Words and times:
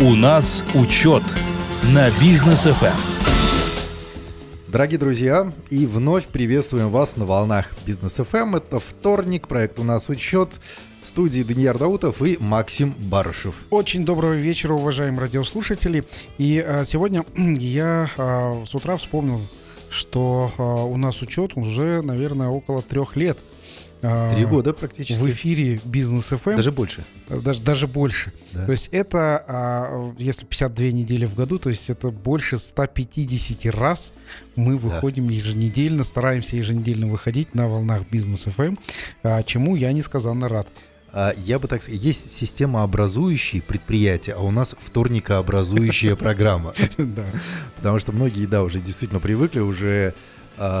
У 0.00 0.14
нас 0.14 0.64
учет 0.74 1.24
на 1.92 2.08
бизнес 2.20 2.66
FM. 2.66 2.94
Дорогие 4.68 4.96
друзья, 4.96 5.52
и 5.70 5.86
вновь 5.86 6.28
приветствуем 6.28 6.90
вас 6.90 7.16
на 7.16 7.24
волнах 7.24 7.72
Бизнес 7.84 8.20
FM. 8.20 8.58
Это 8.58 8.78
вторник, 8.78 9.48
проект 9.48 9.80
«У 9.80 9.82
нас 9.82 10.08
учет». 10.08 10.50
В 11.02 11.08
студии 11.08 11.42
Даниил 11.42 11.76
Даутов 11.76 12.22
и 12.22 12.36
Максим 12.38 12.94
Барышев. 13.10 13.56
Очень 13.70 14.04
доброго 14.04 14.34
вечера, 14.34 14.74
уважаемые 14.74 15.22
радиослушатели. 15.22 16.04
И 16.38 16.62
а, 16.64 16.84
сегодня 16.84 17.24
я 17.36 18.08
а, 18.16 18.62
с 18.64 18.72
утра 18.76 18.96
вспомнил, 18.98 19.40
что 19.90 20.52
а, 20.58 20.84
у 20.84 20.96
нас 20.96 21.22
учет 21.22 21.56
уже, 21.56 22.02
наверное, 22.02 22.50
около 22.50 22.82
трех 22.82 23.16
лет. 23.16 23.36
А, 24.02 24.34
Три 24.34 24.44
года 24.44 24.72
практически. 24.72 25.20
В 25.20 25.28
эфире 25.28 25.80
Бизнес 25.84 26.32
FM. 26.32 26.56
Даже 26.56 26.72
больше. 26.72 27.04
Даже, 27.28 27.60
даже 27.62 27.86
больше. 27.86 28.32
Да. 28.52 28.66
То 28.66 28.72
есть 28.72 28.88
это, 28.92 29.44
а, 29.46 30.14
если 30.18 30.46
52 30.46 30.86
недели 30.92 31.26
в 31.26 31.34
году, 31.34 31.58
то 31.58 31.68
есть 31.68 31.90
это 31.90 32.10
больше 32.10 32.58
150 32.58 33.66
раз 33.74 34.12
мы 34.56 34.76
выходим 34.76 35.26
да. 35.26 35.32
еженедельно, 35.32 36.04
стараемся 36.04 36.56
еженедельно 36.56 37.08
выходить 37.08 37.54
на 37.54 37.68
волнах 37.68 38.02
Бизнес 38.10 38.46
FM, 38.46 38.78
а, 39.22 39.42
чему 39.42 39.76
я 39.76 39.92
несказанно 39.92 40.48
рад. 40.48 40.68
Я 41.38 41.58
бы 41.58 41.68
так 41.68 41.82
сказал, 41.82 41.98
есть 42.00 42.30
система 42.30 42.82
образующие 42.82 43.62
предприятия, 43.62 44.34
а 44.34 44.40
у 44.40 44.50
нас 44.50 44.76
вторникообразующая 44.78 46.14
программа. 46.16 46.74
Потому 47.76 47.98
что 47.98 48.12
многие, 48.12 48.44
да, 48.46 48.62
уже 48.62 48.78
действительно 48.78 49.18
привыкли, 49.18 49.60
уже 49.60 49.88
Э, 49.98 50.12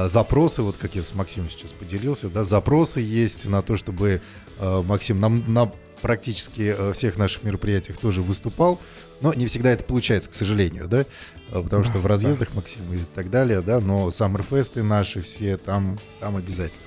запросы, 0.08 0.62
вот 0.62 0.76
как 0.76 0.94
я 0.94 1.02
с 1.02 1.14
Максимом 1.14 1.50
сейчас 1.50 1.72
поделился, 1.72 2.28
да, 2.28 2.44
запросы 2.44 3.00
есть 3.00 3.46
на 3.46 3.62
то, 3.62 3.76
чтобы 3.76 4.20
э, 4.58 4.82
Максим 4.86 5.20
нам 5.20 5.44
на 5.46 5.70
практически 6.02 6.74
э, 6.76 6.92
всех 6.92 7.18
наших 7.18 7.42
мероприятиях 7.42 7.98
тоже 7.98 8.22
выступал, 8.22 8.80
но 9.20 9.34
не 9.34 9.46
всегда 9.46 9.70
это 9.70 9.84
получается, 9.84 10.30
к 10.30 10.34
сожалению, 10.34 10.88
да, 10.88 11.04
потому 11.50 11.84
что 11.84 11.98
в 11.98 12.06
разъездах 12.06 12.54
Максим 12.54 12.92
и 12.92 12.98
так 13.14 13.30
далее, 13.30 13.60
да, 13.60 13.80
но 13.80 14.10
саммерфесты 14.10 14.82
наши 14.82 15.20
все 15.20 15.56
там, 15.56 15.98
там 16.20 16.36
обязательно. 16.36 16.82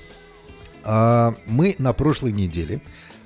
А, 0.83 1.35
мы 1.45 1.75
на 1.77 1.93
прошлой 1.93 2.31
неделе 2.31 2.81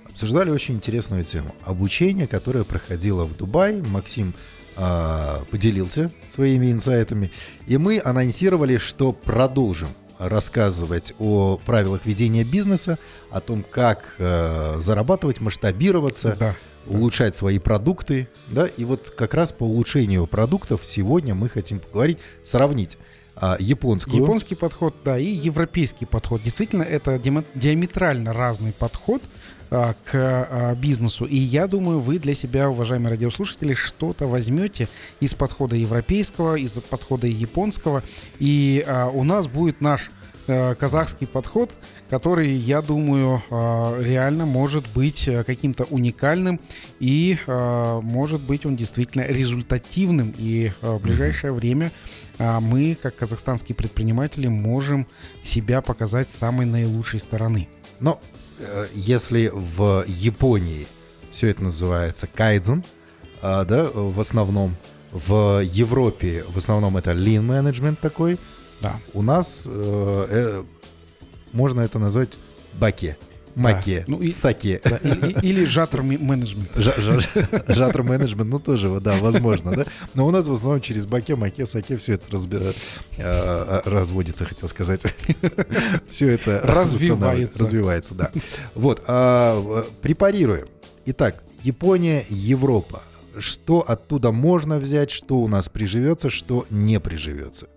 обсуждали 0.06 0.50
очень 0.50 0.76
интересную 0.76 1.24
тему. 1.24 1.54
Обучение, 1.64 2.28
которое 2.28 2.64
проходило 2.64 3.24
в 3.24 3.36
Дубае. 3.38 3.82
Максим 3.84 4.34
а, 4.34 4.55
поделился 4.76 6.12
своими 6.30 6.72
инсайтами. 6.72 7.32
И 7.68 7.78
мы 7.78 8.02
анонсировали, 8.04 8.78
что 8.78 9.14
продолжим 9.14 9.90
рассказывать 10.20 11.14
о 11.20 11.58
правилах 11.66 12.06
ведения 12.06 12.44
бизнеса, 12.44 12.98
о 13.32 13.42
том, 13.42 13.64
как 13.70 14.16
э, 14.18 14.78
зарабатывать, 14.80 15.42
масштабироваться, 15.42 16.36
да, 16.40 16.56
улучшать 16.88 17.34
да. 17.34 17.38
свои 17.38 17.60
продукты. 17.60 18.28
Да? 18.48 18.66
И 18.66 18.86
вот 18.86 19.10
как 19.12 19.34
раз 19.34 19.52
по 19.52 19.64
улучшению 19.64 20.28
продуктов 20.28 20.86
сегодня 20.86 21.36
мы 21.36 21.50
хотим 21.50 21.80
поговорить, 21.80 22.20
сравнить 22.44 22.98
а, 23.36 23.58
японскую. 23.60 24.22
Японский 24.22 24.56
подход, 24.56 24.96
да, 25.04 25.18
и 25.18 25.26
европейский 25.26 26.06
подход. 26.06 26.42
Действительно, 26.42 26.84
это 26.84 27.20
диаметрально 27.20 28.32
разный 28.32 28.72
подход 28.72 29.22
а, 29.22 29.28
к 29.70 30.12
а, 30.14 30.76
бизнесу. 30.76 31.26
И 31.26 31.36
я 31.36 31.68
думаю, 31.68 32.00
вы 32.00 32.20
для 32.20 32.34
себя, 32.34 32.70
уважаемые 32.70 33.12
радиослушатели, 33.12 33.74
что-то 33.74 34.28
возьмете 34.28 34.88
из 35.20 35.34
подхода 35.34 35.76
европейского, 35.76 36.56
из 36.56 36.74
подхода 36.74 37.28
японского. 37.28 38.04
И 38.40 38.84
а, 38.88 39.10
у 39.10 39.24
нас 39.24 39.48
будет 39.48 39.82
наш 39.82 40.12
Э, 40.48 40.76
казахский 40.76 41.26
подход, 41.26 41.76
который, 42.08 42.52
я 42.52 42.84
думаю, 42.84 43.42
реально 43.50 44.46
может 44.46 44.86
быть 44.94 45.28
э, 45.28 45.44
каким-то 45.44 45.86
уникальным 45.86 46.60
и 47.00 47.38
может 47.48 48.42
быть 48.42 48.66
он 48.66 48.76
действительно 48.76 49.24
результативным. 49.24 50.34
И 50.38 50.72
в 50.82 51.00
ближайшее 51.00 51.52
время 51.52 51.92
мы, 52.38 52.98
как 53.02 53.16
казахстанские 53.16 53.76
предприниматели, 53.76 54.48
можем 54.48 55.08
себя 55.42 55.82
показать 55.82 56.30
с 56.30 56.36
самой 56.36 56.66
наилучшей 56.66 57.20
стороны. 57.20 57.68
Но 58.00 58.22
если 58.94 59.52
в 59.54 60.06
Японии 60.08 60.88
все 61.32 61.48
это 61.48 61.64
называется 61.64 62.28
кайдзен, 62.28 62.84
да, 63.42 63.90
в 63.94 64.20
основном, 64.20 64.76
в 65.12 65.62
Европе 65.64 66.46
в 66.48 66.58
основном 66.58 66.98
это 66.98 67.12
lean 67.12 67.46
management 67.46 67.98
такой, 68.02 68.40
да. 68.82 68.96
У 69.14 69.22
нас 69.22 69.66
э, 69.68 70.26
э, 70.30 70.64
можно 71.54 71.82
это 71.82 72.00
назвать 72.00 72.38
баке. 72.74 73.18
Маке, 73.56 74.06
да. 74.08 74.16
ну, 74.16 74.22
и, 74.22 74.30
саке. 74.30 74.82
Да, 74.84 74.98
и, 74.98 75.10
и, 75.10 75.48
или 75.48 75.66
жатр 75.66 76.02
менеджмент. 76.02 76.76
Жатр 77.68 78.04
менеджмент, 78.04 78.50
ну 78.50 78.60
тоже, 78.60 79.00
да, 79.00 79.16
возможно, 79.20 79.76
да. 79.76 79.86
Но 80.14 80.28
у 80.28 80.32
нас 80.32 80.48
в 80.48 80.52
основном 80.52 80.82
через 80.82 81.06
баке, 81.06 81.36
маке, 81.36 81.66
саке 81.66 81.96
все 81.96 82.14
это. 82.14 82.26
Э, 82.36 82.74
э, 83.18 83.82
разводится, 83.86 84.46
хотел 84.46 84.68
сказать. 84.68 85.06
Все 86.08 86.32
это 86.32 86.62
развивается. 86.64 87.60
Развивается, 87.60 88.16
да. 88.16 88.32
Вот, 88.74 89.04
а, 89.08 89.86
препарируем. 90.02 90.68
Итак, 91.06 91.44
Япония, 91.64 92.26
Европа. 92.30 93.02
Что 93.38 93.82
оттуда 93.82 94.32
можно 94.32 94.78
взять, 94.80 95.12
что 95.12 95.40
у 95.40 95.48
нас 95.48 95.68
приживется, 95.68 96.30
что 96.30 96.66
не 96.70 97.00
приживется? 97.00 97.68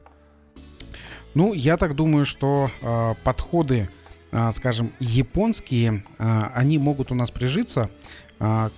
Ну, 1.34 1.52
я 1.52 1.76
так 1.76 1.94
думаю, 1.94 2.24
что 2.24 2.70
э, 2.80 3.14
подходы, 3.24 3.76
э, 3.76 3.88
скажем, 4.52 4.92
японские, 5.00 6.04
э, 6.18 6.42
они 6.54 6.78
могут 6.78 7.12
у 7.12 7.14
нас 7.14 7.30
прижиться. 7.30 7.90
Э, 8.40 8.70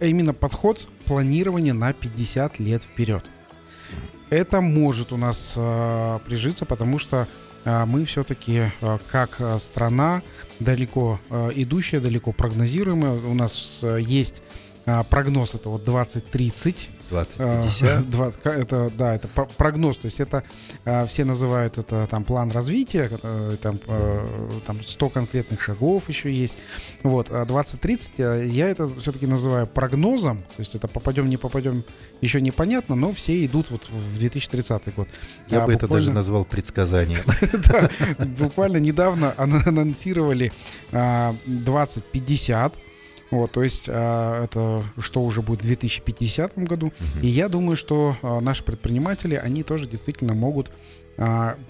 именно 0.00 0.34
подход 0.34 0.88
планирования 1.06 1.74
на 1.74 1.92
50 1.92 2.58
лет 2.58 2.82
вперед. 2.82 3.24
Это 4.30 4.60
может 4.60 5.12
у 5.12 5.18
нас 5.18 5.52
прижиться, 6.24 6.64
потому 6.64 6.98
что 6.98 7.28
мы 7.66 8.06
все-таки 8.06 8.72
как 9.08 9.38
страна 9.58 10.22
далеко 10.58 11.20
идущая, 11.54 12.00
далеко 12.00 12.32
прогнозируемая. 12.32 13.12
У 13.12 13.34
нас 13.34 13.84
есть 14.00 14.42
э, 14.86 15.04
прогноз 15.08 15.54
это 15.54 15.68
вот 15.68 15.84
2030 15.84 16.88
2050. 17.12 18.10
20, 18.10 18.46
это, 18.46 18.90
да, 18.96 19.14
это 19.14 19.28
прогноз, 19.28 19.98
то 19.98 20.06
есть 20.06 20.20
это 20.20 20.44
а, 20.84 21.06
все 21.06 21.24
называют 21.24 21.78
это 21.78 22.06
там 22.10 22.24
план 22.24 22.50
развития, 22.50 23.08
там, 23.60 23.78
а, 23.86 24.60
там 24.66 24.82
100 24.82 25.08
конкретных 25.10 25.60
шагов 25.60 26.08
еще 26.08 26.32
есть. 26.32 26.56
Вот, 27.02 27.28
а 27.30 27.44
2030 27.44 28.12
э, 28.18 28.46
я 28.46 28.68
это 28.68 28.86
все-таки 28.86 29.26
называю 29.26 29.66
прогнозом, 29.66 30.38
то 30.38 30.60
есть 30.60 30.74
это 30.74 30.88
попадем, 30.88 31.28
не 31.28 31.36
попадем, 31.36 31.84
еще 32.20 32.40
непонятно, 32.40 32.94
но 32.94 33.12
все 33.12 33.44
идут 33.44 33.70
вот 33.70 33.88
в 33.90 34.18
2030 34.18 34.94
год. 34.94 35.08
Я 35.48 35.64
а 35.64 35.66
бы 35.66 35.72
буквально... 35.72 35.76
это 35.76 35.88
даже 35.88 36.12
назвал 36.12 36.44
предсказанием. 36.44 37.22
Буквально 38.38 38.78
недавно 38.78 39.34
анонсировали 39.36 40.52
2050, 40.90 42.74
вот, 43.32 43.50
то 43.50 43.62
есть 43.62 43.86
а, 43.88 44.44
это 44.44 44.84
что 44.98 45.22
уже 45.24 45.40
будет 45.40 45.62
в 45.62 45.66
2050 45.66 46.58
году. 46.58 46.86
Угу. 46.86 47.22
И 47.22 47.26
я 47.26 47.48
думаю, 47.48 47.76
что 47.76 48.16
а, 48.22 48.40
наши 48.40 48.62
предприниматели, 48.62 49.34
они 49.34 49.62
тоже 49.62 49.86
действительно 49.86 50.34
могут 50.34 50.70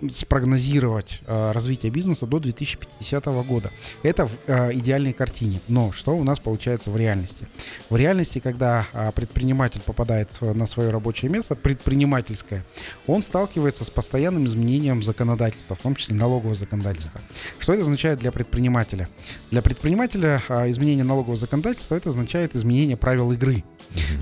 спрогнозировать 0.09 1.21
а, 1.27 1.53
развитие 1.53 1.91
бизнеса 1.91 2.27
до 2.27 2.39
2050 2.39 3.27
года. 3.47 3.73
Это 4.03 4.27
в 4.27 4.33
а, 4.47 4.73
идеальной 4.73 5.13
картине. 5.13 5.61
Но 5.69 5.93
что 5.93 6.17
у 6.17 6.25
нас 6.25 6.39
получается 6.39 6.91
в 6.91 6.97
реальности? 6.97 7.49
В 7.91 7.97
реальности, 7.97 8.39
когда 8.39 8.87
предприниматель 9.15 9.81
попадает 9.81 10.31
на 10.41 10.67
свое 10.67 10.91
рабочее 10.91 11.31
место, 11.31 11.57
предпринимательское, 11.57 12.65
он 13.07 13.23
сталкивается 13.23 13.85
с 13.85 13.91
постоянным 13.91 14.47
изменением 14.47 15.03
законодательства, 15.03 15.77
в 15.77 15.81
том 15.81 15.97
числе 15.97 16.15
налогового 16.15 16.55
законодательства. 16.55 17.21
Что 17.59 17.73
это 17.73 17.83
означает 17.83 18.21
для 18.21 18.33
предпринимателя? 18.33 19.09
Для 19.51 19.61
предпринимателя 19.61 20.41
изменение 20.67 21.05
налогового 21.05 21.37
законодательства 21.37 21.97
это 21.97 22.11
означает 22.11 22.55
изменение 22.55 22.97
правил 22.97 23.33
игры. 23.33 23.65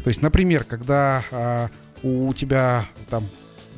То 0.03 0.09
есть, 0.09 0.22
например, 0.22 0.64
когда 0.64 1.71
у 2.03 2.33
тебя 2.33 2.86
там 3.09 3.28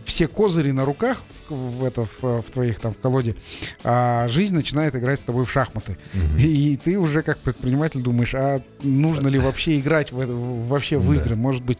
все 0.04 0.26
козыри 0.26 0.70
на 0.70 0.84
руках 0.84 1.22
в, 1.50 1.84
это, 1.84 2.04
в, 2.04 2.42
в 2.42 2.50
твоих 2.50 2.80
там 2.80 2.94
в 2.94 2.98
колоде, 2.98 3.36
а 3.84 4.28
жизнь 4.28 4.54
начинает 4.54 4.96
играть 4.96 5.20
с 5.20 5.24
тобой 5.24 5.44
в 5.44 5.50
шахматы. 5.50 5.96
Mm-hmm. 6.14 6.42
И, 6.42 6.76
ты 6.76 6.98
уже 6.98 7.22
как 7.22 7.38
предприниматель 7.38 8.00
думаешь, 8.00 8.34
а 8.34 8.62
нужно 8.82 9.28
ли 9.28 9.38
вообще 9.38 9.78
играть 9.78 10.12
в, 10.12 10.20
это, 10.20 10.32
вообще 10.32 10.98
в 10.98 11.12
игры? 11.12 11.36
Может 11.36 11.62
быть, 11.62 11.78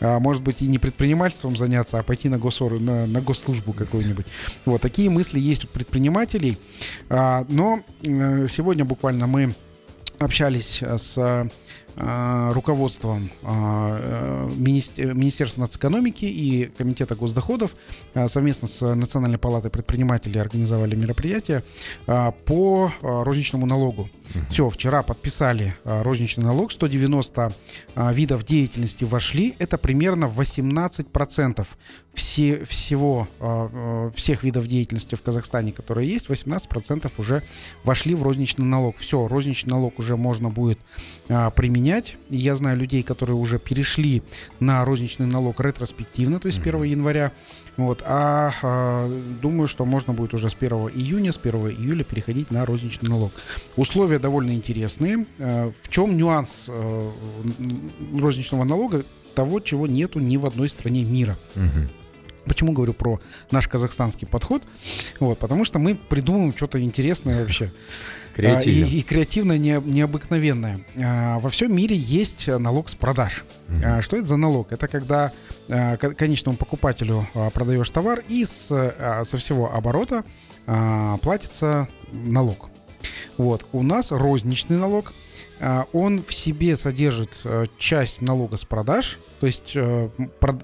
а, 0.00 0.18
может 0.18 0.42
быть 0.42 0.62
и 0.62 0.68
не 0.68 0.78
предпринимательством 0.78 1.56
заняться, 1.56 1.98
а 1.98 2.02
пойти 2.02 2.28
на, 2.28 2.38
госор, 2.38 2.78
на, 2.80 3.06
на 3.06 3.20
госслужбу 3.20 3.72
какую-нибудь. 3.72 4.26
Вот 4.64 4.80
такие 4.80 5.10
мысли 5.10 5.38
есть 5.40 5.64
у 5.64 5.68
предпринимателей. 5.68 6.58
А, 7.08 7.46
но 7.48 7.80
э, 8.02 8.46
сегодня 8.48 8.84
буквально 8.84 9.26
мы 9.26 9.54
общались 10.18 10.82
с 10.82 11.48
руководством 11.96 13.30
а, 13.42 14.48
э, 14.48 14.50
Министерства 14.56 15.62
нацэкономики 15.62 16.24
и 16.24 16.66
Комитета 16.76 17.14
госдоходов 17.14 17.74
совместно 18.26 18.68
с 18.68 18.94
Национальной 18.94 19.38
палатой 19.38 19.70
предпринимателей 19.70 20.40
организовали 20.40 20.94
мероприятие 20.94 21.62
по 22.06 22.90
розничному 23.02 23.66
налогу. 23.66 24.08
Все, 24.48 24.70
вчера 24.70 25.02
подписали 25.02 25.74
розничный 25.84 26.44
налог, 26.44 26.72
190 26.72 27.52
видов 28.12 28.44
деятельности 28.44 29.04
вошли, 29.04 29.54
это 29.58 29.76
примерно 29.76 30.24
18% 30.24 31.66
все, 32.14 32.64
всего, 32.64 33.26
всех 34.14 34.44
видов 34.44 34.66
деятельности 34.66 35.14
в 35.14 35.22
Казахстане, 35.22 35.72
которые 35.72 36.08
есть, 36.08 36.28
18% 36.28 37.10
уже 37.18 37.42
вошли 37.84 38.14
в 38.14 38.22
розничный 38.22 38.66
налог. 38.66 38.98
Все, 38.98 39.26
розничный 39.26 39.70
налог 39.70 39.98
уже 39.98 40.16
можно 40.16 40.48
будет 40.48 40.78
применять 41.28 41.82
менять. 41.82 42.16
Я 42.30 42.54
знаю 42.54 42.78
людей, 42.78 43.02
которые 43.02 43.36
уже 43.36 43.58
перешли 43.58 44.22
на 44.60 44.84
розничный 44.84 45.26
налог 45.26 45.60
ретроспективно, 45.60 46.38
то 46.38 46.46
есть 46.46 46.58
1 46.58 46.82
января. 46.84 47.32
Вот, 47.76 48.02
а, 48.04 48.52
а 48.62 49.08
думаю, 49.40 49.66
что 49.66 49.84
можно 49.84 50.12
будет 50.12 50.34
уже 50.34 50.50
с 50.50 50.54
1 50.54 50.90
июня, 50.90 51.32
с 51.32 51.38
1 51.38 51.70
июля 51.70 52.04
переходить 52.04 52.50
на 52.50 52.66
розничный 52.66 53.08
налог. 53.08 53.32
Условия 53.76 54.18
довольно 54.18 54.52
интересные. 54.52 55.26
Э, 55.38 55.72
в 55.80 55.88
чем 55.88 56.16
нюанс 56.16 56.66
э, 56.68 57.10
розничного 58.14 58.64
налога? 58.64 59.04
Того, 59.34 59.60
чего 59.60 59.86
нету 59.86 60.20
ни 60.20 60.36
в 60.36 60.44
одной 60.44 60.68
стране 60.68 61.04
мира. 61.04 61.38
Почему 62.44 62.72
говорю 62.72 62.92
про 62.92 63.20
наш 63.50 63.68
казахстанский 63.68 64.26
подход? 64.26 64.62
Вот, 65.20 65.38
потому 65.38 65.64
что 65.64 65.78
мы 65.78 65.94
придумываем 65.94 66.54
что-то 66.56 66.80
интересное 66.80 67.40
вообще. 67.40 67.72
Креативно. 68.34 68.86
И, 68.86 68.98
и 68.98 69.02
креативно 69.02 69.58
не, 69.58 69.78
необыкновенное. 69.84 70.80
А, 70.96 71.38
во 71.38 71.50
всем 71.50 71.76
мире 71.76 71.94
есть 71.94 72.48
налог 72.48 72.88
с 72.88 72.94
продаж. 72.94 73.44
Mm-hmm. 73.68 74.00
Что 74.00 74.16
это 74.16 74.26
за 74.26 74.36
налог? 74.36 74.72
Это 74.72 74.88
когда 74.88 75.32
а, 75.68 75.98
конечному 75.98 76.56
покупателю 76.56 77.26
продаешь 77.52 77.90
товар 77.90 78.22
и 78.28 78.46
с, 78.46 78.68
со 79.24 79.36
всего 79.36 79.74
оборота 79.74 80.24
платится 80.64 81.88
налог. 82.12 82.70
Вот. 83.36 83.66
У 83.72 83.82
нас 83.82 84.12
розничный 84.12 84.78
налог. 84.78 85.12
Он 85.92 86.22
в 86.22 86.34
себе 86.34 86.76
содержит 86.76 87.46
часть 87.78 88.20
налога 88.20 88.56
с 88.56 88.64
продаж, 88.64 89.18
то 89.40 89.46
есть 89.46 89.72
э, 89.74 90.08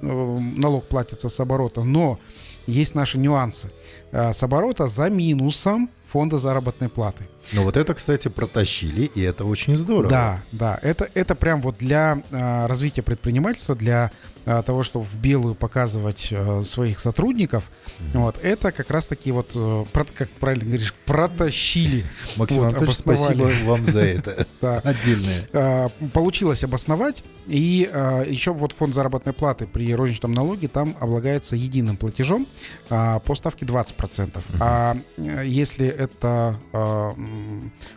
налог 0.01 0.87
платится 0.87 1.29
с 1.29 1.41
оборота, 1.41 1.85
но 1.85 2.19
есть 2.67 2.95
наши 2.95 3.19
нюансы. 3.19 3.71
С 4.13 4.43
оборота 4.43 4.87
за 4.87 5.09
минусом 5.09 5.89
фонда 6.11 6.39
заработной 6.39 6.89
платы. 6.89 7.29
Ну 7.53 7.63
вот 7.63 7.77
это, 7.77 7.95
кстати, 7.95 8.29
протащили, 8.29 9.05
и 9.05 9.23
это 9.23 9.45
очень 9.45 9.75
здорово. 9.75 10.09
Да, 10.09 10.41
да, 10.53 10.79
это, 10.83 11.09
это 11.15 11.35
прям 11.35 11.61
вот 11.61 11.79
для 11.79 12.23
э, 12.31 12.67
развития 12.67 13.03
предпринимательства, 13.03 13.75
для 13.75 14.11
э, 14.49 14.63
того, 14.63 14.83
чтобы 14.83 15.05
в 15.05 15.17
белую 15.17 15.55
показывать 15.55 16.29
э, 16.31 16.63
своих 16.65 17.01
сотрудников, 17.01 17.71
вот, 18.15 18.37
это 18.43 18.73
как 18.73 18.91
раз-таки 18.91 19.31
вот, 19.33 19.53
э, 19.55 19.85
про, 19.93 20.05
как 20.05 20.31
правильно 20.31 20.65
говоришь, 20.65 20.95
протащили. 21.05 22.05
Максим 22.37 22.63
вот, 22.63 22.69
Анатольевич, 22.69 22.97
спасибо 22.97 23.51
вам 23.65 23.85
за 23.85 24.01
это. 24.01 24.47
Отдельное. 24.85 25.47
А, 25.53 25.91
получилось 26.13 26.65
обосновать, 26.65 27.23
и 27.47 27.89
а, 27.93 28.25
еще 28.25 28.53
вот 28.53 28.73
фонд 28.73 28.95
заработной 28.95 29.33
платы 29.33 29.67
при 29.67 29.95
розничном 29.95 30.33
налоге 30.33 30.69
там 30.69 30.97
облагается 31.01 31.57
единым 31.57 31.97
платежом 31.97 32.47
а, 32.91 33.19
по 33.21 33.35
ставке 33.35 33.67
20%. 33.67 34.41
А 34.61 34.97
если 35.45 35.87
это 35.87 36.59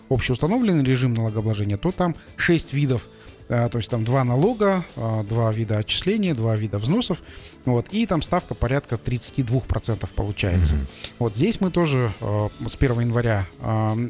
общеустановленный 0.09 0.83
режим 0.83 1.13
налогообложения, 1.13 1.77
то 1.77 1.91
там 1.91 2.15
6 2.35 2.73
видов 2.73 3.07
то 3.51 3.77
есть 3.79 3.89
там 3.89 4.05
два 4.05 4.23
налога, 4.23 4.85
а, 4.95 5.23
два 5.23 5.51
вида 5.51 5.79
отчисления, 5.79 6.33
два 6.33 6.55
вида 6.55 6.77
взносов, 6.77 7.21
вот, 7.65 7.87
и 7.91 8.05
там 8.05 8.21
ставка 8.21 8.55
порядка 8.55 8.95
32% 8.95 10.09
получается. 10.15 10.75
Mm-hmm. 10.75 11.13
Вот 11.19 11.35
здесь 11.35 11.59
мы 11.59 11.69
тоже 11.69 12.13
а, 12.21 12.49
с 12.65 12.75
1 12.75 13.01
января 13.01 13.47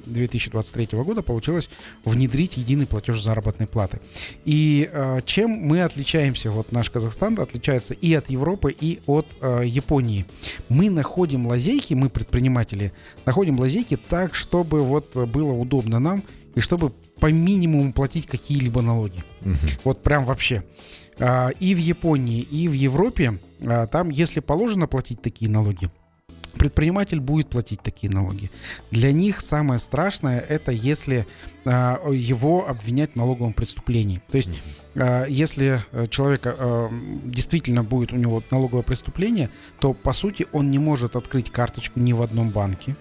2023 0.05 0.89
а, 0.91 1.03
года 1.03 1.23
получилось 1.23 1.71
внедрить 2.05 2.57
единый 2.57 2.85
платеж 2.85 3.19
заработной 3.19 3.65
платы. 3.65 3.99
И 4.45 4.89
чем 5.25 5.49
мы 5.49 5.81
отличаемся, 5.81 6.51
вот 6.51 6.71
наш 6.71 6.91
Казахстан 6.91 7.39
отличается 7.39 7.95
и 7.95 8.13
от 8.13 8.29
Европы, 8.29 8.75
и 8.79 8.99
от 9.07 9.25
Японии. 9.41 10.25
Мы 10.69 10.91
находим 10.91 11.47
лазейки, 11.47 11.95
мы 11.95 12.09
предприниматели, 12.09 12.93
находим 13.25 13.59
лазейки 13.59 13.97
так, 13.97 14.35
чтобы 14.35 14.83
вот 14.83 15.15
было 15.15 15.51
удобно 15.53 15.99
нам 15.99 16.21
и 16.55 16.59
чтобы 16.59 16.91
по 17.19 17.31
минимуму 17.31 17.93
платить 17.93 18.27
какие-либо 18.27 18.81
налоги. 18.81 19.23
Угу. 19.41 19.55
Вот 19.83 20.03
прям 20.03 20.25
вообще. 20.25 20.63
А, 21.19 21.49
и 21.59 21.75
в 21.75 21.77
Японии, 21.77 22.41
и 22.41 22.67
в 22.67 22.73
Европе 22.73 23.39
а, 23.61 23.87
там, 23.87 24.09
если 24.09 24.39
положено 24.39 24.87
платить 24.87 25.21
такие 25.21 25.49
налоги, 25.49 25.89
предприниматель 26.53 27.19
будет 27.19 27.49
платить 27.49 27.81
такие 27.81 28.11
налоги. 28.11 28.51
Для 28.91 29.11
них 29.11 29.39
самое 29.41 29.79
страшное 29.79 30.39
это 30.39 30.71
если 30.71 31.27
а, 31.63 32.01
его 32.11 32.67
обвинять 32.67 33.13
в 33.13 33.15
налоговом 33.17 33.53
преступлении. 33.53 34.21
То 34.29 34.37
есть, 34.37 34.49
а, 34.95 35.25
если 35.25 35.85
человек 36.09 36.47
действительно 37.25 37.83
будет 37.83 38.13
у 38.13 38.17
него 38.17 38.43
налоговое 38.51 38.83
преступление, 38.83 39.49
то 39.79 39.93
по 39.93 40.13
сути 40.13 40.47
он 40.51 40.71
не 40.71 40.79
может 40.79 41.15
открыть 41.15 41.51
карточку 41.51 41.99
ни 41.99 42.13
в 42.13 42.21
одном 42.21 42.49
банке, 42.49 42.95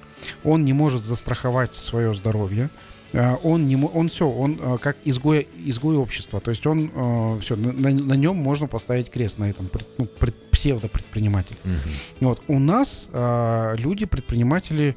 он 0.44 0.64
не 0.64 0.72
может 0.72 1.02
застраховать 1.02 1.74
свое 1.74 2.14
здоровье, 2.14 2.68
Э, 2.68 2.89
он 3.12 3.66
не 3.66 3.76
он 3.76 4.08
все, 4.08 4.28
он 4.28 4.58
э, 4.60 4.78
как 4.80 4.96
изгой, 5.04 5.48
изгой 5.64 5.96
общества. 5.96 6.40
То 6.40 6.50
есть 6.50 6.66
он 6.66 6.90
э, 6.94 7.38
все, 7.40 7.56
на, 7.56 7.90
на 7.90 8.12
нем 8.14 8.36
можно 8.36 8.66
поставить 8.66 9.10
крест 9.10 9.38
на 9.38 9.50
этом 9.50 9.70
ну, 9.98 10.04
пред, 10.04 10.36
псевдопредприниматель. 10.50 11.56
Угу. 11.64 12.28
Вот. 12.28 12.42
У 12.48 12.58
нас 12.58 13.08
люди, 13.12 14.04
предприниматели, 14.04 14.94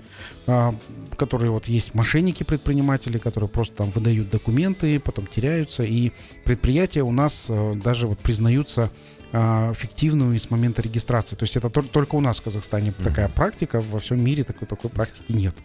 которые 1.15 1.51
вот 1.51 1.67
есть 1.67 1.93
мошенники-предприниматели, 1.93 3.17
которые 3.17 3.49
просто 3.49 3.75
там 3.75 3.91
выдают 3.91 4.29
документы, 4.29 4.99
потом 4.99 5.27
теряются, 5.27 5.83
и 5.83 6.11
предприятия 6.43 7.01
у 7.01 7.11
нас 7.11 7.49
даже 7.75 8.07
вот 8.07 8.19
признаются 8.19 8.89
фиктивную 9.33 10.37
с 10.37 10.51
момента 10.51 10.83
регистрации. 10.83 11.35
То 11.35 11.43
есть 11.43 11.57
это 11.57 11.69
только 11.69 12.13
у 12.13 12.21
нас 12.21 12.37
в 12.39 12.43
Казахстане 12.43 12.93
такая 13.03 13.29
практика, 13.29 13.81
во 13.81 13.97
всем 13.97 14.23
мире 14.23 14.43
такой, 14.43 14.67
такой 14.67 14.91
практики 14.91 15.31
нет. 15.31 15.55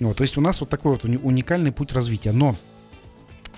Вот, 0.00 0.16
то 0.16 0.22
есть 0.22 0.36
у 0.36 0.40
нас 0.40 0.60
вот 0.60 0.68
такой 0.68 0.92
вот 0.92 1.04
уникальный 1.04 1.70
путь 1.70 1.92
развития. 1.92 2.32
Но 2.32 2.56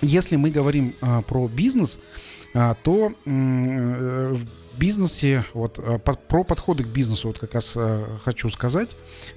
если 0.01 0.35
мы 0.35 0.51
говорим 0.51 0.93
а, 1.01 1.23
про 1.23 1.47
бизнес, 1.47 1.99
а, 2.53 2.73
то 2.75 3.13
э, 3.25 4.33
в 4.33 4.79
бизнесе, 4.79 5.45
вот 5.53 5.79
а, 5.79 5.97
под, 5.99 6.27
про 6.27 6.43
подходы 6.43 6.83
к 6.83 6.87
бизнесу 6.87 7.27
вот 7.27 7.39
как 7.39 7.53
раз 7.53 7.73
а, 7.75 8.17
хочу 8.23 8.49
сказать 8.49 8.89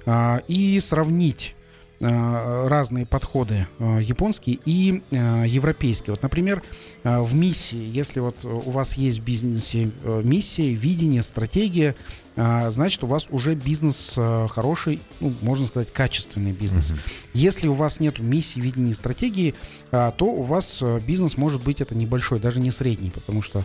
а, 0.05 0.41
и 0.47 0.79
сравнить 0.79 1.55
разные 2.03 3.05
подходы 3.05 3.67
э, 3.79 3.99
японские 4.01 4.59
и 4.65 5.01
э, 5.11 5.45
европейские. 5.47 6.13
Вот, 6.13 6.21
например, 6.21 6.61
в 7.03 7.33
миссии, 7.33 7.77
если 7.77 8.19
вот 8.19 8.43
у 8.43 8.71
вас 8.71 8.97
есть 8.97 9.19
в 9.19 9.23
бизнесе 9.23 9.91
миссия, 10.03 10.73
видение, 10.73 11.23
стратегия, 11.23 11.95
значит, 12.35 13.03
у 13.03 13.07
вас 13.07 13.27
уже 13.29 13.55
бизнес 13.55 14.13
хороший, 14.49 14.99
ну, 15.19 15.33
можно 15.41 15.67
сказать, 15.67 15.91
качественный 15.91 16.51
бизнес. 16.51 16.91
Mm-hmm. 16.91 17.29
Если 17.33 17.67
у 17.67 17.73
вас 17.73 17.99
нет 17.99 18.19
миссии, 18.19 18.59
видения, 18.59 18.93
стратегии, 18.93 19.53
то 19.91 20.15
у 20.21 20.43
вас 20.43 20.81
бизнес 21.05 21.37
может 21.37 21.63
быть 21.63 21.81
это 21.81 21.95
небольшой, 21.95 22.39
даже 22.39 22.59
не 22.59 22.71
средний, 22.71 23.11
потому 23.11 23.41
что 23.41 23.63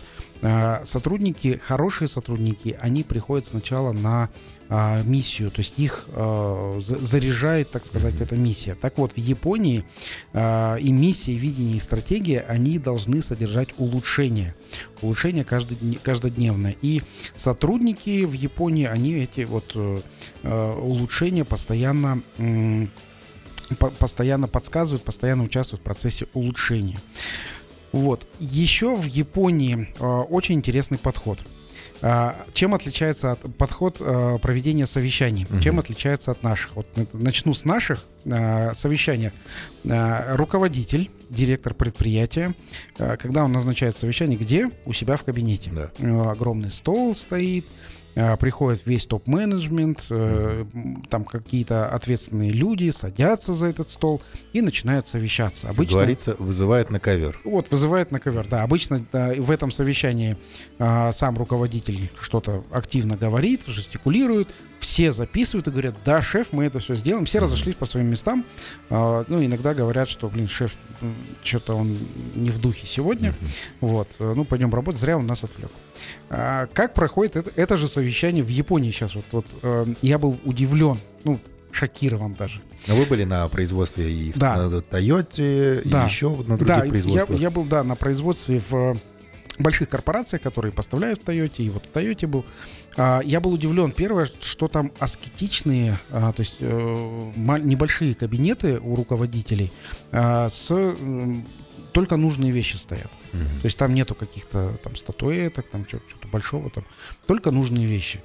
сотрудники, 0.83 1.59
хорошие 1.65 2.07
сотрудники, 2.07 2.77
они 2.79 3.03
приходят 3.03 3.45
сначала 3.45 3.91
на 3.91 4.29
а, 4.71 5.01
миссию, 5.01 5.49
то 5.49 5.61
есть 5.61 5.79
их 5.79 6.05
а, 6.09 6.77
заряжает, 6.79 7.71
так 7.71 7.85
сказать, 7.87 8.21
эта 8.21 8.35
миссия. 8.35 8.75
Так 8.75 8.99
вот, 8.99 9.13
в 9.13 9.17
Японии 9.17 9.83
а, 10.31 10.75
и 10.75 10.91
миссия, 10.91 11.33
видение, 11.33 11.77
и 11.77 11.79
стратегия, 11.79 12.45
они 12.47 12.77
должны 12.77 13.23
содержать 13.23 13.69
улучшение. 13.77 14.53
Улучшение 15.01 15.43
каждодневное. 15.43 16.75
И 16.83 17.01
сотрудники 17.35 18.25
в 18.25 18.33
Японии, 18.33 18.85
они 18.85 19.13
эти 19.13 19.41
вот 19.41 19.73
а, 19.75 20.79
улучшения 20.79 21.45
постоянно 21.45 22.21
постоянно 23.99 24.47
подсказывают, 24.47 25.03
постоянно 25.03 25.43
участвуют 25.43 25.81
в 25.81 25.83
процессе 25.83 26.27
улучшения. 26.33 26.99
Вот. 27.91 28.27
Еще 28.39 28.95
в 28.95 29.05
Японии 29.05 29.93
э, 29.99 30.05
очень 30.05 30.55
интересный 30.55 30.97
подход. 30.97 31.39
А, 32.01 32.45
чем 32.53 32.73
отличается 32.73 33.33
от 33.33 33.55
подход 33.57 33.97
а, 33.99 34.37
проведения 34.37 34.85
совещаний? 34.85 35.45
Угу. 35.49 35.59
Чем 35.59 35.79
отличается 35.79 36.31
от 36.31 36.43
наших? 36.43 36.75
Вот 36.75 36.87
начну 37.13 37.53
с 37.53 37.65
наших 37.65 38.03
а, 38.25 38.73
совещаний. 38.73 39.31
Руководитель, 39.83 41.09
директор 41.29 41.73
предприятия, 41.73 42.53
когда 42.97 43.43
он 43.43 43.51
назначает 43.51 43.95
совещание, 43.95 44.37
где? 44.37 44.69
У 44.85 44.93
себя 44.93 45.15
в 45.15 45.23
кабинете. 45.23 45.71
Да. 45.71 46.31
Огромный 46.31 46.71
стол 46.71 47.13
стоит, 47.15 47.65
приходит 48.37 48.85
весь 48.85 49.05
топ-менеджмент, 49.05 50.07
э, 50.09 50.65
там 51.09 51.23
какие-то 51.23 51.87
ответственные 51.89 52.51
люди 52.51 52.89
садятся 52.89 53.53
за 53.53 53.67
этот 53.67 53.89
стол 53.89 54.21
и 54.53 54.61
начинают 54.61 55.07
совещаться. 55.07 55.67
Обычно, 55.67 55.85
как 55.85 55.93
говорится, 55.93 56.35
вызывает 56.39 56.89
на 56.89 56.99
ковер. 56.99 57.39
Вот, 57.43 57.69
вызывает 57.71 58.11
на 58.11 58.19
ковер, 58.19 58.47
да. 58.47 58.63
Обычно 58.63 58.99
да, 59.11 59.33
в 59.37 59.51
этом 59.51 59.71
совещании 59.71 60.37
э, 60.79 61.11
сам 61.11 61.35
руководитель 61.35 62.11
что-то 62.19 62.63
активно 62.71 63.15
говорит, 63.15 63.63
жестикулирует, 63.67 64.49
все 64.79 65.11
записывают 65.11 65.67
и 65.67 65.71
говорят, 65.71 65.95
да, 66.05 66.21
шеф, 66.21 66.47
мы 66.51 66.65
это 66.65 66.79
все 66.79 66.95
сделаем. 66.95 67.25
Все 67.25 67.39
разошлись 67.39 67.75
по 67.75 67.85
своим 67.85 68.07
местам. 68.07 68.45
Э, 68.89 69.23
ну, 69.27 69.43
иногда 69.43 69.73
говорят, 69.73 70.09
что, 70.09 70.29
блин, 70.29 70.47
шеф, 70.47 70.73
что-то 71.43 71.75
он 71.75 71.97
не 72.35 72.49
в 72.49 72.59
духе 72.59 72.87
сегодня. 72.87 73.33
Вот, 73.81 74.15
э, 74.19 74.33
ну, 74.35 74.45
пойдем 74.45 74.73
работать, 74.73 74.99
зря 74.99 75.17
он 75.17 75.27
нас 75.27 75.43
отвлек. 75.43 75.71
А, 76.29 76.67
как 76.73 76.93
проходит 76.93 77.35
это, 77.35 77.51
это 77.55 77.77
же 77.77 77.87
совещание 77.87 78.43
в 78.43 78.49
Японии 78.49 78.91
сейчас? 78.91 79.15
Вот, 79.15 79.25
вот 79.31 79.45
э, 79.61 79.85
я 80.01 80.17
был 80.17 80.39
удивлен, 80.45 80.97
ну, 81.23 81.39
шокирован 81.71 82.33
даже. 82.33 82.61
Но 82.87 82.95
вы 82.95 83.05
были 83.05 83.25
на 83.25 83.47
производстве 83.47 84.11
и 84.11 84.33
да. 84.35 84.69
на 84.69 84.81
Тойоте, 84.81 85.81
да. 85.85 86.03
и 86.03 86.09
еще 86.09 86.29
на 86.29 86.57
других 86.57 86.67
да, 86.67 86.81
производствах? 86.81 87.37
Я, 87.37 87.43
я 87.43 87.49
был, 87.51 87.63
да, 87.65 87.83
на 87.83 87.95
производстве 87.95 88.61
в 88.69 88.97
больших 89.59 89.89
корпорациях, 89.89 90.41
которые 90.41 90.71
поставляют 90.71 91.21
в 91.21 91.25
Тойоте, 91.25 91.63
и 91.63 91.69
вот 91.69 91.85
в 91.85 91.89
Тойоте 91.89 92.27
был. 92.27 92.45
А, 92.97 93.21
я 93.23 93.39
был 93.39 93.53
удивлен. 93.53 93.91
Первое, 93.91 94.27
что 94.41 94.67
там 94.67 94.91
аскетичные, 94.99 95.99
а, 96.11 96.31
то 96.31 96.41
есть 96.41 96.57
э, 96.59 97.31
небольшие 97.35 98.15
кабинеты 98.15 98.79
у 98.79 98.95
руководителей 98.95 99.71
а, 100.11 100.49
с 100.49 100.95
только 101.91 102.17
нужные 102.17 102.51
вещи 102.51 102.75
стоят. 102.75 103.09
Mm-hmm. 103.33 103.61
То 103.61 103.65
есть 103.65 103.77
там 103.77 103.93
нету 103.93 104.15
каких-то 104.15 104.77
там 104.83 104.95
статуэток, 104.95 105.67
там 105.69 105.85
чего-то 105.85 106.27
большого, 106.27 106.69
там 106.69 106.85
только 107.25 107.51
нужные 107.51 107.85
вещи. 107.85 108.21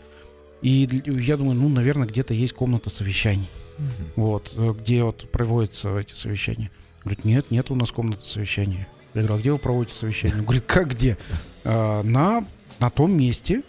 И 0.60 0.88
я 1.04 1.36
думаю, 1.36 1.56
ну, 1.58 1.68
наверное, 1.68 2.06
где-то 2.06 2.34
есть 2.34 2.52
комната 2.52 2.90
совещаний. 2.90 3.48
Mm-hmm. 3.78 4.12
Вот, 4.16 4.52
э, 4.56 4.72
где 4.78 5.02
вот 5.02 5.30
проводятся 5.30 5.96
эти 5.98 6.14
совещания. 6.14 6.70
Говорит, 7.02 7.24
нет, 7.24 7.50
нет 7.50 7.70
у 7.70 7.74
нас 7.74 7.90
комнаты 7.90 8.24
совещания. 8.24 8.86
Я 9.14 9.22
говорю, 9.22 9.34
а 9.34 9.38
где 9.38 9.52
вы 9.52 9.58
проводите 9.58 9.96
совещание? 9.96 10.38
Он 10.38 10.44
говорит, 10.44 10.64
как 10.66 10.88
где? 10.88 11.16
А, 11.64 12.02
на, 12.02 12.44
на 12.80 12.90
том 12.90 13.16
месте, 13.16 13.62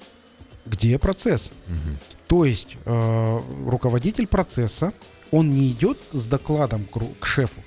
где 0.66 0.98
процесс. 0.98 1.52
Угу. 1.68 1.98
То 2.28 2.46
есть 2.46 2.78
э, 2.86 3.40
руководитель 3.68 4.28
процесса, 4.28 4.94
он 5.32 5.52
не 5.52 5.70
идет 5.70 6.00
с 6.12 6.26
докладом 6.28 6.86
к, 6.86 7.00
к 7.20 7.26
шефу, 7.26 7.64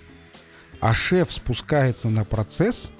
а 0.80 0.94
шеф 0.94 1.32
спускается 1.32 2.08
на 2.08 2.24
процесс, 2.24 2.90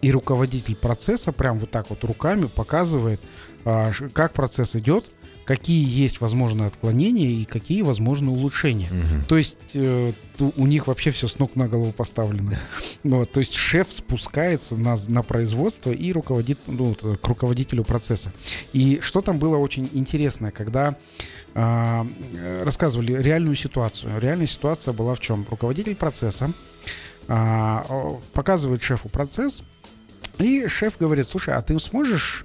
и 0.00 0.12
руководитель 0.12 0.76
процесса 0.76 1.32
прям 1.32 1.58
вот 1.58 1.70
так 1.70 1.90
вот 1.90 2.04
руками 2.04 2.46
показывает, 2.46 3.20
э, 3.64 3.90
как 4.12 4.34
процесс 4.34 4.76
идет, 4.76 5.06
какие 5.48 5.82
есть 5.82 6.20
возможные 6.20 6.66
отклонения 6.66 7.30
и 7.30 7.46
какие 7.46 7.80
возможны 7.80 8.30
улучшения. 8.30 8.90
Угу. 8.90 9.24
То 9.28 9.38
есть 9.38 9.56
э, 9.72 10.12
у 10.38 10.66
них 10.66 10.88
вообще 10.88 11.10
все 11.10 11.26
с 11.26 11.38
ног 11.38 11.56
на 11.56 11.68
голову 11.68 11.90
поставлено. 11.90 12.60
Вот, 13.02 13.32
то 13.32 13.40
есть 13.40 13.54
шеф 13.54 13.86
спускается 13.88 14.76
на, 14.76 14.96
на 15.06 15.22
производство 15.22 15.90
и 15.90 16.12
руководит 16.12 16.58
ну, 16.66 16.94
к 16.94 17.26
руководителю 17.26 17.82
процесса. 17.82 18.30
И 18.74 19.00
что 19.00 19.22
там 19.22 19.38
было 19.38 19.56
очень 19.56 19.88
интересное, 19.94 20.50
когда 20.50 20.96
э, 21.54 22.04
рассказывали 22.62 23.14
реальную 23.14 23.56
ситуацию. 23.56 24.20
Реальная 24.20 24.46
ситуация 24.46 24.92
была 24.92 25.14
в 25.14 25.20
чем? 25.20 25.46
Руководитель 25.48 25.96
процесса 25.96 26.52
э, 27.26 27.78
показывает 28.34 28.82
шефу 28.82 29.08
процесс, 29.08 29.62
и 30.38 30.68
шеф 30.68 30.98
говорит, 30.98 31.26
слушай, 31.26 31.54
а 31.54 31.62
ты 31.62 31.78
сможешь 31.78 32.44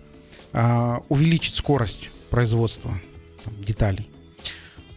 э, 0.53 0.99
увеличить 1.09 1.55
скорость 1.55 2.11
производства 2.33 2.99
там, 3.43 3.53
деталей. 3.61 4.09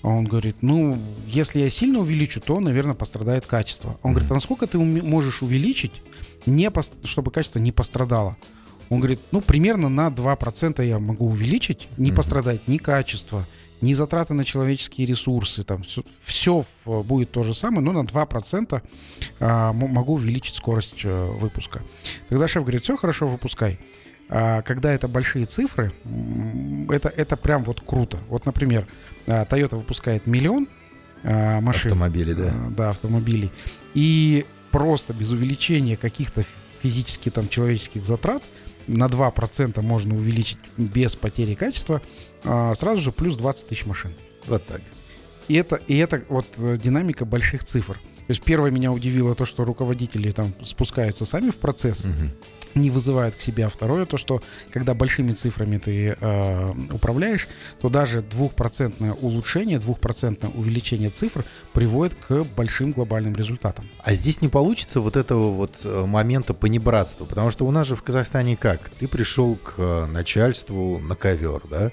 А 0.00 0.08
он 0.08 0.24
говорит, 0.24 0.62
ну, 0.62 0.98
если 1.26 1.60
я 1.60 1.68
сильно 1.68 1.98
увеличу, 1.98 2.40
то, 2.40 2.60
наверное, 2.60 2.94
пострадает 2.94 3.44
качество. 3.44 3.98
Он 4.02 4.12
говорит, 4.12 4.30
а 4.30 4.34
насколько 4.34 4.66
ты 4.66 4.78
можешь 4.78 5.42
увеличить, 5.42 6.00
не 6.46 6.70
чтобы 7.04 7.30
качество 7.30 7.58
не 7.58 7.72
пострадало? 7.72 8.38
Он 8.88 9.00
говорит, 9.00 9.20
ну, 9.32 9.42
примерно 9.42 9.90
на 9.90 10.08
2% 10.08 10.82
я 10.82 10.98
могу 10.98 11.26
увеличить, 11.26 11.88
не 11.98 12.10
пострадает 12.10 12.68
ни 12.68 12.78
качество, 12.78 13.44
ни 13.82 13.92
затраты 13.92 14.32
на 14.32 14.46
человеческие 14.46 15.06
ресурсы, 15.06 15.62
там 15.62 15.82
все, 15.82 16.04
все 16.24 16.64
будет 16.86 17.32
то 17.32 17.42
же 17.42 17.52
самое, 17.52 17.82
но 17.82 17.92
на 17.92 18.06
2% 18.06 18.82
а, 19.40 19.72
могу 19.74 20.14
увеличить 20.14 20.54
скорость 20.54 21.02
а, 21.04 21.32
выпуска. 21.32 21.82
Тогда 22.30 22.48
шеф 22.48 22.62
говорит, 22.62 22.82
все 22.82 22.96
хорошо, 22.96 23.28
выпускай. 23.28 23.78
А, 24.28 24.62
когда 24.62 24.92
это 24.92 25.08
большие 25.08 25.44
цифры, 25.44 25.92
это, 26.88 27.08
это 27.08 27.36
прям 27.36 27.64
вот 27.64 27.80
круто. 27.80 28.18
Вот, 28.28 28.46
например, 28.46 28.86
а, 29.26 29.44
Toyota 29.44 29.76
выпускает 29.76 30.26
миллион 30.26 30.68
а, 31.22 31.60
машин. 31.60 31.92
Автомобилей, 31.92 32.34
да. 32.34 32.54
Да, 32.70 32.90
автомобилей. 32.90 33.50
И 33.94 34.44
просто 34.70 35.14
без 35.14 35.30
увеличения 35.30 35.96
каких-то 35.96 36.44
физически 36.82 37.30
там 37.30 37.48
человеческих 37.48 38.04
затрат 38.04 38.42
на 38.86 39.06
2% 39.06 39.82
можно 39.82 40.14
увеличить 40.14 40.58
без 40.76 41.16
потери 41.16 41.54
качества, 41.54 42.00
сразу 42.42 43.00
же 43.00 43.10
плюс 43.10 43.34
20 43.36 43.66
тысяч 43.66 43.84
машин. 43.84 44.12
Вот 44.46 44.64
так. 44.64 44.80
И 45.48 45.54
это, 45.54 45.76
и 45.76 45.96
это 45.96 46.22
вот 46.28 46.46
э, 46.58 46.76
динамика 46.76 47.24
больших 47.24 47.64
цифр. 47.64 47.98
То 48.26 48.32
есть 48.32 48.42
первое 48.42 48.70
меня 48.70 48.92
удивило 48.92 49.34
то, 49.34 49.44
что 49.44 49.64
руководители 49.64 50.30
там 50.30 50.52
спускаются 50.62 51.24
сами 51.24 51.50
в 51.50 51.56
процесс. 51.56 52.04
Угу 52.04 52.30
не 52.76 52.90
вызывает 52.90 53.34
к 53.34 53.40
себе. 53.40 53.66
А 53.66 53.68
второе 53.68 54.04
то, 54.04 54.16
что 54.16 54.42
когда 54.70 54.94
большими 54.94 55.32
цифрами 55.32 55.78
ты 55.78 56.16
э, 56.18 56.72
управляешь, 56.92 57.48
то 57.80 57.88
даже 57.88 58.22
двухпроцентное 58.22 59.12
улучшение, 59.12 59.78
двухпроцентное 59.78 60.50
увеличение 60.50 61.08
цифр 61.08 61.44
приводит 61.72 62.14
к 62.14 62.44
большим 62.56 62.92
глобальным 62.92 63.34
результатам. 63.34 63.86
А 63.98 64.12
здесь 64.12 64.42
не 64.42 64.48
получится 64.48 65.00
вот 65.00 65.16
этого 65.16 65.50
вот 65.50 65.80
э, 65.84 66.04
момента 66.06 66.54
понебратства, 66.54 67.24
потому 67.24 67.50
что 67.50 67.66
у 67.66 67.70
нас 67.70 67.86
же 67.86 67.96
в 67.96 68.02
Казахстане 68.02 68.56
как? 68.56 68.90
Ты 68.90 69.08
пришел 69.08 69.56
к 69.56 69.74
э, 69.78 70.06
начальству 70.06 70.98
на 70.98 71.16
ковер, 71.16 71.62
да, 71.68 71.92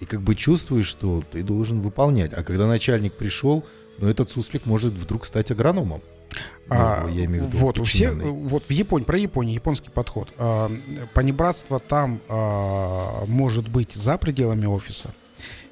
и 0.00 0.04
как 0.04 0.22
бы 0.22 0.34
чувствуешь, 0.34 0.86
что 0.86 1.22
ты 1.30 1.42
должен 1.42 1.80
выполнять. 1.80 2.32
А 2.32 2.42
когда 2.42 2.66
начальник 2.66 3.14
пришел, 3.14 3.64
ну 3.98 4.08
этот 4.08 4.30
суслик 4.30 4.66
может 4.66 4.92
вдруг 4.92 5.26
стать 5.26 5.50
агрономом. 5.50 6.00
А, 6.68 7.08
я 7.08 7.26
имею 7.26 7.44
в 7.44 7.48
виду 7.48 7.58
вот, 7.58 7.78
у 7.78 7.84
всех, 7.84 8.14
вот 8.14 8.64
в 8.64 8.70
Японии, 8.70 9.04
про 9.04 9.18
Японию, 9.18 9.54
японский 9.54 9.90
подход. 9.90 10.32
А, 10.36 10.70
понебратство 11.12 11.78
там 11.78 12.20
а, 12.28 13.24
может 13.26 13.68
быть 13.68 13.92
за 13.92 14.18
пределами 14.18 14.66
офиса. 14.66 15.14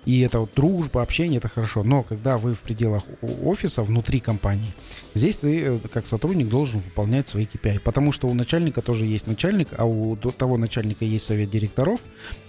И 0.05 0.21
это 0.21 0.41
вот 0.41 0.50
дружба, 0.55 1.02
общение, 1.02 1.38
это 1.38 1.49
хорошо. 1.49 1.85
Но 1.85 2.02
когда 2.02 2.37
вы 2.37 2.55
в 2.55 2.61
пределах 2.61 3.05
офиса, 3.23 3.83
внутри 3.83 4.19
компании, 4.19 4.73
здесь 5.14 5.37
ты 5.37 5.62
э, 5.62 5.79
как 5.93 6.09
сотрудник 6.09 6.49
должен 6.49 6.81
выполнять 6.81 7.29
свои 7.29 7.47
KPI. 7.47 7.81
Потому 7.81 8.11
что 8.11 8.26
у 8.26 8.35
начальника 8.35 8.83
тоже 8.83 9.07
есть 9.07 9.29
начальник, 9.29 9.69
а 9.76 9.85
у 9.85 10.17
того 10.17 10.57
начальника 10.57 11.05
есть 11.05 11.25
совет 11.25 11.50
директоров, 11.50 12.00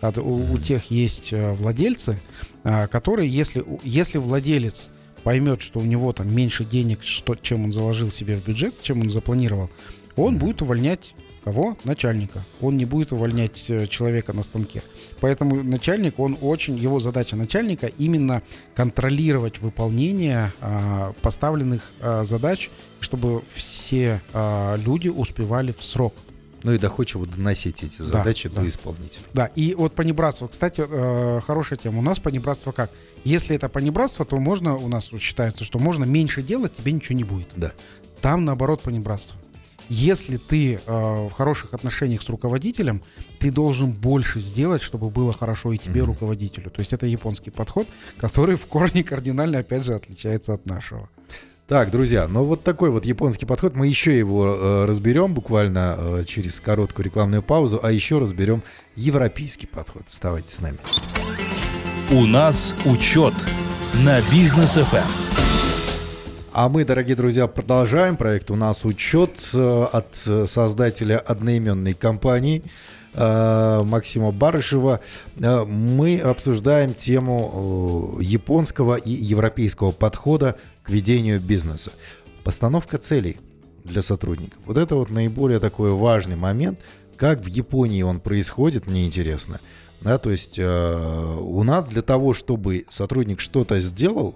а 0.01 0.11
у, 0.19 0.53
у 0.53 0.57
тех 0.57 0.89
есть 0.89 1.31
э, 1.31 1.53
владельцы, 1.53 2.19
а, 2.63 2.87
которые, 2.87 3.29
если, 3.29 3.63
если 3.83 4.17
владелец 4.17 4.89
поймет, 5.23 5.61
что 5.61 5.79
у 5.79 5.83
него 5.83 6.13
там 6.13 6.33
меньше 6.33 6.65
денег, 6.65 7.03
что, 7.03 7.35
чем 7.35 7.65
он 7.65 7.71
заложил 7.71 8.11
себе 8.11 8.37
в 8.37 8.45
бюджет, 8.45 8.75
чем 8.81 9.01
он 9.01 9.09
запланировал, 9.09 9.69
он 10.15 10.37
будет 10.37 10.61
увольнять 10.61 11.13
кого? 11.43 11.77
Начальника. 11.83 12.45
Он 12.61 12.77
не 12.77 12.85
будет 12.85 13.11
увольнять 13.11 13.69
э, 13.69 13.87
человека 13.87 14.33
на 14.33 14.43
станке. 14.43 14.81
Поэтому 15.19 15.61
начальник, 15.63 16.19
он 16.19 16.37
очень, 16.41 16.77
его 16.77 16.99
задача 16.99 17.35
начальника 17.35 17.87
именно 17.87 18.41
контролировать 18.75 19.59
выполнение 19.59 20.53
а, 20.61 21.13
поставленных 21.21 21.91
а, 21.99 22.23
задач, 22.23 22.69
чтобы 22.99 23.43
все 23.53 24.21
а, 24.33 24.77
люди 24.77 25.09
успевали 25.09 25.73
в 25.77 25.83
срок. 25.83 26.13
Ну 26.63 26.71
и 26.71 26.77
доходчиво 26.77 27.25
доносить 27.25 27.83
эти 27.83 28.01
задачи 28.01 28.47
да, 28.49 28.55
до 28.55 28.61
да. 28.61 28.67
исполнителя. 28.67 29.23
Да, 29.33 29.45
и 29.47 29.75
вот 29.75 29.93
понебратство. 29.93 30.47
Кстати, 30.47 30.83
э, 30.87 31.41
хорошая 31.41 31.77
тема. 31.77 31.99
У 31.99 32.01
нас 32.01 32.19
понебратство 32.19 32.71
как? 32.71 32.89
Если 33.25 33.55
это 33.55 33.69
понебратство, 33.69 34.25
то 34.25 34.37
можно, 34.37 34.75
у 34.75 34.87
нас 34.87 35.09
считается, 35.19 35.65
что 35.65 35.79
можно 35.79 36.05
меньше 36.05 36.41
делать, 36.41 36.75
тебе 36.75 36.93
ничего 36.93 37.17
не 37.17 37.25
будет. 37.25 37.49
Да. 37.55 37.73
Там 38.21 38.45
наоборот 38.45 38.81
понебратство. 38.81 39.37
Если 39.89 40.37
ты 40.37 40.75
э, 40.75 40.79
в 40.85 41.31
хороших 41.31 41.73
отношениях 41.73 42.21
с 42.21 42.29
руководителем, 42.29 43.03
ты 43.39 43.51
должен 43.51 43.91
больше 43.91 44.39
сделать, 44.39 44.81
чтобы 44.81 45.09
было 45.09 45.33
хорошо 45.33 45.73
и 45.73 45.77
тебе, 45.77 46.01
mm-hmm. 46.01 46.05
руководителю. 46.05 46.69
То 46.69 46.79
есть 46.79 46.93
это 46.93 47.05
японский 47.05 47.51
подход, 47.51 47.87
который 48.17 48.55
в 48.55 48.65
корне 48.67 49.03
кардинально, 49.03 49.59
опять 49.59 49.83
же, 49.83 49.93
отличается 49.93 50.53
от 50.53 50.65
нашего. 50.65 51.09
Так, 51.65 51.91
друзья, 51.91 52.27
ну 52.27 52.43
вот 52.43 52.61
такой 52.61 52.89
вот 52.89 53.05
японский 53.05 53.45
подход. 53.45 53.77
Мы 53.77 53.87
еще 53.87 54.17
его 54.17 54.53
э, 54.53 54.85
разберем 54.85 55.33
буквально 55.33 55.95
э, 55.97 56.23
через 56.27 56.59
короткую 56.59 57.05
рекламную 57.05 57.41
паузу, 57.41 57.79
а 57.81 57.89
еще 57.89 58.17
разберем 58.17 58.63
европейский 58.97 59.65
подход. 59.65 60.03
Оставайтесь 60.05 60.55
с 60.55 60.61
нами. 60.61 60.77
У 62.11 62.25
нас 62.25 62.75
учет 62.83 63.33
на 64.03 64.19
бизнес 64.29 64.75
FM. 64.75 64.97
Эм. 64.97 65.03
А 66.51 66.67
мы, 66.67 66.83
дорогие 66.83 67.15
друзья, 67.15 67.47
продолжаем 67.47 68.17
проект. 68.17 68.51
У 68.51 68.57
нас 68.57 68.83
учет 68.83 69.31
э, 69.53 69.87
от 69.89 70.17
создателя 70.49 71.17
одноименной 71.17 71.93
компании. 71.93 72.61
Максима 73.15 74.31
Барышева. 74.31 75.01
Мы 75.37 76.17
обсуждаем 76.17 76.95
тему 76.95 78.17
японского 78.19 78.95
и 78.95 79.11
европейского 79.11 79.91
подхода 79.91 80.55
к 80.83 80.89
ведению 80.89 81.39
бизнеса. 81.39 81.91
Постановка 82.43 82.97
целей 82.97 83.37
для 83.83 84.01
сотрудников. 84.01 84.59
Вот 84.65 84.77
это 84.77 84.95
вот 84.95 85.09
наиболее 85.09 85.59
такой 85.59 85.91
важный 85.91 86.35
момент. 86.35 86.79
Как 87.17 87.41
в 87.41 87.47
Японии 87.47 88.01
он 88.01 88.19
происходит, 88.19 88.87
мне 88.87 89.05
интересно. 89.05 89.59
Да, 90.01 90.17
то 90.17 90.31
есть 90.31 90.59
э, 90.59 91.37
у 91.39 91.63
нас 91.63 91.87
для 91.87 92.01
того, 92.01 92.33
чтобы 92.33 92.85
сотрудник 92.89 93.39
что-то 93.39 93.79
сделал, 93.79 94.35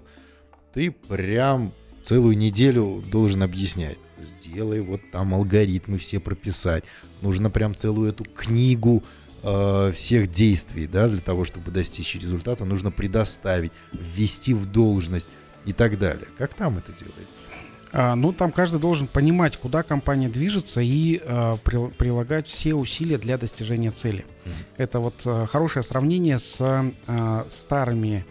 ты 0.72 0.90
прям 0.90 1.74
целую 2.02 2.38
неделю 2.38 3.04
должен 3.10 3.42
объяснять. 3.42 3.98
Сделай 4.18 4.80
вот 4.80 5.02
там 5.12 5.34
алгоритмы 5.34 5.98
все 5.98 6.20
прописать. 6.20 6.84
Нужно 7.20 7.50
прям 7.50 7.76
целую 7.76 8.08
эту 8.08 8.24
книгу 8.24 9.02
э, 9.42 9.90
всех 9.94 10.30
действий, 10.30 10.86
да, 10.86 11.08
для 11.08 11.20
того, 11.20 11.44
чтобы 11.44 11.70
достичь 11.70 12.14
результата, 12.14 12.64
нужно 12.64 12.90
предоставить, 12.90 13.72
ввести 13.92 14.54
в 14.54 14.64
должность 14.64 15.28
и 15.68 15.74
так 15.74 15.98
далее. 15.98 16.28
Как 16.38 16.54
там 16.54 16.78
это 16.78 16.92
делается? 16.92 17.40
А, 17.92 18.14
ну, 18.14 18.32
там 18.32 18.52
каждый 18.52 18.80
должен 18.80 19.06
понимать, 19.06 19.58
куда 19.58 19.82
компания 19.82 20.28
движется 20.30 20.80
и 20.80 21.20
а, 21.22 21.56
при, 21.58 21.90
прилагать 21.90 22.48
все 22.48 22.74
усилия 22.74 23.18
для 23.18 23.36
достижения 23.36 23.90
цели. 23.90 24.24
Mm-hmm. 24.24 24.52
Это 24.78 25.00
вот 25.00 25.22
а, 25.26 25.46
хорошее 25.46 25.82
сравнение 25.82 26.38
с 26.38 26.58
а, 26.60 27.46
старыми 27.50 28.24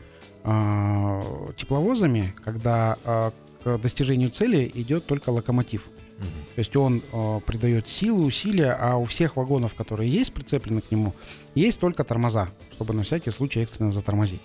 а, 0.43 1.21
тепловозами, 1.55 2.33
когда 2.43 2.97
а, 3.03 3.31
к 3.63 3.77
достижению 3.77 4.31
цели 4.31 4.71
идет 4.73 5.05
только 5.05 5.29
локомотив. 5.29 5.83
Угу. 6.17 6.25
То 6.55 6.59
есть 6.59 6.75
он 6.75 7.03
э, 7.11 7.39
придает 7.45 7.87
силы, 7.87 8.25
усилия, 8.25 8.71
а 8.73 8.97
у 8.97 9.05
всех 9.05 9.35
вагонов, 9.35 9.73
которые 9.75 10.09
есть 10.09 10.33
прицеплены 10.33 10.81
к 10.81 10.91
нему, 10.91 11.13
есть 11.55 11.79
только 11.79 12.03
тормоза, 12.03 12.49
чтобы 12.71 12.93
на 12.93 13.03
всякий 13.03 13.31
случай 13.31 13.61
экстренно 13.61 13.91
затормозить. 13.91 14.41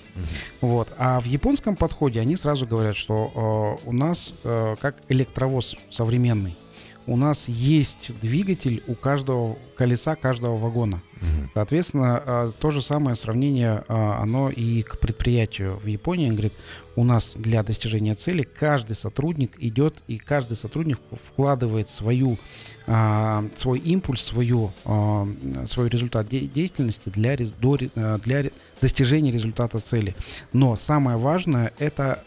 Угу. 0.60 0.68
Вот. 0.68 0.88
А 0.98 1.20
в 1.20 1.24
японском 1.24 1.76
подходе 1.76 2.20
они 2.20 2.36
сразу 2.36 2.66
говорят, 2.66 2.96
что 2.96 3.78
э, 3.84 3.88
у 3.88 3.92
нас 3.92 4.34
э, 4.44 4.76
как 4.80 4.96
электровоз 5.08 5.76
современный 5.90 6.56
у 7.06 7.16
нас 7.16 7.48
есть 7.48 8.12
двигатель 8.20 8.82
у 8.86 8.94
каждого 8.94 9.56
колеса 9.76 10.14
каждого 10.14 10.56
вагона. 10.56 11.02
Угу. 11.16 11.50
Соответственно, 11.54 12.22
а, 12.24 12.48
то 12.50 12.70
же 12.70 12.82
самое 12.82 13.16
сравнение, 13.16 13.82
а, 13.88 14.20
оно 14.22 14.50
и 14.50 14.82
к 14.82 14.98
предприятию 14.98 15.76
в 15.78 15.86
Японии. 15.86 16.28
Он 16.28 16.34
говорит, 16.34 16.52
у 16.94 17.04
нас 17.04 17.34
для 17.36 17.62
достижения 17.62 18.14
цели 18.14 18.42
каждый 18.42 18.94
сотрудник 18.94 19.52
идет, 19.58 20.02
и 20.06 20.18
каждый 20.18 20.56
сотрудник 20.56 21.00
вкладывает 21.24 21.88
свою, 21.88 22.38
а, 22.86 23.44
свой 23.54 23.78
импульс, 23.80 24.22
свою, 24.22 24.70
свой 25.66 25.88
результат 25.88 26.28
деятельности 26.28 27.08
для, 27.08 27.36
для 27.36 28.50
достижения 28.80 29.32
результата 29.32 29.80
цели. 29.80 30.14
Но 30.52 30.76
самое 30.76 31.16
важное, 31.16 31.72
это 31.78 32.22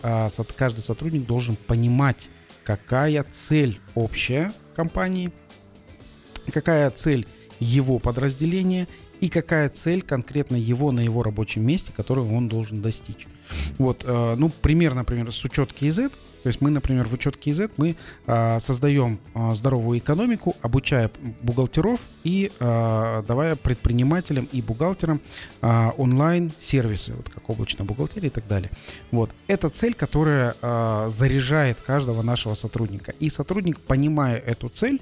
каждый 0.58 0.82
сотрудник 0.82 1.25
должен 1.25 1.55
понимать, 1.55 2.29
какая 2.65 3.24
цель 3.24 3.79
общая 3.93 4.51
компании, 4.75 5.31
какая 6.51 6.89
цель 6.89 7.27
его 7.60 8.00
подразделения 8.00 8.88
и 9.22 9.29
какая 9.29 9.69
цель 9.69 10.01
конкретно 10.01 10.55
его 10.55 10.91
на 10.91 11.00
его 11.00 11.24
рабочем 11.24 11.65
месте, 11.65 11.93
которую 11.95 12.34
он 12.34 12.48
должен 12.48 12.81
достичь. 12.81 13.27
Вот, 13.77 14.03
э, 14.03 14.36
ну, 14.38 14.50
пример, 14.50 14.95
например, 14.95 15.31
с 15.31 15.45
учет 15.45 15.72
KZ, 15.72 16.12
то 16.45 16.49
есть 16.49 16.61
мы, 16.61 16.69
например, 16.69 17.07
в 17.07 17.13
учет 17.13 17.37
KZ 17.43 17.71
мы 17.77 17.95
э, 18.27 18.59
создаем 18.59 19.19
э, 19.33 19.55
здоровую 19.55 19.97
экономику, 19.97 20.55
обучая 20.61 21.09
бухгалтеров 21.41 22.01
и 22.23 22.51
э, 22.59 23.23
давая 23.27 23.55
предпринимателям 23.55 24.47
и 24.51 24.61
бухгалтерам 24.61 25.21
э, 25.63 25.89
онлайн-сервисы, 25.97 27.13
вот 27.13 27.29
как 27.29 27.49
облачная 27.49 27.87
бухгалтерия 27.87 28.27
и 28.27 28.31
так 28.31 28.47
далее. 28.47 28.69
Вот, 29.09 29.31
это 29.47 29.69
цель, 29.69 29.95
которая 29.95 30.53
э, 30.61 31.05
заряжает 31.09 31.81
каждого 31.81 32.21
нашего 32.21 32.53
сотрудника. 32.53 33.11
И 33.19 33.31
сотрудник, 33.31 33.79
понимая 33.79 34.37
эту 34.37 34.69
цель, 34.69 35.01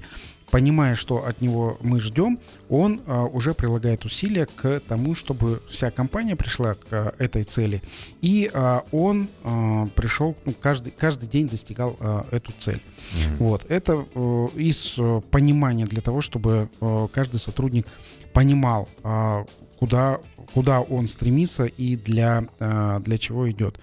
понимая, 0.54 0.94
что 0.94 1.26
от 1.26 1.40
него 1.40 1.76
мы 1.80 1.98
ждем, 1.98 2.38
он 2.68 3.00
а, 3.08 3.24
уже 3.24 3.54
прилагает 3.54 4.04
усилия 4.04 4.46
к 4.46 4.78
тому, 4.86 5.16
чтобы 5.16 5.60
вся 5.68 5.90
компания 5.90 6.36
пришла 6.36 6.74
к 6.74 6.78
а, 6.92 7.14
этой 7.18 7.42
цели, 7.42 7.82
и 8.22 8.48
а, 8.54 8.84
он 8.92 9.28
а, 9.42 9.88
пришел, 9.96 10.36
ну, 10.44 10.52
каждый, 10.52 10.92
каждый 10.96 11.28
день 11.28 11.48
достигал 11.48 11.96
а, 11.98 12.24
эту 12.30 12.52
цель. 12.56 12.76
Mm-hmm. 12.76 13.36
Вот. 13.40 13.66
Это 13.68 14.06
а, 14.14 14.46
из 14.54 14.94
а, 14.96 15.22
понимания 15.22 15.86
для 15.86 16.00
того, 16.00 16.20
чтобы 16.20 16.68
а, 16.80 17.08
каждый 17.08 17.38
сотрудник 17.38 17.88
понимал, 18.34 18.88
а, 19.02 19.46
куда, 19.78 20.20
куда 20.52 20.82
он 20.82 21.08
стремится 21.08 21.64
и 21.64 21.96
для, 21.96 22.44
а, 22.58 23.00
для 23.00 23.16
чего 23.16 23.50
идет. 23.50 23.80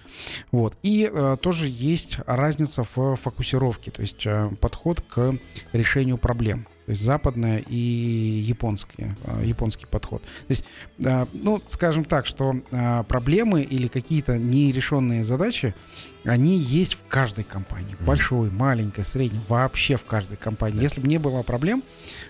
Вот. 0.52 0.76
И 0.82 1.10
а, 1.12 1.36
тоже 1.36 1.66
есть 1.68 2.18
разница 2.26 2.84
в 2.94 3.16
фокусировке, 3.16 3.90
то 3.90 4.02
есть 4.02 4.24
подход 4.60 5.00
к 5.00 5.34
решению 5.72 6.18
проблем. 6.18 6.68
То 6.84 6.90
есть 6.90 7.02
западная 7.02 7.58
и 7.58 7.76
японские, 7.76 9.16
японский 9.42 9.86
подход. 9.86 10.22
То 10.22 10.28
есть, 10.48 10.64
ну, 10.98 11.60
скажем 11.66 12.04
так, 12.04 12.26
что 12.26 12.54
проблемы 13.08 13.62
или 13.62 13.86
какие-то 13.86 14.36
нерешенные 14.36 15.22
задачи, 15.22 15.74
они 16.24 16.58
есть 16.58 16.94
в 16.94 17.06
каждой 17.08 17.44
компании. 17.44 17.94
Большой, 18.00 18.50
маленькой, 18.50 19.04
средней, 19.04 19.40
вообще 19.48 19.96
в 19.96 20.04
каждой 20.04 20.36
компании. 20.36 20.82
Если 20.82 21.00
бы 21.00 21.06
не 21.06 21.18
было 21.18 21.42
проблем, 21.42 21.84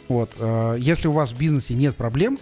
вот, 0.08 0.34
если 0.78 1.08
у 1.08 1.12
вас 1.12 1.32
в 1.32 1.38
бизнесе 1.38 1.72
нет 1.74 1.96
проблем, 1.96 2.38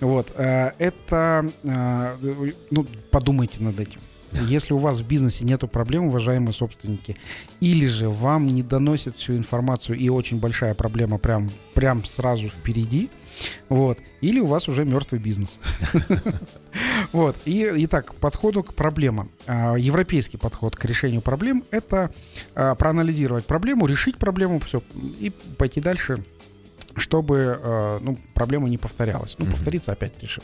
вот, 0.00 0.32
это, 0.36 1.50
ну, 1.62 2.86
подумайте 3.10 3.62
над 3.62 3.80
этим. 3.80 4.00
Если 4.42 4.74
у 4.74 4.78
вас 4.78 5.00
в 5.00 5.06
бизнесе 5.06 5.44
нет 5.44 5.60
проблем, 5.70 6.06
уважаемые 6.06 6.52
собственники, 6.52 7.16
или 7.60 7.86
же 7.86 8.08
вам 8.08 8.46
не 8.46 8.62
доносят 8.62 9.16
всю 9.16 9.36
информацию 9.36 9.98
и 9.98 10.08
очень 10.08 10.38
большая 10.38 10.74
проблема 10.74 11.18
прям, 11.18 11.50
прям 11.72 12.04
сразу 12.04 12.48
впереди, 12.48 13.10
вот, 13.68 13.98
или 14.20 14.40
у 14.40 14.46
вас 14.46 14.68
уже 14.68 14.84
мертвый 14.84 15.20
бизнес. 15.20 15.60
Вот, 17.12 17.36
и 17.44 17.70
итак, 17.76 18.14
подходу 18.16 18.64
к 18.64 18.74
проблемам. 18.74 19.30
А, 19.46 19.76
европейский 19.76 20.36
подход 20.36 20.74
к 20.74 20.84
решению 20.84 21.20
проблем— 21.20 21.62
это 21.70 22.12
а, 22.54 22.74
проанализировать 22.74 23.46
проблему, 23.46 23.86
решить 23.86 24.16
проблему, 24.16 24.58
все, 24.58 24.82
и 25.20 25.30
пойти 25.56 25.80
дальше 25.80 26.24
чтобы 26.96 27.58
э, 27.60 27.98
ну, 28.02 28.18
проблема 28.34 28.68
не 28.68 28.78
повторялась. 28.78 29.36
Ну, 29.38 29.46
повториться 29.46 29.92
опять 29.92 30.22
решил. 30.22 30.42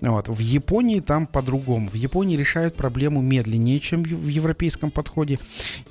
Вот. 0.00 0.28
В 0.28 0.38
Японии 0.38 1.00
там 1.00 1.26
по-другому. 1.26 1.88
В 1.88 1.94
Японии 1.94 2.36
решают 2.36 2.76
проблему 2.76 3.20
медленнее, 3.20 3.80
чем 3.80 4.02
в 4.02 4.28
европейском 4.28 4.90
подходе. 4.90 5.38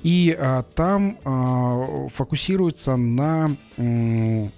И 0.02 0.36
э, 0.38 0.62
там 0.74 1.18
э, 1.24 2.08
фокусируются 2.14 2.96
на, 2.96 3.56
э, 3.76 4.48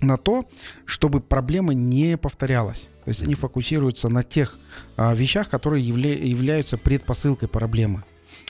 на 0.00 0.16
то, 0.16 0.48
чтобы 0.84 1.20
проблема 1.20 1.74
не 1.74 2.16
повторялась. 2.16 2.88
То 3.04 3.10
есть 3.10 3.22
они 3.22 3.34
фокусируются 3.34 4.08
на 4.08 4.22
тех 4.22 4.58
э, 4.96 5.14
вещах, 5.14 5.48
которые 5.48 5.84
явля- 5.88 6.24
являются 6.24 6.76
предпосылкой 6.76 7.48
проблемы. 7.48 8.04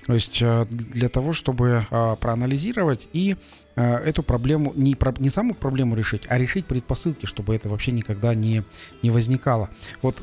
То 0.06 0.14
есть 0.14 0.38
э, 0.40 0.64
для 0.68 1.08
того, 1.08 1.32
чтобы 1.32 1.86
э, 1.90 2.16
проанализировать 2.20 3.08
и 3.12 3.36
э, 3.74 3.94
эту 3.96 4.22
проблему, 4.22 4.72
не, 4.76 4.96
не 5.18 5.30
саму 5.30 5.54
проблему 5.54 5.96
решить, 5.96 6.22
а 6.28 6.38
решить 6.38 6.66
предпосылки, 6.66 7.26
чтобы 7.26 7.54
это 7.54 7.68
вообще 7.68 7.92
никогда 7.92 8.34
не, 8.34 8.62
не 9.02 9.10
возникало. 9.10 9.70
Вот 10.02 10.22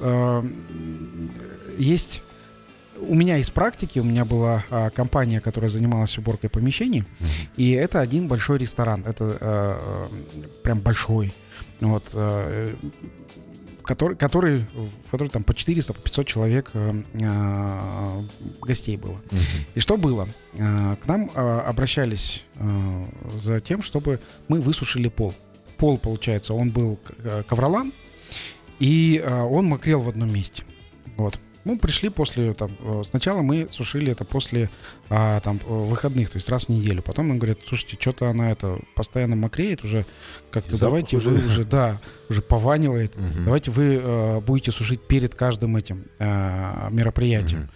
есть 1.77 2.23
у 2.99 3.15
меня 3.15 3.37
из 3.37 3.49
практики, 3.49 3.99
у 3.99 4.03
меня 4.03 4.25
была 4.25 4.63
а, 4.69 4.89
компания, 4.89 5.41
которая 5.41 5.69
занималась 5.69 6.17
уборкой 6.17 6.49
помещений, 6.49 7.01
mm-hmm. 7.01 7.49
и 7.57 7.71
это 7.71 7.99
один 7.99 8.27
большой 8.27 8.59
ресторан, 8.59 9.03
это 9.05 9.37
а, 9.41 10.07
прям 10.63 10.79
большой. 10.79 11.33
Вот, 11.81 12.11
а, 12.15 12.75
который, 13.83 14.15
который, 14.15 14.65
в 15.07 15.11
который 15.11 15.29
там 15.29 15.43
по 15.43 15.53
400, 15.53 15.93
по 15.93 15.99
500 16.01 16.27
человек 16.27 16.71
э, 16.73 17.03
э, 17.13 18.23
гостей 18.61 18.97
было. 18.97 19.13
Угу. 19.13 19.41
И 19.75 19.79
что 19.79 19.97
было? 19.97 20.27
Э, 20.53 20.95
к 21.01 21.07
нам 21.07 21.29
э, 21.33 21.59
обращались 21.67 22.43
э, 22.55 23.05
за 23.41 23.59
тем, 23.59 23.81
чтобы 23.81 24.19
мы 24.47 24.61
высушили 24.61 25.09
пол. 25.09 25.33
Пол, 25.77 25.97
получается, 25.97 26.53
он 26.53 26.69
был 26.69 26.99
э, 27.23 27.43
ковролан, 27.47 27.91
и 28.79 29.21
э, 29.23 29.41
он 29.41 29.65
мокрел 29.65 30.01
в 30.01 30.09
одном 30.09 30.33
месте. 30.33 30.63
Вот. 31.17 31.37
Мы 31.65 31.77
пришли 31.77 32.09
после, 32.09 32.53
там, 32.53 32.71
э, 32.79 33.03
сначала 33.09 33.41
мы 33.41 33.67
сушили 33.71 34.11
это 34.11 34.25
после 34.25 34.69
а, 35.09 35.39
там, 35.39 35.59
э, 35.65 35.73
выходных, 35.73 36.29
то 36.29 36.37
есть 36.37 36.49
раз 36.49 36.65
в 36.65 36.69
неделю. 36.69 37.01
Потом 37.01 37.29
нам 37.29 37.37
говорят, 37.37 37.59
слушайте, 37.65 37.97
что-то 37.99 38.29
она 38.29 38.51
это 38.51 38.79
постоянно 38.95 39.35
мокреет 39.35 39.83
уже, 39.83 40.05
как-то 40.51 40.77
давайте 40.77 41.17
уже... 41.17 41.29
вы 41.29 41.45
уже, 41.45 41.63
да, 41.63 42.01
уже 42.29 42.41
пованивает. 42.41 43.15
Угу. 43.15 43.43
Давайте 43.45 43.71
вы 43.71 43.99
а, 44.01 44.41
будете 44.41 44.71
сушить 44.71 45.07
перед 45.07 45.35
каждым 45.35 45.77
этим 45.77 46.05
а, 46.19 46.89
мероприятием. 46.89 47.63
Угу. 47.63 47.69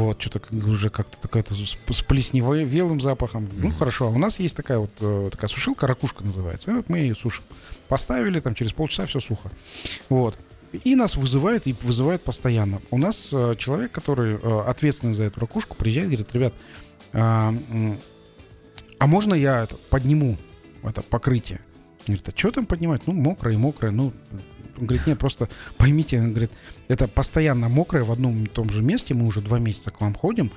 Вот, 0.00 0.20
что-то 0.20 0.40
уже 0.56 0.90
как-то 0.90 1.20
такое-то 1.20 1.54
с 1.54 2.02
плесневелым 2.02 3.00
запахом. 3.00 3.48
Ну, 3.56 3.70
хорошо. 3.70 4.08
А 4.08 4.10
у 4.10 4.18
нас 4.18 4.40
есть 4.40 4.56
такая 4.56 4.78
вот 4.78 5.30
такая 5.30 5.48
сушилка, 5.48 5.86
ракушка 5.86 6.24
называется. 6.24 6.72
И 6.72 6.74
вот 6.74 6.88
мы 6.88 6.98
ее 6.98 7.14
сушим. 7.14 7.44
Поставили, 7.86 8.40
там 8.40 8.56
через 8.56 8.72
полчаса 8.72 9.06
все 9.06 9.20
сухо. 9.20 9.52
Вот. 10.08 10.36
И 10.82 10.96
нас 10.96 11.16
вызывают, 11.16 11.66
и 11.66 11.74
вызывают 11.82 12.22
постоянно. 12.22 12.80
У 12.90 12.98
нас 12.98 13.30
э, 13.32 13.54
человек, 13.58 13.92
который 13.92 14.36
э, 14.36 14.62
ответственный 14.66 15.12
за 15.12 15.24
эту 15.24 15.40
ракушку, 15.40 15.76
приезжает 15.76 16.08
и 16.08 16.16
говорит, 16.16 16.34
ребят, 16.34 16.54
а, 17.12 17.54
а 18.98 19.06
можно 19.06 19.34
я 19.34 19.62
это, 19.62 19.76
подниму 19.90 20.36
это 20.82 21.02
покрытие? 21.02 21.60
Говорит, 22.06 22.28
а 22.28 22.32
что 22.36 22.50
там 22.50 22.66
поднимать? 22.66 23.06
Ну, 23.06 23.12
мокрое, 23.12 23.56
мокрое. 23.56 23.92
Ну, 23.92 24.12
он 24.76 24.86
говорит, 24.86 25.06
нет, 25.06 25.18
просто 25.18 25.48
поймите, 25.76 26.18
он 26.18 26.30
говорит, 26.30 26.50
это 26.88 27.06
постоянно 27.06 27.68
мокрое 27.68 28.04
в 28.04 28.10
одном 28.10 28.44
и 28.44 28.46
том 28.46 28.70
же 28.70 28.82
месте, 28.82 29.14
мы 29.14 29.26
уже 29.26 29.40
два 29.40 29.58
месяца 29.58 29.90
к 29.90 30.00
вам 30.00 30.14
ходим. 30.14 30.50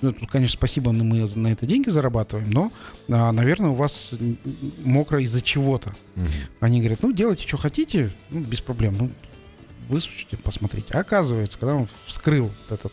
Ну, 0.00 0.14
конечно, 0.30 0.56
спасибо, 0.56 0.92
но 0.92 1.04
мы 1.04 1.24
на 1.34 1.48
это 1.48 1.66
деньги 1.66 1.90
зарабатываем, 1.90 2.50
но, 2.50 2.72
а, 3.10 3.30
наверное, 3.32 3.70
у 3.70 3.74
вас 3.74 4.14
мокро 4.84 5.22
из-за 5.22 5.42
чего-то. 5.42 5.90
Угу. 6.16 6.26
Они 6.60 6.80
говорят, 6.80 7.02
ну, 7.02 7.12
делайте, 7.12 7.46
что 7.46 7.58
хотите, 7.58 8.12
ну, 8.30 8.40
без 8.40 8.60
проблем. 8.60 8.96
Ну, 8.98 9.10
высушите, 9.88 10.36
посмотрите. 10.36 10.92
оказывается, 10.94 11.58
когда 11.58 11.74
он 11.74 11.88
вскрыл 12.06 12.50
этот 12.70 12.92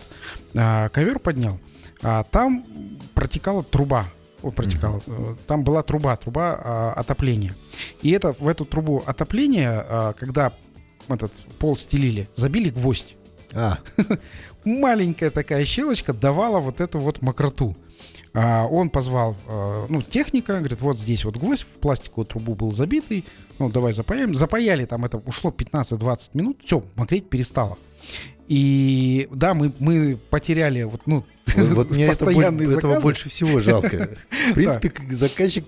а, 0.56 0.90
ковер, 0.90 1.20
поднял, 1.20 1.60
а, 2.02 2.24
там 2.24 2.66
протекала 3.14 3.64
труба. 3.64 4.06
О, 4.42 4.52
протекала. 4.52 5.00
Mm-hmm. 5.00 5.38
Там 5.48 5.64
была 5.64 5.82
труба, 5.82 6.16
труба 6.18 6.60
а, 6.64 6.94
отопления. 6.94 7.56
И 8.02 8.12
это 8.12 8.34
в 8.34 8.48
эту 8.48 8.66
трубу 8.66 9.04
отопления, 9.06 9.86
а, 9.88 10.14
когда 10.14 10.52
этот 11.10 11.32
пол 11.60 11.76
стелили, 11.76 12.30
забили 12.36 12.70
гвоздь. 12.70 13.16
А. 13.54 13.80
Маленькая 14.66 15.30
такая 15.30 15.66
щелочка 15.66 16.14
давала 16.14 16.60
вот 16.60 16.82
эту 16.82 17.00
вот 17.00 17.22
мокроту. 17.22 17.76
А, 18.36 18.66
он 18.66 18.90
позвал 18.90 19.36
а, 19.48 19.86
ну, 19.88 20.02
техника, 20.02 20.60
говорит, 20.60 20.82
вот 20.82 20.98
здесь 20.98 21.24
вот 21.24 21.38
гвоздь 21.38 21.64
в 21.64 21.80
пластиковую 21.80 22.26
трубу 22.26 22.56
был 22.56 22.72
забитый, 22.72 23.26
ну 23.60 23.70
давай 23.70 23.94
запаяем. 23.94 24.34
Запаяли 24.34 24.86
там 24.86 25.06
это, 25.06 25.18
ушло 25.18 25.52
15-20 25.52 26.30
минут, 26.34 26.58
все, 26.66 26.84
мокреть 26.96 27.30
перестало. 27.30 27.78
И 28.48 29.28
да, 29.32 29.54
мы, 29.54 29.74
мы 29.80 30.20
потеряли 30.30 30.84
вот, 30.84 31.02
ну, 31.08 31.26
вот 31.56 31.90
мне 31.92 32.06
это, 32.06 32.30
этого 32.30 33.00
больше 33.00 33.30
всего 33.30 33.60
жалко. 33.60 34.18
В 34.52 34.54
принципе, 34.54 34.92
заказчик 35.10 35.66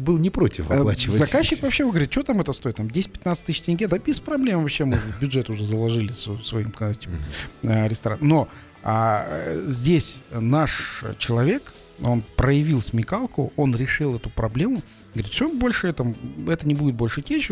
был 0.00 0.18
не 0.18 0.30
против 0.30 0.70
э, 0.70 0.78
оплачивать. 0.78 1.16
Заказчик 1.18 1.62
вообще 1.62 1.88
говорит, 1.88 2.10
что 2.10 2.22
там 2.22 2.40
это 2.40 2.52
стоит? 2.52 2.76
Там 2.76 2.86
10-15 2.88 3.38
тысяч 3.44 3.60
тенге? 3.62 3.86
Да 3.86 3.98
без 3.98 4.20
проблем 4.20 4.62
вообще 4.62 4.84
мы 4.84 4.98
бюджет 5.20 5.48
уже 5.48 5.64
заложили 5.64 6.12
своим 6.12 6.72
э, 6.78 7.88
рестораном. 7.88 8.28
Но 8.28 8.48
а, 8.82 9.26
э, 9.28 9.64
здесь 9.66 10.18
наш 10.30 11.04
человек, 11.18 11.72
он 12.02 12.22
проявил 12.36 12.80
смекалку, 12.82 13.52
он 13.56 13.74
решил 13.74 14.16
эту 14.16 14.30
проблему, 14.30 14.82
Говорит, 15.12 15.32
все, 15.32 15.52
больше 15.52 15.88
это, 15.88 16.14
это 16.46 16.68
не 16.68 16.74
будет 16.74 16.94
больше 16.94 17.20
течь, 17.20 17.50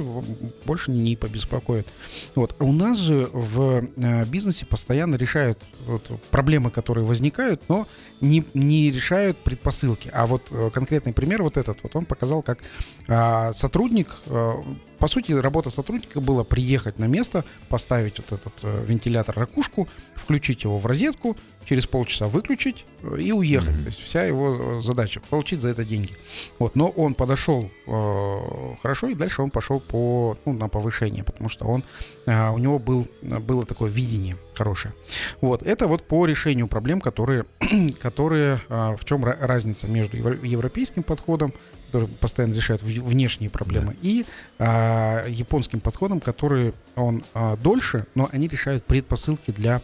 больше 0.64 0.92
не, 0.92 1.16
побеспокоит. 1.16 1.88
Вот. 2.36 2.54
А 2.58 2.64
у 2.64 2.72
нас 2.72 2.98
же 2.98 3.28
в 3.32 3.84
э, 3.96 4.24
бизнесе 4.26 4.64
постоянно 4.64 5.16
решают 5.16 5.58
вот, 5.84 6.08
проблемы, 6.30 6.70
которые 6.70 7.04
возникают, 7.04 7.60
но 7.68 7.88
не, 8.20 8.44
не 8.54 8.92
решают 8.92 9.38
предпосылки. 9.38 10.08
А 10.14 10.28
вот 10.28 10.48
э, 10.52 10.70
конкретный 10.72 11.12
пример 11.12 11.42
вот 11.42 11.56
этот, 11.56 11.82
вот 11.82 11.96
он 11.96 12.04
показал, 12.04 12.42
как 12.42 12.60
э, 13.08 13.52
сотрудник, 13.52 14.16
э, 14.26 14.52
по 15.00 15.08
сути, 15.08 15.32
работа 15.32 15.70
сотрудника 15.70 16.20
была 16.20 16.44
приехать 16.44 17.00
на 17.00 17.06
место, 17.06 17.44
поставить 17.68 18.18
вот 18.18 18.38
этот 18.38 18.54
э, 18.62 18.84
вентилятор 18.86 19.36
ракушку, 19.36 19.88
включить 20.14 20.62
его 20.62 20.78
в 20.78 20.86
розетку, 20.86 21.36
через 21.68 21.86
полчаса 21.86 22.28
выключить 22.28 22.84
э, 23.02 23.20
и 23.20 23.32
уехать. 23.32 23.74
Mm-hmm. 23.74 23.82
То 23.82 23.88
есть 23.88 24.00
вся 24.02 24.24
его 24.24 24.78
э, 24.78 24.82
задача 24.82 25.20
получить 25.28 25.60
за 25.60 25.68
это 25.68 25.84
деньги. 25.84 26.12
Вот, 26.58 26.76
но 26.76 26.88
он 26.88 27.14
подошел 27.14 27.70
э, 27.86 28.74
хорошо 28.80 29.08
и 29.08 29.14
дальше 29.14 29.42
он 29.42 29.50
пошел 29.50 29.80
по 29.80 30.38
ну, 30.46 30.54
на 30.54 30.68
повышение, 30.68 31.24
потому 31.24 31.50
что 31.50 31.66
он 31.66 31.84
э, 32.26 32.50
у 32.50 32.58
него 32.58 32.78
был 32.78 33.06
было 33.20 33.66
такое 33.66 33.90
видение 33.90 34.36
хорошее. 34.54 34.94
Вот 35.40 35.62
это 35.62 35.86
вот 35.86 36.02
по 36.04 36.24
решению 36.24 36.68
проблем, 36.68 37.00
которые 37.00 37.44
которые 38.00 38.60
э, 38.68 38.96
в 38.98 39.04
чем 39.04 39.24
разница 39.24 39.88
между 39.88 40.16
европейским 40.16 41.02
подходом, 41.02 41.52
который 41.86 42.08
постоянно 42.08 42.54
решает 42.54 42.82
внешние 42.82 43.50
проблемы, 43.50 43.92
да. 43.92 43.98
и 44.02 44.24
э, 44.58 45.24
японским 45.28 45.80
подходом, 45.80 46.20
который 46.20 46.72
он 46.96 47.24
э, 47.34 47.56
дольше, 47.62 48.06
но 48.14 48.28
они 48.32 48.48
решают 48.48 48.84
предпосылки 48.84 49.50
для 49.50 49.80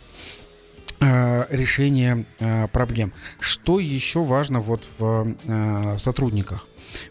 Э, 1.04 1.44
решения 1.50 2.24
э, 2.38 2.66
проблем. 2.68 3.12
Что 3.38 3.78
еще 3.78 4.24
важно 4.24 4.60
вот 4.60 4.84
в 4.98 5.34
э, 5.44 5.98
сотрудниках? 5.98 6.66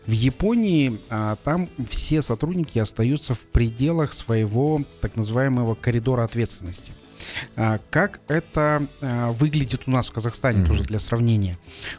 В 0.07 0.11
Японии 0.11 0.97
там 1.43 1.67
все 1.89 2.21
сотрудники 2.21 2.79
остаются 2.79 3.33
в 3.33 3.39
пределах 3.39 4.13
своего 4.13 4.81
так 5.01 5.17
называемого 5.17 5.75
коридора 5.75 6.23
ответственности. 6.23 6.93
А, 7.55 7.79
как 7.89 8.21
это 8.27 8.87
а, 9.01 9.31
выглядит 9.31 9.83
у 9.87 9.91
нас 9.91 10.07
в 10.07 10.11
Казахстане, 10.11 10.63
mm-hmm. 10.63 10.67
тоже 10.67 10.83
для 10.83 10.99
сравнения? 10.99 11.57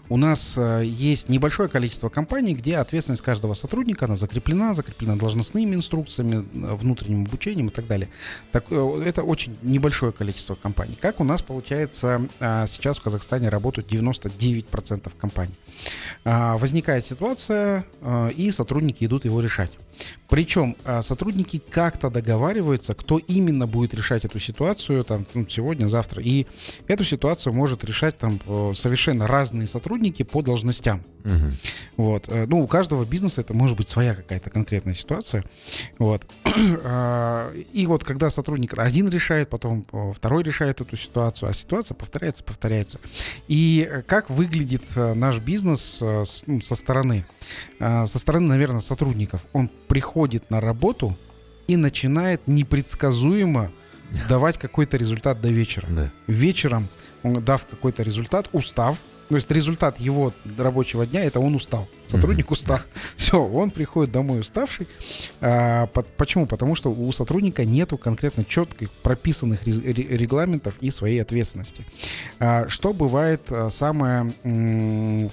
У 0.08 0.16
нас 0.16 0.54
а, 0.56 0.80
есть 0.80 1.28
небольшое 1.28 1.68
количество 1.68 2.08
компаний, 2.08 2.54
где 2.54 2.76
ответственность 2.76 3.22
каждого 3.22 3.54
сотрудника, 3.54 4.06
она 4.06 4.16
закреплена, 4.16 4.74
закреплена 4.74 5.16
должностными 5.16 5.74
инструкциями, 5.74 6.46
внутренним 6.52 7.24
обучением 7.24 7.68
и 7.68 7.70
так 7.70 7.86
далее. 7.86 8.08
Так, 8.52 8.64
э, 8.70 9.02
это 9.06 9.22
очень 9.22 9.56
небольшое 9.62 10.12
количество 10.12 10.54
компаний. 10.54 10.98
Как 11.00 11.20
у 11.20 11.24
нас, 11.24 11.42
получается, 11.42 12.28
сейчас 12.38 12.98
в 12.98 13.02
Казахстане 13.02 13.48
работают 13.48 13.90
99% 13.90 15.12
компаний. 15.18 15.54
Возникает 16.24 17.04
ситуация, 17.04 17.84
и 18.34 18.50
сотрудники 18.50 19.04
идут 19.04 19.24
его 19.24 19.40
решать. 19.40 19.70
Причем 20.28 20.76
сотрудники 21.02 21.62
как-то 21.70 22.10
договариваются, 22.10 22.94
кто 22.94 23.18
именно 23.18 23.66
будет 23.66 23.94
решать 23.94 24.24
эту 24.24 24.38
ситуацию 24.40 25.04
там, 25.14 25.26
ну, 25.34 25.48
сегодня, 25.48 25.86
завтра. 25.86 26.22
И 26.22 26.46
эту 26.88 27.04
ситуацию 27.04 27.52
может 27.52 27.84
решать 27.84 28.18
там 28.18 28.40
совершенно 28.74 29.26
разные 29.26 29.66
сотрудники 29.66 30.22
по 30.22 30.42
должностям. 30.42 31.02
Угу. 31.24 31.52
Вот. 31.96 32.28
Э, 32.28 32.46
ну, 32.46 32.60
у 32.60 32.66
каждого 32.66 33.04
бизнеса 33.04 33.40
это 33.40 33.54
может 33.54 33.76
быть 33.76 33.88
своя 33.88 34.14
какая-то 34.14 34.50
конкретная 34.50 34.94
ситуация. 34.94 35.44
Вот. 35.98 36.26
А, 36.86 37.52
и 37.72 37.86
вот 37.86 38.04
когда 38.04 38.30
сотрудник 38.30 38.78
один 38.78 39.08
решает, 39.08 39.48
потом 39.48 39.84
второй 40.14 40.42
решает 40.42 40.80
эту 40.80 40.96
ситуацию, 40.96 41.48
а 41.48 41.52
ситуация 41.52 41.94
повторяется, 41.94 42.44
повторяется. 42.44 43.00
И 43.48 43.88
как 44.06 44.28
выглядит 44.30 44.84
э, 44.96 45.14
наш 45.14 45.38
бизнес 45.38 45.98
э, 46.02 46.24
ну, 46.46 46.60
со 46.60 46.74
стороны? 46.74 47.24
Со 47.78 48.18
стороны, 48.18 48.48
наверное, 48.48 48.80
сотрудников. 48.80 49.46
Он 49.52 49.68
приходит 49.88 50.50
на 50.50 50.60
работу 50.60 51.16
и 51.66 51.76
начинает 51.76 52.46
непредсказуемо 52.46 53.72
давать 54.28 54.58
какой-то 54.58 54.96
результат 54.96 55.40
до 55.40 55.48
вечера. 55.48 55.86
Да. 55.88 56.10
Вечером, 56.26 56.88
дав 57.22 57.64
какой-то 57.66 58.02
результат, 58.02 58.48
устав, 58.52 58.98
то 59.28 59.36
есть 59.36 59.50
результат 59.50 59.98
его 59.98 60.32
рабочего 60.58 61.06
дня 61.06 61.24
это 61.24 61.40
он 61.40 61.54
устал. 61.54 61.88
Сотрудник 62.06 62.46
mm-hmm. 62.46 62.52
устал. 62.52 62.78
Все, 63.16 63.42
он 63.42 63.70
приходит 63.70 64.12
домой 64.12 64.40
уставший. 64.40 64.86
А, 65.40 65.86
по, 65.86 66.02
почему? 66.02 66.46
Потому 66.46 66.74
что 66.74 66.92
у 66.92 67.10
сотрудника 67.12 67.64
нету 67.64 67.96
конкретно 67.96 68.44
четких 68.44 68.90
прописанных 68.90 69.66
регламентов 69.66 70.74
и 70.80 70.90
своей 70.90 71.20
ответственности. 71.22 71.86
А, 72.38 72.68
что 72.68 72.92
бывает 72.92 73.40
а, 73.50 73.70
самое 73.70 74.32
м- 74.44 75.30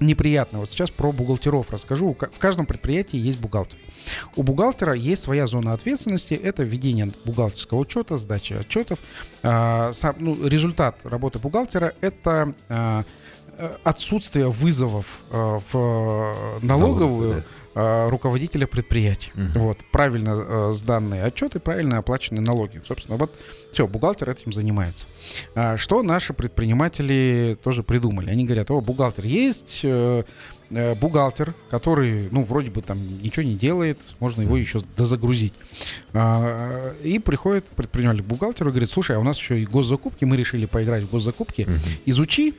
неприятное? 0.00 0.60
Вот 0.60 0.70
сейчас 0.70 0.90
про 0.90 1.12
бухгалтеров 1.12 1.70
расскажу. 1.70 2.16
В 2.18 2.38
каждом 2.38 2.64
предприятии 2.64 3.18
есть 3.18 3.38
бухгалтер. 3.38 3.78
У 4.36 4.42
бухгалтера 4.42 4.94
есть 4.94 5.22
своя 5.22 5.46
зона 5.46 5.72
ответственности. 5.72 6.34
Это 6.34 6.62
введение 6.62 7.12
бухгалтерского 7.24 7.78
учета, 7.78 8.16
сдача 8.16 8.60
отчетов. 8.60 8.98
А, 9.42 9.92
сам, 9.92 10.16
ну, 10.18 10.46
результат 10.46 11.00
работы 11.04 11.38
бухгалтера– 11.38 11.94
это 12.00 12.54
а, 12.68 13.04
отсутствие 13.84 14.48
вызовов 14.48 15.06
а, 15.30 15.60
в 15.72 16.58
налоговую, 16.62 17.38
э, 17.38 17.42
руководителя 18.08 18.66
предприятия. 18.66 19.30
Угу. 19.34 19.60
Вот, 19.60 19.78
правильно 19.92 20.30
э, 20.36 20.70
сданные 20.74 21.24
отчеты, 21.24 21.60
правильно 21.60 21.98
оплаченные 21.98 22.40
налоги. 22.40 22.80
Собственно, 22.86 23.16
вот 23.16 23.34
все, 23.72 23.86
бухгалтер 23.86 24.30
этим 24.30 24.52
занимается. 24.52 25.06
А, 25.54 25.76
что 25.76 26.02
наши 26.02 26.32
предприниматели 26.32 27.56
тоже 27.62 27.82
придумали? 27.82 28.30
Они 28.30 28.44
говорят, 28.44 28.70
о, 28.70 28.80
бухгалтер 28.80 29.26
есть, 29.26 29.80
э, 29.82 30.24
э, 30.70 30.94
бухгалтер, 30.94 31.54
который, 31.70 32.28
ну, 32.30 32.42
вроде 32.42 32.70
бы 32.70 32.82
там 32.82 32.98
ничего 33.22 33.44
не 33.44 33.54
делает, 33.54 33.98
можно 34.20 34.42
его 34.42 34.56
еще 34.56 34.80
дозагрузить. 34.96 35.54
А, 36.14 36.94
и 37.02 37.18
приходит 37.18 37.66
предприниматель 37.66 38.22
к 38.22 38.26
бухгалтеру 38.26 38.70
и 38.70 38.72
говорит, 38.72 38.90
слушай, 38.90 39.16
а 39.16 39.20
у 39.20 39.24
нас 39.24 39.38
еще 39.38 39.60
и 39.60 39.66
госзакупки, 39.66 40.24
мы 40.24 40.36
решили 40.36 40.66
поиграть 40.66 41.04
в 41.04 41.10
госзакупки, 41.10 41.62
угу. 41.62 41.72
изучи 42.06 42.54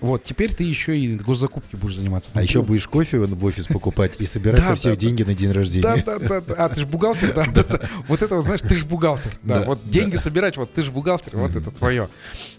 вот, 0.00 0.24
теперь 0.24 0.52
ты 0.52 0.64
еще 0.64 0.98
и 0.98 1.16
госзакупки 1.16 1.76
будешь 1.76 1.96
заниматься. 1.96 2.30
А 2.34 2.42
еще 2.42 2.62
будешь 2.62 2.86
кофе 2.88 3.18
в 3.18 3.44
офис 3.44 3.66
покупать 3.66 4.14
и 4.18 4.26
собирать 4.26 4.64
со 4.64 4.74
всех 4.74 4.96
деньги 4.96 5.22
на 5.22 5.34
день 5.34 5.52
рождения. 5.52 6.02
Да, 6.04 6.18
да, 6.18 6.40
да. 6.40 6.54
А, 6.56 6.68
ты 6.68 6.80
же 6.80 6.86
бухгалтер, 6.86 7.34
да? 7.34 7.44
да. 7.54 7.80
Вот 8.08 8.22
это, 8.22 8.40
знаешь, 8.42 8.60
ты 8.60 8.76
же 8.76 8.86
бухгалтер. 8.86 9.32
Да, 9.42 9.62
вот 9.62 9.88
деньги 9.88 10.16
собирать, 10.16 10.56
вот 10.56 10.72
ты 10.72 10.82
же 10.82 10.90
бухгалтер, 10.90 11.36
вот 11.36 11.54
это 11.54 11.70
твое. 11.70 12.08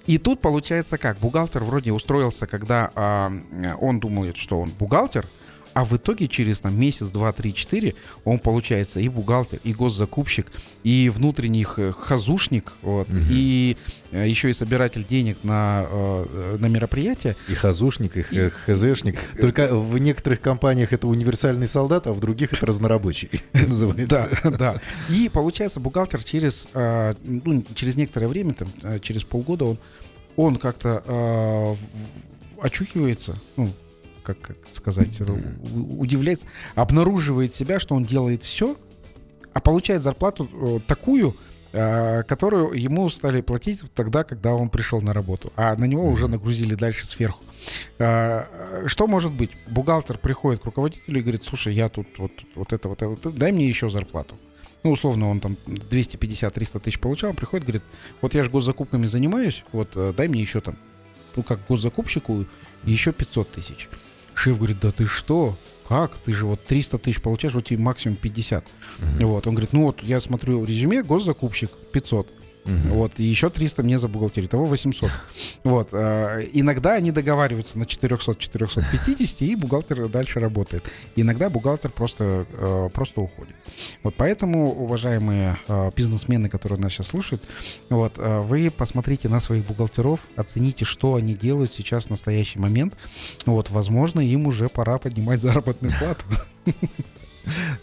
И 0.05 0.17
тут 0.17 0.41
получается 0.41 0.97
как? 0.97 1.17
Бухгалтер 1.19 1.63
вроде 1.63 1.91
устроился, 1.91 2.47
когда 2.47 2.91
а, 2.95 3.31
он 3.79 3.99
думает, 3.99 4.37
что 4.37 4.59
он 4.59 4.71
бухгалтер, 4.77 5.27
а 5.73 5.85
в 5.85 5.95
итоге 5.95 6.27
через 6.27 6.59
там, 6.59 6.79
месяц, 6.79 7.09
два, 7.09 7.31
три, 7.31 7.53
четыре 7.53 7.95
он 8.25 8.39
получается 8.39 8.99
и 8.99 9.07
бухгалтер, 9.09 9.59
и 9.63 9.73
госзакупщик, 9.73 10.51
и 10.83 11.09
внутренний 11.09 11.63
хазушник, 11.63 12.73
вот, 12.81 13.07
угу. 13.09 13.17
и 13.29 13.77
э, 14.11 14.27
еще 14.27 14.49
и 14.49 14.53
собиратель 14.53 15.05
денег 15.07 15.37
на, 15.43 15.85
э, 15.89 16.57
на 16.59 16.65
мероприятие. 16.67 17.35
И 17.47 17.53
хазушник, 17.53 18.17
и, 18.17 18.25
и 18.31 18.49
ХЗшник. 18.49 19.19
Только 19.39 19.75
в 19.75 19.97
некоторых 19.97 20.41
компаниях 20.41 20.93
это 20.93 21.07
универсальный 21.07 21.67
солдат, 21.67 22.07
а 22.07 22.13
в 22.13 22.19
других 22.19 22.53
это 22.53 22.65
разнорабочий 22.65 23.29
называется. 23.53 24.29
Да, 24.43 24.49
да. 24.51 24.81
И 25.09 25.29
получается 25.29 25.79
бухгалтер 25.79 26.23
через, 26.23 26.67
э, 26.73 27.13
ну, 27.23 27.63
через 27.75 27.95
некоторое 27.95 28.27
время, 28.27 28.53
там, 28.53 28.67
через 29.01 29.23
полгода 29.23 29.65
он, 29.65 29.79
он 30.35 30.57
как-то 30.57 31.77
очухивается, 32.61 33.39
ну, 33.55 33.71
как, 34.21 34.39
как 34.39 34.57
сказать, 34.71 35.19
удивляется, 35.19 36.47
обнаруживает 36.75 37.55
себя, 37.55 37.79
что 37.79 37.95
он 37.95 38.03
делает 38.03 38.43
все, 38.43 38.77
а 39.53 39.59
получает 39.59 40.01
зарплату 40.01 40.49
э, 40.51 40.79
такую, 40.87 41.35
э, 41.73 42.23
которую 42.23 42.73
ему 42.73 43.09
стали 43.09 43.41
платить 43.41 43.83
тогда, 43.93 44.23
когда 44.23 44.53
он 44.53 44.69
пришел 44.69 45.01
на 45.01 45.13
работу, 45.13 45.51
а 45.55 45.75
на 45.75 45.85
него 45.85 46.07
уже 46.07 46.27
нагрузили 46.27 46.75
дальше 46.75 47.05
сверху. 47.05 47.43
Э, 47.99 48.87
что 48.87 49.07
может 49.07 49.31
быть? 49.31 49.51
Бухгалтер 49.67 50.17
приходит 50.17 50.61
к 50.61 50.65
руководителю 50.65 51.19
и 51.19 51.21
говорит, 51.21 51.43
слушай, 51.43 51.73
я 51.73 51.89
тут 51.89 52.07
вот, 52.17 52.31
вот 52.55 52.73
это, 52.73 52.89
вот 52.89 53.01
это, 53.01 53.31
дай 53.31 53.51
мне 53.51 53.67
еще 53.67 53.89
зарплату. 53.89 54.37
Ну, 54.83 54.91
условно, 54.91 55.29
он 55.29 55.39
там 55.39 55.57
250-300 55.67 56.79
тысяч 56.79 56.99
получал, 56.99 57.33
приходит, 57.33 57.65
говорит, 57.67 57.83
вот 58.19 58.33
я 58.33 58.41
же 58.41 58.49
госзакупками 58.49 59.05
занимаюсь, 59.05 59.63
вот 59.73 59.95
дай 60.15 60.27
мне 60.27 60.41
еще 60.41 60.59
там, 60.59 60.75
ну, 61.35 61.43
как 61.43 61.59
госзакупщику, 61.67 62.45
еще 62.83 63.11
500 63.11 63.51
тысяч. 63.51 63.89
Шеф 64.35 64.57
говорит, 64.57 64.79
да 64.79 64.91
ты 64.91 65.07
что? 65.07 65.55
Как? 65.87 66.17
Ты 66.17 66.33
же 66.33 66.45
вот 66.45 66.63
300 66.63 66.97
тысяч 66.99 67.21
получаешь, 67.21 67.53
вот 67.53 67.65
тебе 67.65 67.79
максимум 67.79 68.17
50. 68.17 68.63
Угу. 68.63 69.27
Вот. 69.27 69.47
Он 69.47 69.53
говорит, 69.53 69.73
ну 69.73 69.85
вот 69.87 70.01
я 70.03 70.19
смотрю 70.19 70.63
резюме, 70.63 71.03
госзакупщик 71.03 71.69
500. 71.91 72.31
Угу. 72.65 72.93
Вот, 72.93 73.19
и 73.19 73.23
еще 73.23 73.49
300 73.49 73.83
мне 73.83 73.97
за 73.97 74.07
бухгалтерию, 74.07 74.49
того 74.49 74.65
800. 74.65 75.09
Вот, 75.63 75.89
э, 75.91 76.47
иногда 76.53 76.93
они 76.93 77.11
договариваются 77.11 77.77
на 77.79 77.83
400-450, 77.83 79.45
и 79.45 79.55
бухгалтер 79.55 80.07
дальше 80.07 80.39
работает. 80.39 80.89
Иногда 81.15 81.49
бухгалтер 81.49 81.91
просто, 81.91 82.45
э, 82.51 82.89
просто 82.93 83.21
уходит. 83.21 83.55
Вот 84.03 84.15
поэтому, 84.15 84.71
уважаемые 84.71 85.57
э, 85.67 85.91
бизнесмены, 85.95 86.49
которые 86.49 86.79
нас 86.79 86.93
сейчас 86.93 87.07
слушают, 87.07 87.43
вот, 87.89 88.13
э, 88.17 88.39
вы 88.41 88.69
посмотрите 88.69 89.29
на 89.29 89.39
своих 89.39 89.65
бухгалтеров, 89.65 90.19
оцените, 90.35 90.85
что 90.85 91.15
они 91.15 91.33
делают 91.33 91.73
сейчас 91.73 92.05
в 92.05 92.09
настоящий 92.09 92.59
момент. 92.59 92.95
Вот, 93.45 93.69
возможно, 93.69 94.19
им 94.19 94.47
уже 94.47 94.69
пора 94.69 94.97
поднимать 94.97 95.39
заработную 95.39 95.93
плату. 95.97 96.25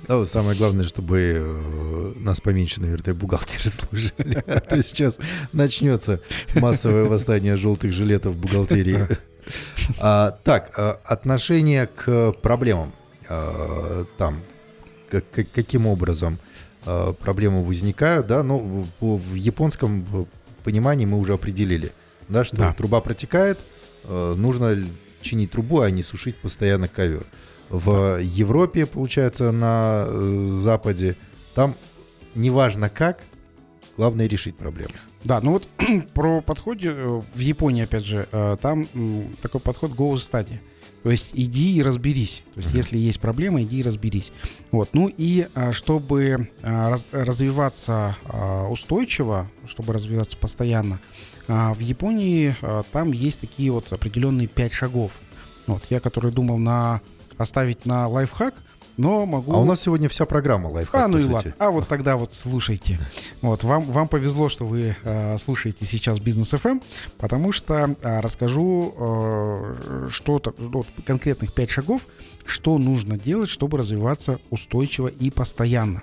Ну, 0.06 0.24
самое 0.24 0.56
главное, 0.56 0.84
чтобы 0.84 1.34
э, 1.36 2.12
нас 2.16 2.40
поменьше, 2.40 2.80
наверное, 2.80 3.14
бухгалтеры 3.14 3.68
служили. 3.68 4.42
А 4.46 4.60
то 4.60 4.82
сейчас 4.82 5.18
начнется 5.52 6.20
массовое 6.54 7.04
восстание 7.04 7.56
желтых 7.56 7.92
жилетов 7.92 8.34
в 8.34 8.38
бухгалтерии. 8.38 9.06
А, 9.98 10.32
так, 10.44 10.72
а, 10.76 11.00
отношение 11.04 11.86
к 11.86 12.32
проблемам. 12.42 12.92
А, 13.28 14.04
там, 14.16 14.42
как, 15.10 15.24
каким 15.30 15.86
образом 15.86 16.38
а, 16.84 17.12
проблемы 17.12 17.64
возникают, 17.64 18.26
да, 18.26 18.42
ну, 18.42 18.86
в, 19.00 19.34
японском 19.34 20.26
понимании 20.64 21.06
мы 21.06 21.18
уже 21.18 21.32
определили, 21.32 21.92
да, 22.28 22.44
что 22.44 22.56
да. 22.56 22.72
труба 22.74 23.00
протекает, 23.00 23.58
нужно 24.06 24.84
чинить 25.22 25.50
трубу, 25.50 25.80
а 25.80 25.90
не 25.90 26.02
сушить 26.02 26.36
постоянно 26.36 26.88
ковер 26.88 27.24
в 27.70 28.20
Европе, 28.20 28.86
получается, 28.86 29.52
на 29.52 30.04
э, 30.06 30.48
Западе. 30.52 31.16
Там 31.54 31.74
неважно 32.34 32.88
как, 32.88 33.20
главное 33.96 34.26
решить 34.26 34.56
проблему. 34.56 34.94
Да, 35.24 35.40
ну 35.40 35.52
вот 35.52 35.68
про 36.14 36.40
подходе 36.40 36.90
э, 36.90 37.20
в 37.34 37.38
Японии, 37.38 37.84
опять 37.84 38.04
же, 38.04 38.28
э, 38.30 38.56
там 38.60 38.88
такой 39.42 39.60
подход 39.60 39.92
go 39.92 40.14
study. 40.14 40.58
То 41.02 41.10
есть 41.10 41.30
иди 41.32 41.76
и 41.76 41.82
разберись. 41.82 42.42
То 42.54 42.60
есть, 42.60 42.74
если 42.74 42.98
есть 42.98 43.20
проблема, 43.20 43.62
иди 43.62 43.78
и 43.78 43.82
разберись. 43.84 44.32
Вот. 44.72 44.90
Ну 44.94 45.10
и 45.16 45.46
чтобы 45.70 46.48
развиваться 46.60 48.16
устойчиво, 48.68 49.48
чтобы 49.68 49.92
развиваться 49.92 50.36
постоянно, 50.36 50.98
в 51.46 51.78
Японии 51.78 52.56
там 52.90 53.12
есть 53.12 53.38
такие 53.38 53.70
вот 53.70 53.92
определенные 53.92 54.48
пять 54.48 54.72
шагов. 54.72 55.12
Вот, 55.68 55.84
я, 55.88 56.00
который 56.00 56.32
думал 56.32 56.58
на 56.58 57.00
оставить 57.38 57.86
на 57.86 58.06
лайфхак, 58.06 58.54
но 58.98 59.24
могу... 59.24 59.54
А 59.54 59.58
у 59.58 59.64
нас 59.64 59.80
сегодня 59.80 60.08
вся 60.08 60.26
программа 60.26 60.66
лайфхак. 60.66 61.02
А, 61.02 61.08
ну 61.08 61.18
и 61.18 61.24
ладно. 61.24 61.54
А 61.58 61.70
вот 61.70 61.86
тогда 61.88 62.16
вот 62.16 62.34
слушайте. 62.34 62.98
Вот, 63.40 63.62
вам, 63.62 63.84
вам 63.84 64.08
повезло, 64.08 64.48
что 64.48 64.66
вы 64.66 64.96
э, 65.02 65.38
слушаете 65.38 65.84
сейчас 65.84 66.18
Бизнес 66.18 66.52
FM, 66.52 66.70
эм, 66.70 66.82
потому 67.18 67.52
что 67.52 67.94
э, 68.02 68.20
расскажу 68.20 68.94
э, 68.98 70.08
что-то, 70.10 70.52
вот, 70.58 70.86
конкретных 71.06 71.54
пять 71.54 71.70
шагов, 71.70 72.02
что 72.44 72.78
нужно 72.78 73.16
делать, 73.16 73.48
чтобы 73.48 73.78
развиваться 73.78 74.40
устойчиво 74.50 75.08
и 75.08 75.30
постоянно. 75.30 76.02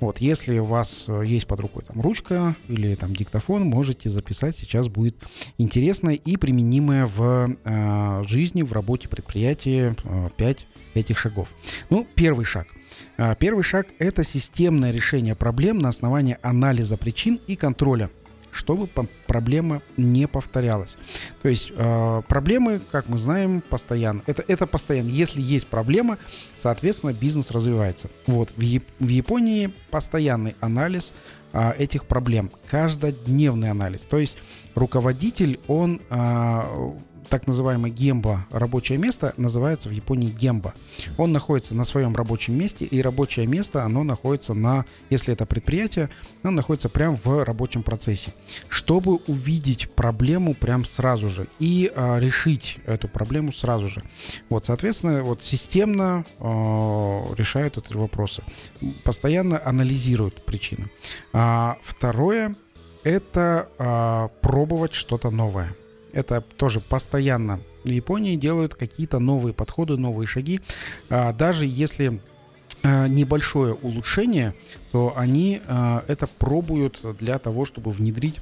Вот, 0.00 0.18
если 0.18 0.58
у 0.58 0.64
вас 0.64 1.04
э, 1.06 1.22
есть 1.24 1.46
под 1.46 1.60
рукой 1.60 1.84
там 1.86 2.00
ручка 2.00 2.56
или 2.68 2.94
там 2.96 3.14
диктофон, 3.14 3.62
можете 3.62 4.08
записать. 4.08 4.56
Сейчас 4.56 4.88
будет 4.88 5.16
интересное 5.58 6.14
и 6.14 6.36
применимое 6.36 7.06
в 7.06 7.56
э, 7.64 8.22
жизни, 8.26 8.62
в 8.62 8.72
работе 8.72 9.08
предприятия 9.08 9.94
э, 10.02 10.28
5 10.36 10.66
этих 10.94 11.18
шагов. 11.18 11.48
Ну, 11.90 12.06
первый 12.32 12.46
шаг. 12.46 12.66
А, 13.18 13.34
первый 13.34 13.62
шаг– 13.62 13.88
это 13.98 14.24
системное 14.24 14.90
решение 14.90 15.34
проблем 15.34 15.78
на 15.78 15.90
основании 15.90 16.38
анализа 16.40 16.96
причин 16.96 17.38
и 17.46 17.56
контроля 17.56 18.10
чтобы 18.54 18.86
проблема 19.26 19.80
не 19.96 20.28
повторялась. 20.28 20.98
То 21.40 21.48
есть 21.48 21.72
э, 21.74 22.22
проблемы, 22.28 22.82
как 22.90 23.08
мы 23.08 23.16
знаем, 23.16 23.62
постоянно. 23.62 24.20
Это, 24.26 24.44
это 24.46 24.66
постоянно. 24.66 25.08
Если 25.08 25.40
есть 25.40 25.68
проблема, 25.68 26.18
соответственно, 26.58 27.14
бизнес 27.14 27.50
развивается. 27.50 28.10
Вот 28.26 28.50
в, 28.54 28.60
в 28.60 29.08
Японии 29.08 29.72
постоянный 29.90 30.54
анализ 30.60 31.14
э, 31.54 31.72
этих 31.78 32.04
проблем, 32.04 32.50
каждодневный 32.68 33.70
анализ. 33.70 34.02
То 34.02 34.18
есть 34.18 34.36
руководитель, 34.74 35.58
он 35.66 36.02
так 37.28 37.46
называемый 37.46 37.90
гемба 37.90 38.46
рабочее 38.50 38.98
место 38.98 39.34
называется 39.36 39.88
в 39.88 39.92
Японии 39.92 40.30
гемба. 40.30 40.74
Он 41.18 41.32
находится 41.32 41.74
на 41.74 41.84
своем 41.84 42.14
рабочем 42.14 42.58
месте, 42.58 42.84
и 42.84 43.02
рабочее 43.02 43.46
место, 43.46 43.84
оно 43.84 44.04
находится 44.04 44.54
на, 44.54 44.84
если 45.10 45.32
это 45.32 45.46
предприятие, 45.46 46.10
оно 46.42 46.52
находится 46.52 46.88
прямо 46.88 47.18
в 47.22 47.44
рабочем 47.44 47.82
процессе. 47.82 48.32
Чтобы 48.68 49.16
увидеть 49.26 49.90
проблему 49.90 50.54
прям 50.54 50.84
сразу 50.84 51.28
же 51.28 51.46
и 51.58 51.90
а, 51.94 52.18
решить 52.18 52.78
эту 52.86 53.08
проблему 53.08 53.52
сразу 53.52 53.88
же. 53.88 54.02
Вот, 54.48 54.66
соответственно, 54.66 55.22
вот 55.22 55.42
системно 55.42 56.24
а, 56.38 57.24
решают 57.36 57.78
эти 57.78 57.94
вопросы. 57.94 58.42
Постоянно 59.04 59.60
анализируют 59.64 60.44
причины. 60.44 60.90
А, 61.32 61.78
второе 61.82 62.54
это 63.04 63.68
а, 63.78 64.28
пробовать 64.40 64.94
что-то 64.94 65.30
новое. 65.30 65.74
Это 66.12 66.40
тоже 66.40 66.80
постоянно 66.80 67.60
в 67.84 67.88
Японии 67.88 68.36
делают 68.36 68.74
какие-то 68.74 69.18
новые 69.18 69.52
подходы, 69.52 69.96
новые 69.96 70.26
шаги. 70.26 70.60
А, 71.10 71.32
даже 71.32 71.66
если 71.66 72.20
а, 72.82 73.08
небольшое 73.08 73.74
улучшение, 73.74 74.54
то 74.92 75.14
они 75.16 75.60
а, 75.66 76.04
это 76.08 76.26
пробуют 76.26 77.00
для 77.18 77.38
того, 77.38 77.64
чтобы 77.64 77.90
внедрить 77.90 78.40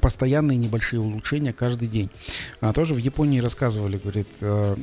постоянные 0.00 0.56
небольшие 0.56 1.00
улучшения 1.00 1.52
каждый 1.52 1.88
день. 1.88 2.10
А 2.60 2.72
тоже 2.72 2.94
в 2.94 2.98
Японии 2.98 3.40
рассказывали, 3.40 3.98
говорит, 3.98 4.28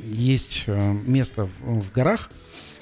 есть 0.03 0.67
место 0.67 1.47
в 1.62 1.91
горах, 1.93 2.30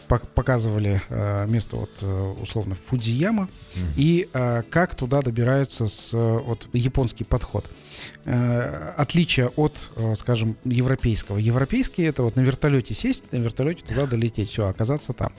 показывали 0.08 1.02
э, 1.10 1.46
место 1.48 1.78
вот 1.78 2.00
э, 2.02 2.36
условно 2.42 2.76
Фудзияма 2.76 3.50
mm. 3.76 3.82
и 3.96 4.30
э, 4.32 4.64
как 4.70 4.96
туда 4.96 5.22
добираются 5.22 5.88
с 5.88 6.14
вот 6.14 6.68
японский 6.74 7.24
подход. 7.24 7.66
Отличие 8.26 9.50
от, 9.56 9.92
скажем, 10.16 10.58
европейского. 10.64 11.38
Европейский 11.38 12.04
это 12.04 12.24
вот 12.24 12.36
на 12.36 12.42
вертолете 12.42 12.94
сесть, 12.94 13.32
на 13.32 13.38
вертолете 13.38 13.84
туда 13.86 14.06
долететь, 14.06 14.50
все, 14.50 14.68
оказаться 14.68 15.14
там. 15.14 15.32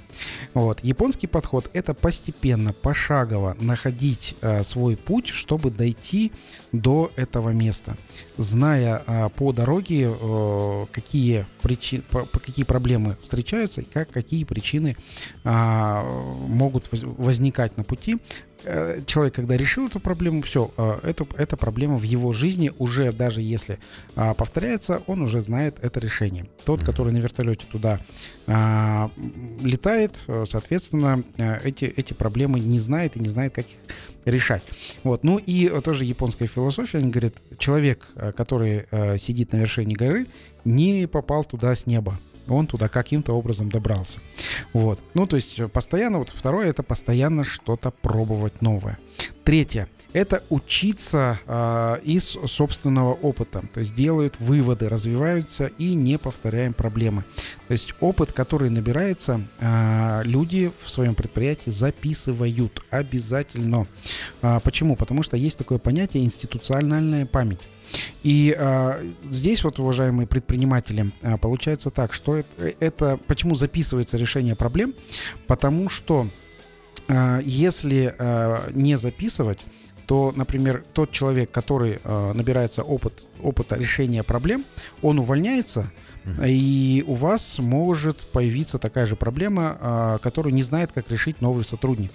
Вот 0.55 0.81
японский 0.85 1.27
подход 1.27 1.71
это 1.73 1.95
постепенно, 1.95 2.73
пошагово 2.73 3.57
находить 3.61 4.37
свой 4.63 4.97
путь, 4.97 5.29
чтобы 5.29 5.71
дойти 5.71 6.33
до 6.73 7.11
этого 7.17 7.51
места, 7.51 7.97
зная 8.37 9.31
по 9.37 9.53
дороге 9.53 10.13
какие 10.93 11.47
причины, 11.63 12.03
какие 12.45 12.65
проблемы 12.65 13.17
встречаются 13.23 13.81
и 13.81 13.85
как 13.85 14.11
какие 14.11 14.45
причины 14.45 14.97
а, 15.45 16.03
могут 16.47 16.89
возникать 16.93 17.77
на 17.77 17.85
пути. 17.85 18.19
Э, 18.65 19.01
человек, 19.07 19.35
когда 19.35 19.57
решил 19.57 19.87
эту 19.87 20.01
проблему, 20.01 20.43
все, 20.43 20.71
э, 20.77 20.99
это, 21.03 21.27
эта 21.37 21.57
проблема 21.57 21.99
в 21.99 22.03
его 22.03 22.33
жизни 22.33 22.73
уже, 22.79 23.13
даже 23.13 23.41
если 23.41 23.79
а, 24.15 24.35
повторяется, 24.35 25.03
он 25.07 25.23
уже 25.23 25.41
знает 25.41 25.77
это 25.83 26.01
решение. 26.01 26.47
Тот, 26.65 26.83
который 26.83 27.13
на 27.13 27.19
вертолете 27.19 27.65
туда 27.71 28.01
а, 28.47 29.11
летает, 29.61 30.19
э, 30.27 30.45
соответственно, 30.49 31.23
эти, 31.65 31.85
эти 31.85 32.13
проблемы 32.13 32.61
не 32.61 32.79
знает 32.79 33.17
и 33.17 33.21
не 33.21 33.29
знает, 33.29 33.55
как 33.55 33.67
их 33.67 33.77
решать. 34.25 34.63
Вот. 35.05 35.23
Ну 35.23 35.39
и 35.39 35.69
тоже 35.83 36.05
японская 36.05 36.49
философия, 36.49 36.99
они 36.99 37.11
говорят, 37.11 37.35
человек, 37.59 38.09
который 38.37 38.87
сидит 39.19 39.53
на 39.53 39.59
вершине 39.59 39.95
горы, 39.95 40.27
не 40.65 41.07
попал 41.07 41.45
туда 41.45 41.75
с 41.75 41.87
неба 41.87 42.19
он 42.49 42.67
туда 42.67 42.89
каким-то 42.89 43.33
образом 43.33 43.69
добрался. 43.69 44.21
Вот. 44.73 45.01
Ну, 45.15 45.27
то 45.27 45.37
есть 45.37 45.61
постоянно, 45.73 46.19
вот 46.19 46.31
второе, 46.31 46.69
это 46.69 46.83
постоянно 46.83 47.45
что-то 47.45 47.91
пробовать 47.91 48.63
новое. 48.63 48.99
Третье, 49.45 49.89
это 50.13 50.43
учиться 50.49 51.39
э, 51.47 51.99
из 52.05 52.25
собственного 52.25 53.13
опыта. 53.13 53.63
То 53.75 53.81
есть 53.81 53.95
делают 53.95 54.41
выводы, 54.41 54.89
развиваются 54.89 55.67
и 55.79 55.95
не 55.95 56.19
повторяем 56.19 56.73
проблемы. 56.73 57.25
То 57.69 57.73
есть 57.73 57.95
опыт, 58.01 58.33
который 58.33 58.71
набирается, 58.71 59.43
э, 59.61 60.23
люди 60.25 60.73
в 60.83 60.91
своем 60.91 61.15
предприятии 61.15 61.71
записывают 61.71 62.83
обязательно. 62.91 63.87
А, 64.41 64.61
почему? 64.61 64.97
Потому 64.97 65.23
что 65.23 65.37
есть 65.37 65.59
такое 65.59 65.79
понятие 65.79 66.25
институциональная 66.25 67.27
память. 67.27 67.61
И 68.23 68.55
а, 68.59 69.01
здесь 69.31 69.65
вот, 69.65 69.79
уважаемые 69.79 70.27
предприниматели, 70.27 71.11
а, 71.23 71.37
получается 71.37 71.91
так, 71.91 72.13
что 72.13 72.37
это, 72.37 72.75
это 72.81 73.21
почему 73.27 73.55
записывается 73.55 74.17
решение 74.17 74.57
проблем, 74.57 74.95
потому 75.47 75.89
что 75.89 76.29
а, 77.09 77.41
если 77.41 78.15
а, 78.19 78.71
не 78.73 78.97
записывать, 78.97 79.61
то, 80.07 80.33
например, 80.35 80.85
тот 80.93 81.11
человек, 81.11 81.51
который 81.51 81.99
э, 82.03 82.33
набирается 82.33 82.85
опыт, 82.85 83.25
опыта 83.43 83.75
решения 83.75 84.23
проблем, 84.23 84.65
он 85.03 85.19
увольняется, 85.19 85.91
и 86.45 87.05
у 87.07 87.15
вас 87.15 87.59
может 87.59 88.19
появиться 88.31 88.79
такая 88.79 89.07
же 89.07 89.17
проблема, 89.17 89.79
э, 89.81 90.19
которую 90.23 90.55
не 90.55 90.63
знает, 90.63 90.93
как 90.93 91.11
решить 91.11 91.41
новый 91.41 91.65
сотрудник. 91.65 92.13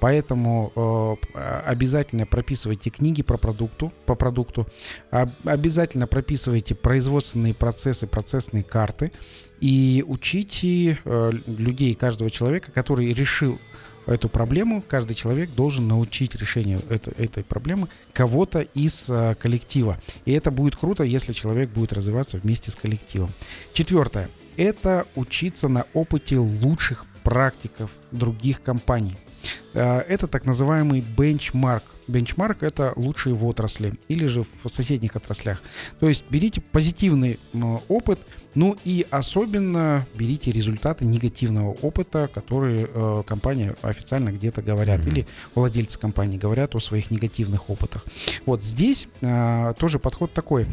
Поэтому 0.00 1.18
э, 1.34 1.60
обязательно 1.64 2.26
прописывайте 2.26 2.90
книги 2.90 3.22
про 3.22 3.38
продукту, 3.38 3.92
по 4.06 4.14
продукту, 4.14 4.66
об, 5.10 5.30
обязательно 5.44 6.06
прописывайте 6.06 6.74
производственные 6.74 7.54
процессы, 7.54 8.06
процессные 8.06 8.62
карты 8.62 9.12
и 9.60 10.04
учите 10.06 10.98
э, 11.04 11.32
людей, 11.46 11.94
каждого 11.94 12.30
человека, 12.30 12.70
который 12.72 13.12
решил 13.12 13.58
эту 14.06 14.28
проблему, 14.28 14.82
каждый 14.86 15.14
человек 15.14 15.50
должен 15.54 15.88
научить 15.88 16.34
решению 16.34 16.80
это, 16.90 17.10
этой 17.16 17.42
проблемы 17.44 17.88
кого-то 18.12 18.60
из 18.60 19.08
э, 19.08 19.34
коллектива. 19.36 19.98
И 20.24 20.32
это 20.32 20.50
будет 20.50 20.76
круто, 20.76 21.04
если 21.04 21.32
человек 21.32 21.70
будет 21.70 21.92
развиваться 21.92 22.38
вместе 22.38 22.70
с 22.70 22.76
коллективом. 22.76 23.30
Четвертое. 23.72 24.28
Это 24.56 25.06
учиться 25.14 25.68
на 25.68 25.86
опыте 25.94 26.38
лучших 26.38 27.06
практиков 27.22 27.90
других 28.12 28.62
компаний. 28.62 29.16
Э, 29.74 30.00
это 30.00 30.26
так 30.26 30.46
называемый 30.46 31.00
бенчмарк. 31.00 31.82
Бенчмарк 32.06 32.62
это 32.62 32.92
лучшие 32.96 33.34
в 33.34 33.46
отрасли 33.46 33.94
или 34.08 34.26
же 34.26 34.44
в 34.62 34.68
соседних 34.68 35.16
отраслях. 35.16 35.62
То 36.00 36.08
есть 36.08 36.24
берите 36.28 36.60
позитивный 36.60 37.40
опыт, 37.88 38.20
ну 38.54 38.76
и 38.84 39.06
особенно 39.10 40.06
берите 40.14 40.52
результаты 40.52 41.06
негативного 41.06 41.72
опыта, 41.82 42.28
которые 42.32 42.88
э, 42.92 43.22
компания 43.26 43.74
официально 43.82 44.30
где-то 44.30 44.62
говорят, 44.62 45.00
mm-hmm. 45.00 45.10
или 45.10 45.26
владельцы 45.54 45.98
компании 45.98 46.36
говорят 46.36 46.74
о 46.74 46.80
своих 46.80 47.10
негативных 47.10 47.70
опытах. 47.70 48.04
Вот 48.44 48.62
здесь 48.62 49.08
э, 49.22 49.74
тоже 49.78 49.98
подход 49.98 50.32
такой. 50.32 50.66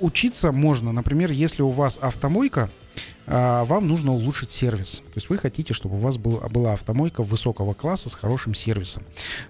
Учиться 0.00 0.50
можно, 0.50 0.92
например, 0.92 1.30
если 1.30 1.62
у 1.62 1.70
вас 1.70 1.98
автомойка, 2.02 2.68
вам 3.26 3.88
нужно 3.88 4.12
улучшить 4.12 4.52
сервис. 4.52 5.02
То 5.06 5.12
есть 5.16 5.28
вы 5.28 5.36
хотите, 5.36 5.74
чтобы 5.74 5.96
у 5.96 5.98
вас 5.98 6.16
был, 6.16 6.40
была 6.50 6.72
автомойка 6.72 7.22
высокого 7.22 7.74
класса 7.74 8.08
с 8.08 8.14
хорошим 8.14 8.54
сервисом. 8.54 9.02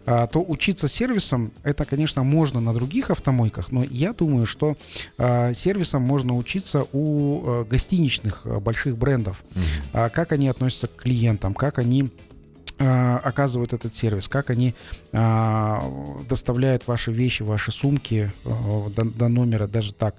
Э, 0.07 0.27
то 0.33 0.43
учиться 0.43 0.89
сервисом, 0.89 1.53
это, 1.63 1.85
конечно, 1.85 2.25
можно 2.25 2.61
на 2.61 2.75
других 2.75 3.11
автомойках, 3.11 3.71
но 3.71 3.85
я 3.85 4.13
думаю, 4.13 4.47
что 4.47 4.77
э, 5.19 5.55
сервисом 5.55 6.03
можно 6.03 6.37
учиться 6.37 6.87
у 6.93 7.29
Э, 7.49 7.65
гостиничных 7.65 8.43
э, 8.45 8.59
больших 8.61 8.97
брендов, 8.97 9.43
mm-hmm. 9.55 10.11
как 10.11 10.33
они 10.33 10.49
относятся 10.49 10.87
к 10.87 10.97
клиентам, 10.97 11.55
как 11.55 11.79
они 11.79 12.11
оказывают 12.79 13.73
этот 13.73 13.95
сервис, 13.95 14.29
как 14.29 14.51
они 14.51 14.75
а, 15.12 15.83
доставляют 16.29 16.87
ваши 16.87 17.12
вещи, 17.12 17.43
ваши 17.43 17.73
сумки 17.73 18.33
а, 18.45 18.88
до, 18.91 19.05
до 19.05 19.29
номера, 19.29 19.67
даже 19.67 19.93
так. 19.93 20.14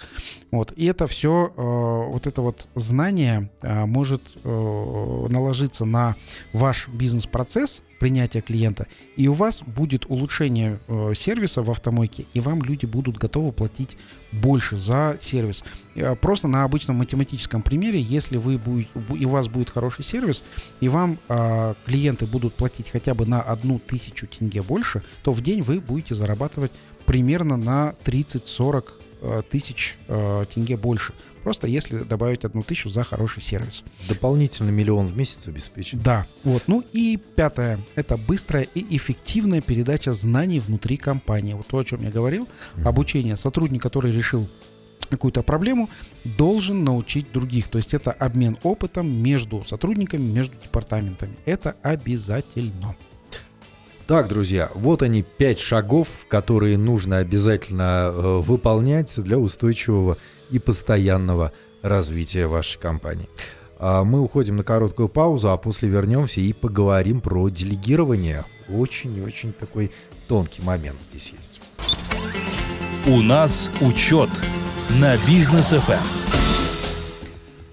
Вот. 0.51 0.73
И 0.75 0.85
это 0.85 1.07
все, 1.07 1.53
а, 1.55 1.61
вот 2.09 2.27
это 2.27 2.41
вот 2.41 2.67
знание 2.75 3.49
а, 3.61 3.85
может 3.85 4.37
а, 4.43 5.27
наложиться 5.29 5.85
на 5.85 6.15
ваш 6.53 6.87
бизнес-процесс, 6.89 7.81
принятия 7.99 8.41
клиента, 8.41 8.87
и 9.15 9.27
у 9.27 9.33
вас 9.33 9.61
будет 9.61 10.05
улучшение 10.07 10.79
э, 10.87 11.13
сервиса 11.15 11.61
в 11.61 11.69
автомойке, 11.69 12.25
и 12.33 12.39
вам 12.39 12.61
люди 12.63 12.85
будут 12.85 13.17
готовы 13.17 13.51
платить 13.51 13.97
больше 14.31 14.77
за 14.77 15.17
сервис. 15.19 15.63
Э, 15.95 16.15
просто 16.15 16.47
на 16.47 16.63
обычном 16.63 16.97
математическом 16.97 17.61
примере, 17.61 17.99
если 17.99 18.37
вы 18.37 18.57
будете, 18.57 18.89
и 19.19 19.25
у 19.25 19.29
вас 19.29 19.47
будет 19.47 19.69
хороший 19.69 20.03
сервис, 20.03 20.43
и 20.79 20.89
вам 20.89 21.19
э, 21.27 21.73
клиенты 21.85 22.25
будут 22.25 22.53
платить 22.53 22.89
хотя 22.89 23.13
бы 23.13 23.25
на 23.25 23.41
одну 23.41 23.79
тысячу 23.79 24.27
тенге 24.27 24.61
больше, 24.61 25.03
то 25.23 25.33
в 25.33 25.41
день 25.41 25.61
вы 25.61 25.79
будете 25.79 26.15
зарабатывать 26.15 26.71
примерно 27.05 27.57
на 27.57 27.95
30-40 28.05 28.85
э, 29.21 29.41
тысяч 29.49 29.97
э, 30.07 30.45
тенге 30.53 30.77
больше. 30.77 31.13
Просто 31.49 31.65
если 31.65 32.03
добавить 32.03 32.45
одну 32.45 32.61
тысячу 32.61 32.89
за 32.89 33.01
хороший 33.01 33.41
сервис. 33.41 33.83
Дополнительно 34.07 34.69
миллион 34.69 35.07
в 35.07 35.17
месяц 35.17 35.47
обеспечить. 35.47 35.99
Да. 36.03 36.27
Вот. 36.43 36.65
Ну 36.67 36.83
и 36.93 37.17
пятое. 37.17 37.79
Это 37.95 38.17
быстрая 38.17 38.67
и 38.75 38.95
эффективная 38.95 39.59
передача 39.59 40.13
знаний 40.13 40.59
внутри 40.59 40.95
компании. 40.95 41.53
Вот 41.53 41.65
то, 41.65 41.79
о 41.79 41.83
чем 41.83 42.03
я 42.03 42.11
говорил. 42.11 42.43
Mm-hmm. 42.43 42.87
Обучение. 42.87 43.35
Сотрудник, 43.35 43.81
который 43.81 44.11
решил 44.11 44.47
какую-то 45.09 45.41
проблему, 45.41 45.89
должен 46.23 46.83
научить 46.83 47.31
других. 47.31 47.67
То 47.69 47.79
есть 47.79 47.95
это 47.95 48.11
обмен 48.11 48.55
опытом 48.61 49.11
между 49.11 49.63
сотрудниками, 49.63 50.21
между 50.21 50.55
департаментами. 50.55 51.35
Это 51.45 51.75
обязательно. 51.81 52.95
Так, 54.09 54.27
друзья, 54.27 54.71
вот 54.73 55.03
они 55.03 55.21
пять 55.21 55.59
шагов, 55.59 56.25
которые 56.27 56.79
нужно 56.79 57.17
обязательно 57.17 58.09
э, 58.11 58.39
выполнять 58.39 59.13
для 59.21 59.37
устойчивого 59.37 60.17
и 60.49 60.57
постоянного 60.57 61.51
развития 61.83 62.47
вашей 62.47 62.79
компании. 62.79 63.29
А 63.77 64.03
мы 64.03 64.19
уходим 64.19 64.55
на 64.55 64.63
короткую 64.63 65.09
паузу, 65.09 65.51
а 65.51 65.57
после 65.57 65.89
вернемся 65.89 66.41
и 66.41 66.53
поговорим 66.53 67.21
про 67.21 67.49
делегирование. 67.49 68.45
Очень 68.67 69.15
и 69.15 69.21
очень 69.21 69.53
такой 69.53 69.91
тонкий 70.27 70.63
момент 70.63 70.99
здесь 70.99 71.31
есть. 71.37 71.61
У 73.05 73.21
нас 73.21 73.69
учет 73.79 74.31
на 74.99 75.17
бизнес 75.27 75.71
FM. 75.71 76.28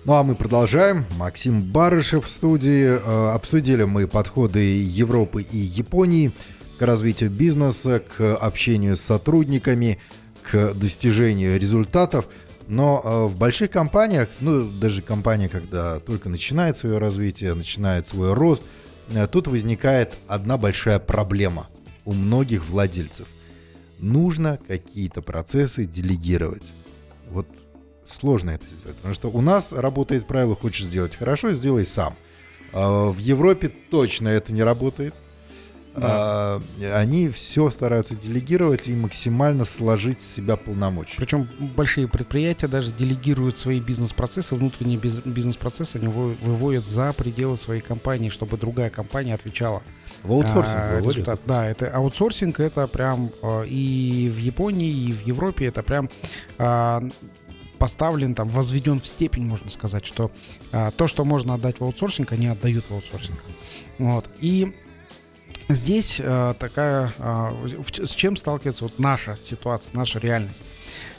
Ну 0.06 0.12
а 0.12 0.22
мы 0.22 0.36
продолжаем. 0.36 1.04
Максим 1.16 1.62
Барышев 1.62 2.26
в 2.26 2.30
студии. 2.30 2.84
Э, 2.84 3.30
обсудили 3.34 3.82
мы 3.82 4.06
подходы 4.06 4.60
Европы 4.60 5.42
и 5.42 5.58
Японии 5.58 6.30
к 6.78 6.82
развитию 6.82 7.28
бизнеса, 7.28 8.00
к 8.16 8.36
общению 8.36 8.94
с 8.94 9.00
сотрудниками, 9.00 9.98
к 10.48 10.74
достижению 10.74 11.58
результатов. 11.58 12.28
Но 12.68 13.02
э, 13.04 13.24
в 13.24 13.36
больших 13.36 13.72
компаниях, 13.72 14.28
ну 14.38 14.70
даже 14.70 15.02
компания, 15.02 15.48
когда 15.48 15.98
только 15.98 16.28
начинает 16.28 16.76
свое 16.76 16.98
развитие, 16.98 17.54
начинает 17.54 18.06
свой 18.06 18.32
рост, 18.32 18.64
э, 19.08 19.26
тут 19.26 19.48
возникает 19.48 20.14
одна 20.28 20.56
большая 20.56 21.00
проблема 21.00 21.66
у 22.04 22.12
многих 22.12 22.64
владельцев. 22.68 23.26
Нужно 23.98 24.60
какие-то 24.68 25.20
процессы 25.20 25.84
делегировать. 25.84 26.72
Вот 27.28 27.48
сложно 28.08 28.50
это 28.50 28.66
сделать, 28.68 28.96
потому 28.96 29.14
что 29.14 29.28
у 29.30 29.40
нас 29.40 29.72
работает 29.72 30.26
правило 30.26 30.56
«хочешь 30.56 30.84
сделать 30.84 31.16
хорошо, 31.16 31.52
сделай 31.52 31.84
сам». 31.84 32.16
А, 32.72 33.10
в 33.10 33.18
Европе 33.18 33.68
точно 33.68 34.28
это 34.28 34.52
не 34.52 34.62
работает. 34.62 35.14
Да. 35.96 36.02
А, 36.02 36.62
они 36.94 37.30
все 37.30 37.70
стараются 37.70 38.16
делегировать 38.16 38.88
и 38.88 38.94
максимально 38.94 39.64
сложить 39.64 40.20
с 40.20 40.34
себя 40.34 40.56
полномочия. 40.56 41.16
Причем 41.16 41.48
большие 41.74 42.06
предприятия 42.06 42.68
даже 42.68 42.92
делегируют 42.92 43.56
свои 43.56 43.80
бизнес-процессы, 43.80 44.54
внутренние 44.54 44.98
бизнес-процессы 44.98 45.96
они 45.96 46.08
выводят 46.08 46.84
за 46.84 47.14
пределы 47.14 47.56
своей 47.56 47.80
компании, 47.80 48.28
чтобы 48.28 48.58
другая 48.58 48.90
компания 48.90 49.32
отвечала. 49.32 49.82
В 50.22 50.32
аутсорсинг 50.32 50.76
а, 50.76 51.00
результат. 51.00 51.40
Да, 51.46 51.66
это 51.66 51.88
аутсорсинг, 51.88 52.60
это 52.60 52.86
прям 52.86 53.30
а, 53.42 53.62
и 53.62 54.30
в 54.34 54.38
Японии, 54.38 54.90
и 54.90 55.12
в 55.12 55.26
Европе 55.26 55.66
это 55.66 55.82
прям 55.82 56.10
поставлен, 57.78 58.34
там, 58.34 58.48
возведен 58.48 59.00
в 59.00 59.06
степень, 59.06 59.46
можно 59.46 59.70
сказать, 59.70 60.04
что 60.04 60.30
а, 60.72 60.90
то, 60.90 61.06
что 61.06 61.24
можно 61.24 61.54
отдать 61.54 61.80
в 61.80 61.84
аутсорсинг, 61.84 62.32
они 62.32 62.46
отдают 62.46 62.84
в 62.86 62.92
аутсорсинг. 62.92 63.38
Вот. 63.98 64.28
И 64.40 64.74
здесь 65.68 66.20
а, 66.22 66.54
такая, 66.54 67.12
а, 67.18 67.52
с 68.02 68.10
чем 68.10 68.36
сталкивается 68.36 68.84
вот 68.84 68.98
наша 68.98 69.36
ситуация, 69.36 69.94
наша 69.94 70.18
реальность. 70.18 70.62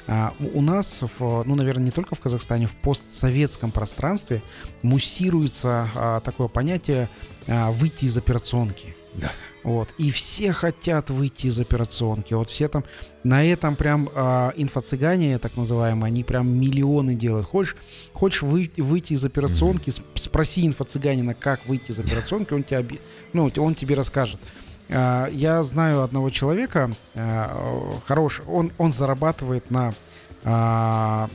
А, 0.07 0.33
у 0.53 0.61
нас, 0.61 1.03
в, 1.19 1.43
ну, 1.43 1.55
наверное, 1.55 1.85
не 1.85 1.91
только 1.91 2.15
в 2.15 2.19
Казахстане, 2.19 2.65
в 2.65 2.75
постсоветском 2.77 3.71
пространстве 3.71 4.41
муссируется 4.81 5.89
а, 5.95 6.19
такое 6.21 6.47
понятие 6.47 7.09
а, 7.45 7.71
выйти 7.71 8.05
из 8.05 8.17
операционки. 8.17 8.95
Да. 9.15 9.31
Вот. 9.67 9.89
И 9.97 10.11
все 10.11 10.53
хотят 10.53 11.09
выйти 11.09 11.47
из 11.47 11.59
операционки. 11.59 12.33
Вот 12.33 12.49
все 12.49 12.69
там 12.69 12.85
на 13.25 13.43
этом 13.43 13.75
прям 13.75 14.07
э, 14.07 14.51
инфо-цыгане, 14.55 15.37
так 15.39 15.57
называемые, 15.57 16.07
они 16.07 16.23
прям 16.23 16.47
миллионы 16.57 17.15
делают. 17.15 17.45
Хочешь, 17.45 17.75
хочешь 18.13 18.43
выйти, 18.43 18.79
выйти 18.79 19.11
из 19.11 19.25
операционки, 19.25 19.89
mm-hmm. 19.89 20.19
спроси 20.19 20.65
инфо-цыганина, 20.65 21.33
как 21.33 21.65
выйти 21.65 21.91
из 21.91 21.99
операционки, 21.99 22.53
он 22.53 22.63
тебе, 22.63 22.99
ну, 23.33 23.51
он 23.57 23.75
тебе 23.75 23.95
расскажет. 23.95 24.39
Э, 24.87 25.27
я 25.33 25.61
знаю 25.63 26.01
одного 26.01 26.29
человека, 26.29 26.89
э, 27.15 27.45
хороший, 28.05 28.45
он, 28.45 28.71
он 28.77 28.93
зарабатывает 28.93 29.69
на 29.69 29.93
э, 30.45 31.27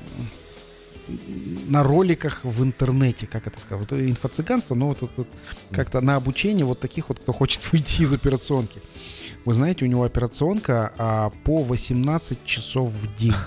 на 1.68 1.82
роликах 1.82 2.44
в 2.44 2.62
интернете, 2.62 3.26
как 3.26 3.46
это 3.46 3.61
сказать, 3.61 3.90
вот 3.90 3.98
инфо-цыганство, 3.98 4.74
но 4.74 4.88
вот, 4.88 5.00
вот, 5.00 5.11
вот 5.16 5.28
как-то 5.70 6.00
на 6.00 6.16
обучение 6.16 6.64
вот 6.64 6.80
таких 6.80 7.09
вот, 7.09 7.18
кто 7.18 7.32
хочет 7.32 7.61
выйти 7.72 8.03
из 8.03 8.12
операционки. 8.12 8.80
Вы 9.44 9.55
знаете, 9.55 9.84
у 9.84 9.88
него 9.88 10.05
операционка 10.05 10.92
а, 10.98 11.30
по 11.44 11.62
18 11.62 12.44
часов 12.44 12.90
в 12.90 13.14
день. 13.16 13.34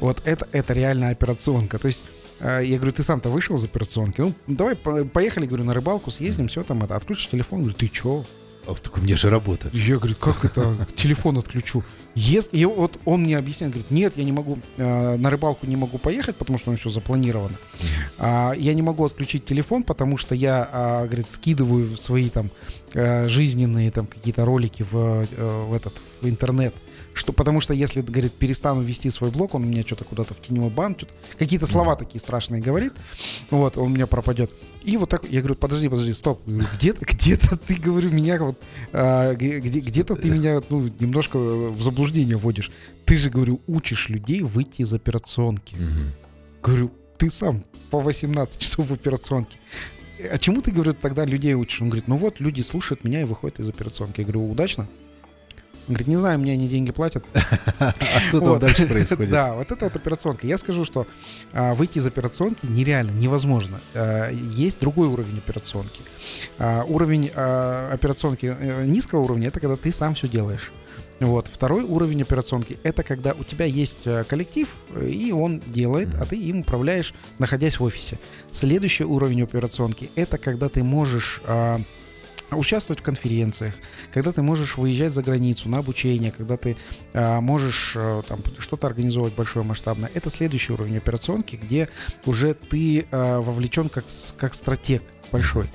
Вот 0.00 0.22
это, 0.24 0.48
это 0.52 0.72
реальная 0.72 1.10
операционка. 1.10 1.78
То 1.78 1.88
есть 1.88 2.02
а, 2.40 2.60
я 2.60 2.76
говорю, 2.76 2.92
ты 2.92 3.02
сам-то 3.02 3.28
вышел 3.28 3.56
из 3.56 3.64
операционки? 3.64 4.22
Ну, 4.22 4.34
давай 4.46 4.74
поехали, 4.74 5.46
говорю, 5.46 5.64
на 5.64 5.74
рыбалку 5.74 6.10
съездим, 6.10 6.48
все 6.48 6.62
там 6.62 6.82
это. 6.82 6.96
Отключишь 6.96 7.28
телефон, 7.28 7.60
говорю, 7.60 7.76
ты 7.76 7.88
чё? 7.88 8.24
А, 8.66 8.74
так 8.74 8.96
у 8.96 9.00
меня 9.00 9.16
же 9.16 9.28
работа. 9.28 9.68
Я 9.72 9.98
говорю, 9.98 10.14
как 10.16 10.44
это? 10.44 10.74
Телефон 10.94 11.38
отключу. 11.38 11.84
Если, 12.14 12.56
и 12.56 12.64
вот 12.64 12.98
он 13.04 13.22
мне 13.22 13.38
объясняет, 13.38 13.72
говорит, 13.72 13.90
нет, 13.90 14.16
я 14.16 14.24
не 14.24 14.32
могу, 14.32 14.58
э, 14.76 15.16
на 15.16 15.30
рыбалку 15.30 15.66
не 15.66 15.76
могу 15.76 15.98
поехать, 15.98 16.36
потому 16.36 16.58
что 16.58 16.70
у 16.70 16.72
него 16.72 16.80
все 16.80 16.90
запланировано. 16.90 17.56
А, 18.18 18.52
я 18.56 18.74
не 18.74 18.82
могу 18.82 19.04
отключить 19.04 19.44
телефон, 19.44 19.84
потому 19.84 20.16
что 20.16 20.34
я, 20.34 20.68
а, 20.72 21.06
говорит, 21.06 21.30
скидываю 21.30 21.96
свои 21.96 22.28
там 22.28 22.50
э, 22.94 23.28
жизненные 23.28 23.90
там 23.90 24.06
какие-то 24.06 24.44
ролики 24.44 24.84
в, 24.90 24.96
э, 24.96 25.64
в 25.68 25.72
этот 25.72 26.02
в 26.20 26.28
интернет. 26.28 26.74
Что, 27.14 27.32
потому 27.32 27.60
что 27.60 27.74
если, 27.74 28.02
говорит, 28.02 28.32
перестану 28.32 28.82
вести 28.82 29.10
свой 29.10 29.30
блог, 29.30 29.54
он 29.54 29.64
у 29.64 29.66
меня 29.66 29.82
что-то 29.82 30.04
куда-то 30.04 30.34
в 30.34 30.40
теневой 30.40 30.70
бан, 30.70 30.96
какие-то 31.38 31.66
слова 31.66 31.96
такие 31.96 32.20
страшные 32.20 32.62
говорит, 32.62 32.92
вот, 33.50 33.76
он 33.76 33.84
у 33.84 33.94
меня 33.94 34.06
пропадет. 34.06 34.52
И 34.82 34.96
вот 34.96 35.10
так, 35.10 35.24
я 35.28 35.40
говорю, 35.40 35.56
подожди, 35.56 35.88
подожди, 35.88 36.12
стоп. 36.12 36.40
где-то, 36.46 37.04
где-то 37.04 37.56
ты, 37.56 37.74
говорю, 37.74 38.10
меня 38.10 38.38
вот, 38.38 38.58
а, 38.92 39.34
где, 39.34 39.58
где-то 39.58 40.16
ты 40.16 40.30
меня, 40.30 40.60
ну, 40.70 40.88
немножко 40.98 41.38
в 41.38 41.82
заблуждение 41.82 42.36
вводишь. 42.36 42.70
Ты 43.04 43.16
же, 43.16 43.30
говорю, 43.30 43.60
учишь 43.66 44.08
людей 44.08 44.42
выйти 44.42 44.82
из 44.82 44.94
операционки. 44.94 45.74
Угу. 45.74 46.62
Говорю, 46.62 46.92
ты 47.18 47.30
сам 47.30 47.62
по 47.90 48.00
18 48.00 48.58
часов 48.58 48.88
в 48.88 48.92
операционке. 48.92 49.58
А 50.30 50.38
чему 50.38 50.60
ты, 50.62 50.70
говорю, 50.70 50.92
тогда 50.94 51.24
людей 51.24 51.54
учишь? 51.54 51.82
Он 51.82 51.88
говорит, 51.88 52.08
ну 52.08 52.16
вот, 52.16 52.40
люди 52.40 52.62
слушают 52.62 53.04
меня 53.04 53.20
и 53.22 53.24
выходят 53.24 53.60
из 53.60 53.68
операционки. 53.68 54.20
Я 54.20 54.24
говорю, 54.24 54.50
удачно? 54.50 54.88
Говорит, 55.90 56.06
не 56.06 56.16
знаю, 56.16 56.38
мне 56.38 56.52
они 56.52 56.68
деньги 56.68 56.92
платят. 56.92 57.24
А 57.80 58.20
что 58.22 58.40
там 58.40 58.58
дальше 58.60 58.86
происходит? 58.88 59.32
Да, 59.32 59.54
вот 59.54 59.72
это 59.72 59.86
вот 59.86 59.96
операционка. 59.96 60.46
Я 60.46 60.56
скажу, 60.56 60.84
что 60.84 61.06
а, 61.52 61.74
выйти 61.74 61.98
из 61.98 62.06
операционки 62.06 62.66
нереально, 62.66 63.10
невозможно. 63.10 63.80
А, 63.94 64.30
есть 64.30 64.78
другой 64.78 65.08
уровень 65.08 65.38
операционки. 65.38 66.02
А, 66.58 66.84
уровень 66.84 67.28
операционки 67.28 68.54
э, 68.56 68.84
низкого 68.84 69.20
уровня— 69.20 69.48
это 69.48 69.58
когда 69.58 69.74
ты 69.74 69.90
сам 69.90 70.14
все 70.14 70.28
делаешь. 70.28 70.70
Вот. 71.18 71.48
Второй 71.48 71.82
уровень 71.82 72.22
операционки— 72.22 72.78
это 72.84 73.02
когда 73.02 73.32
у 73.32 73.42
тебя 73.42 73.64
есть 73.64 74.06
э, 74.06 74.22
коллектив, 74.24 74.68
и 75.00 75.32
он 75.32 75.60
делает, 75.66 76.14
а 76.14 76.24
ты 76.24 76.36
им 76.36 76.60
управляешь, 76.60 77.14
находясь 77.38 77.80
в 77.80 77.82
офисе. 77.82 78.18
Следующий 78.52 79.04
уровень 79.04 79.42
операционки— 79.42 80.10
это 80.14 80.38
когда 80.38 80.68
ты 80.68 80.84
можешь 80.84 81.42
участвовать 82.56 83.00
в 83.00 83.02
конференциях, 83.02 83.74
когда 84.12 84.32
ты 84.32 84.42
можешь 84.42 84.76
выезжать 84.76 85.12
за 85.12 85.22
границу 85.22 85.68
на 85.68 85.78
обучение, 85.78 86.32
когда 86.32 86.56
ты 86.56 86.76
а, 87.12 87.40
можешь 87.40 87.94
а, 87.96 88.22
там 88.22 88.40
что-то 88.58 88.86
организовывать 88.86 89.34
большое 89.34 89.64
масштабное. 89.64 90.10
Это 90.14 90.30
следующий 90.30 90.72
уровень 90.72 90.96
операционки, 90.96 91.56
где 91.56 91.88
уже 92.26 92.54
ты 92.54 93.06
а, 93.10 93.40
вовлечен 93.40 93.88
как, 93.88 94.04
как 94.36 94.54
стратег 94.54 95.02
большой. 95.32 95.66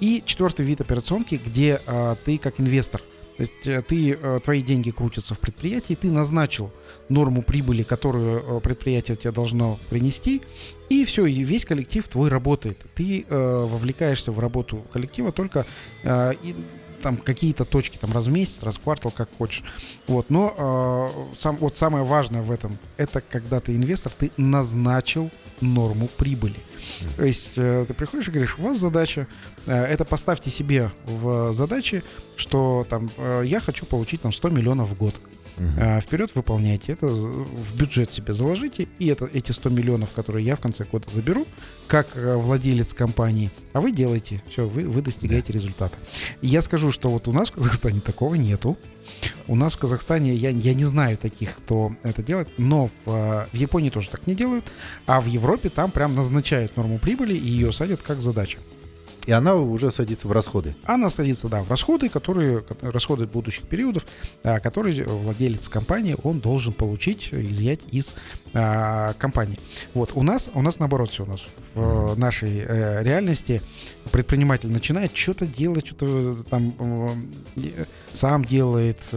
И 0.00 0.22
четвертый 0.26 0.66
вид 0.66 0.80
операционки, 0.80 1.40
где 1.44 1.80
а, 1.86 2.16
ты 2.24 2.38
как 2.38 2.60
инвестор– 2.60 3.00
то 3.36 3.40
есть 3.40 3.66
э, 3.66 3.82
ты, 3.82 4.12
э, 4.12 4.38
твои 4.42 4.62
деньги 4.62 4.90
крутятся 4.90 5.34
в 5.34 5.38
предприятии, 5.40 5.94
ты 5.94 6.10
назначил 6.10 6.70
норму 7.08 7.42
прибыли, 7.42 7.82
которую 7.82 8.58
э, 8.58 8.60
предприятие 8.60 9.16
тебе 9.16 9.32
должно 9.32 9.78
принести, 9.90 10.42
и 10.88 11.04
все, 11.04 11.26
и 11.26 11.42
весь 11.42 11.64
коллектив 11.64 12.06
твой 12.06 12.28
работает. 12.28 12.78
Ты 12.94 13.24
э, 13.28 13.66
вовлекаешься 13.68 14.30
в 14.30 14.38
работу 14.38 14.84
коллектива 14.92 15.32
только 15.32 15.66
э, 16.04 16.34
и, 16.42 16.54
там 17.04 17.18
какие-то 17.18 17.66
точки, 17.66 17.98
там 17.98 18.12
раз 18.12 18.28
в 18.28 18.32
месяц, 18.32 18.62
раз 18.62 18.76
в 18.76 18.80
квартал, 18.80 19.12
как 19.12 19.28
хочешь. 19.36 19.62
Вот, 20.06 20.30
но 20.30 20.54
э, 20.56 21.36
сам, 21.36 21.56
вот 21.56 21.76
самое 21.76 22.02
важное 22.02 22.40
в 22.40 22.50
этом, 22.50 22.78
это 22.96 23.20
когда 23.20 23.60
ты 23.60 23.76
инвестор, 23.76 24.10
ты 24.18 24.30
назначил 24.38 25.30
норму 25.60 26.08
прибыли. 26.16 26.56
То 27.16 27.24
есть 27.24 27.52
э, 27.56 27.84
ты 27.86 27.94
приходишь 27.94 28.28
и 28.28 28.30
говоришь, 28.30 28.56
у 28.58 28.62
вас 28.62 28.78
задача, 28.78 29.26
э, 29.66 29.72
это 29.72 30.04
поставьте 30.04 30.50
себе 30.50 30.90
в 31.04 31.52
задачи, 31.52 32.02
что 32.36 32.86
там 32.88 33.10
э, 33.16 33.42
я 33.46 33.60
хочу 33.60 33.86
получить 33.86 34.22
там 34.22 34.32
100 34.32 34.50
миллионов 34.50 34.88
в 34.88 34.96
год. 34.96 35.14
Uh-huh. 35.56 36.00
Вперед 36.00 36.32
выполняйте 36.34 36.90
это, 36.90 37.06
в 37.06 37.76
бюджет 37.76 38.12
себе 38.12 38.32
заложите, 38.32 38.88
и 38.98 39.06
это, 39.06 39.30
эти 39.32 39.52
100 39.52 39.70
миллионов, 39.70 40.10
которые 40.10 40.44
я 40.44 40.56
в 40.56 40.60
конце 40.60 40.82
года 40.82 41.08
заберу, 41.12 41.46
как 41.86 42.08
владелец 42.16 42.92
компании, 42.92 43.52
а 43.72 43.80
вы 43.80 43.92
делаете, 43.92 44.42
все, 44.50 44.66
вы, 44.66 44.82
вы 44.82 45.00
достигаете 45.00 45.52
yeah. 45.52 45.54
результата. 45.54 45.96
И 46.40 46.48
я 46.48 46.60
скажу, 46.60 46.90
что 46.90 47.08
вот 47.08 47.28
у 47.28 47.32
нас 47.32 47.50
в 47.50 47.52
Казахстане 47.52 48.00
такого 48.00 48.34
нету. 48.34 48.76
У 49.46 49.54
нас 49.54 49.74
в 49.74 49.78
Казахстане 49.78 50.34
я, 50.34 50.50
я 50.50 50.74
не 50.74 50.84
знаю 50.84 51.16
таких, 51.16 51.56
кто 51.56 51.94
это 52.02 52.22
делает, 52.22 52.48
но 52.58 52.88
в, 53.04 53.46
в 53.52 53.54
Японии 53.54 53.90
тоже 53.90 54.10
так 54.10 54.26
не 54.26 54.34
делают, 54.34 54.64
а 55.06 55.20
в 55.20 55.26
Европе 55.26 55.68
там 55.68 55.90
прям 55.90 56.14
назначают 56.14 56.73
норму 56.76 56.98
прибыли 56.98 57.34
и 57.34 57.46
ее 57.46 57.72
садят 57.72 58.00
как 58.02 58.20
задача. 58.20 58.58
И 59.26 59.32
она 59.32 59.54
уже 59.54 59.90
садится 59.90 60.28
в 60.28 60.32
расходы. 60.32 60.74
Она 60.84 61.10
садится, 61.10 61.48
да, 61.48 61.62
в 61.62 61.70
расходы, 61.70 62.08
которые, 62.08 62.62
расходы 62.82 63.26
будущих 63.26 63.64
периодов, 63.64 64.06
а, 64.42 64.60
которые 64.60 65.04
владелец 65.04 65.68
компании, 65.68 66.16
он 66.22 66.40
должен 66.40 66.72
получить, 66.72 67.28
изъять 67.32 67.80
из 67.90 68.14
а, 68.52 69.14
компании. 69.14 69.58
Вот, 69.94 70.12
у 70.14 70.22
нас, 70.22 70.50
у 70.54 70.62
нас 70.62 70.78
наоборот 70.78 71.10
все, 71.10 71.24
у 71.24 71.26
нас 71.26 71.40
в 71.74 72.16
нашей 72.16 72.58
э, 72.58 73.02
реальности 73.02 73.60
предприниматель 74.12 74.70
начинает 74.70 75.16
что-то 75.16 75.44
делать, 75.46 75.86
что-то 75.86 76.44
там 76.44 76.72
э, 77.56 77.84
сам 78.12 78.44
делает, 78.44 79.08
э, 79.10 79.16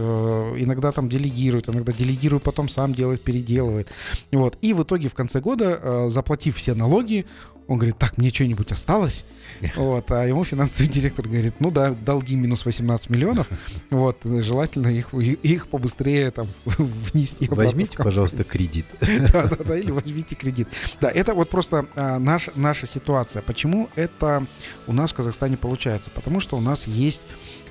иногда 0.58 0.90
там 0.90 1.08
делегирует, 1.08 1.68
иногда 1.68 1.92
делегирует, 1.92 2.42
потом 2.42 2.68
сам 2.68 2.94
делает, 2.94 3.22
переделывает. 3.22 3.88
Вот, 4.32 4.58
и 4.60 4.72
в 4.72 4.82
итоге 4.82 5.08
в 5.08 5.14
конце 5.14 5.40
года, 5.40 5.78
э, 5.80 6.06
заплатив 6.08 6.56
все 6.56 6.74
налоги, 6.74 7.26
он 7.68 7.76
говорит, 7.76 7.98
так, 7.98 8.16
мне 8.16 8.30
что-нибудь 8.30 8.72
осталось? 8.72 9.26
Вот, 9.76 10.10
а 10.10 10.26
ему 10.26 10.42
финансовый 10.42 10.88
директор 10.88 11.28
говорит, 11.28 11.60
ну 11.60 11.70
да, 11.70 11.90
долги 11.90 12.34
минус 12.34 12.64
18 12.64 13.10
миллионов, 13.10 13.48
вот, 13.90 14.18
желательно 14.24 14.88
их, 14.88 15.12
их 15.12 15.68
побыстрее 15.68 16.30
там 16.30 16.48
внести. 16.64 17.46
Возьмите, 17.48 17.98
пожалуйста, 17.98 18.42
кредит. 18.42 18.86
Да, 19.32 19.44
да, 19.44 19.56
да, 19.56 19.76
или 19.76 19.90
возьмите 19.90 20.34
кредит. 20.34 20.68
Да, 21.00 21.10
это 21.10 21.34
вот 21.34 21.50
просто 21.50 21.86
а, 21.94 22.18
наш, 22.18 22.48
наша 22.54 22.86
ситуация. 22.86 23.42
Почему 23.42 23.90
это 23.94 24.46
у 24.86 24.92
нас 24.92 25.12
в 25.12 25.14
Казахстане 25.14 25.58
получается? 25.58 26.10
Потому 26.10 26.40
что 26.40 26.56
у 26.56 26.60
нас 26.60 26.86
есть 26.86 27.22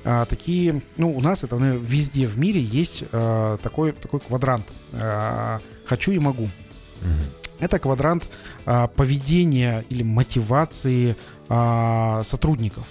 а, 0.04 0.26
такие, 0.26 0.84
ну, 0.98 1.16
у 1.16 1.22
нас 1.22 1.44
это 1.44 1.58
наверное, 1.58 1.84
везде 1.84 2.28
в 2.28 2.38
мире 2.38 2.62
есть 2.62 3.04
а, 3.12 3.58
такой, 3.58 3.94
такой 3.94 4.20
квадрант. 4.20 4.66
А, 4.94 5.60
хочу 5.86 6.12
и 6.12 6.20
могу. 6.20 6.48
Это 7.60 7.80
квадрант 7.80 8.30
а, 8.66 8.88
поведения 8.88 9.84
или 9.90 10.04
мотивации 10.04 11.16
а, 11.50 12.22
сотрудников. 12.24 12.88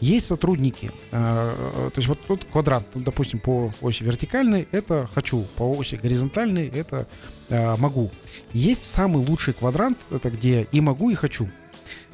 Есть 0.00 0.26
сотрудники, 0.26 0.90
э, 1.12 1.90
то 1.92 1.92
есть 1.94 2.08
вот 2.08 2.18
тут 2.26 2.44
квадрант, 2.44 2.86
ну, 2.94 3.02
допустим, 3.02 3.38
по 3.38 3.70
оси 3.82 4.02
вертикальной 4.02 4.66
это 4.72 5.08
хочу, 5.14 5.46
по 5.56 5.70
оси 5.70 5.96
горизонтальной 5.96 6.68
это 6.68 7.06
э, 7.50 7.76
могу. 7.76 8.10
Есть 8.52 8.82
самый 8.82 9.24
лучший 9.24 9.52
квадрант, 9.52 9.98
это 10.10 10.30
где 10.30 10.66
и 10.72 10.80
могу, 10.80 11.10
и 11.10 11.14
хочу. 11.14 11.48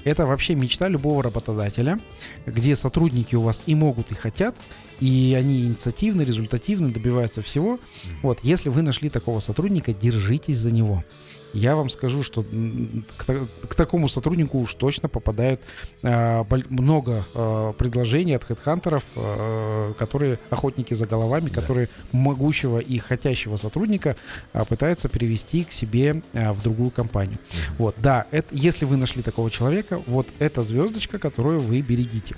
Это 0.02 0.26
вообще 0.26 0.54
мечта 0.54 0.88
любого 0.88 1.22
работодателя, 1.22 1.98
где 2.44 2.74
сотрудники 2.74 3.34
у 3.36 3.42
вас 3.42 3.62
и 3.66 3.74
могут, 3.74 4.10
и 4.10 4.14
хотят, 4.14 4.56
и 5.00 5.36
они 5.38 5.62
инициативны, 5.62 6.22
результативны, 6.22 6.88
добиваются 6.88 7.40
всего. 7.42 7.78
Вот, 8.22 8.40
если 8.42 8.68
вы 8.68 8.82
нашли 8.82 9.10
такого 9.10 9.40
сотрудника, 9.40 9.92
держитесь 9.92 10.58
за 10.58 10.72
него 10.72 11.04
я 11.52 11.76
вам 11.76 11.88
скажу, 11.88 12.22
что 12.22 12.42
к, 12.42 13.24
к 13.68 13.74
такому 13.74 14.08
сотруднику 14.08 14.58
уж 14.58 14.74
точно 14.74 15.08
попадают 15.08 15.62
э, 16.02 16.44
много 16.68 17.24
э, 17.34 17.72
предложений 17.78 18.34
от 18.34 18.44
хедхантеров, 18.44 19.04
э, 19.14 19.94
которые 19.98 20.38
охотники 20.50 20.94
за 20.94 21.06
головами, 21.06 21.48
да. 21.48 21.60
которые 21.60 21.88
могущего 22.12 22.78
и 22.78 22.98
хотящего 22.98 23.56
сотрудника 23.56 24.16
э, 24.52 24.64
пытаются 24.64 25.08
перевести 25.08 25.64
к 25.64 25.72
себе 25.72 26.22
э, 26.32 26.52
в 26.52 26.62
другую 26.62 26.90
компанию. 26.90 27.36
Mm-hmm. 27.36 27.72
Вот, 27.78 27.94
да, 27.98 28.26
это, 28.30 28.54
если 28.54 28.84
вы 28.84 28.96
нашли 28.96 29.22
такого 29.22 29.50
человека, 29.50 30.00
вот 30.06 30.26
это 30.38 30.62
звездочка, 30.62 31.18
которую 31.18 31.60
вы 31.60 31.80
берегите. 31.80 32.36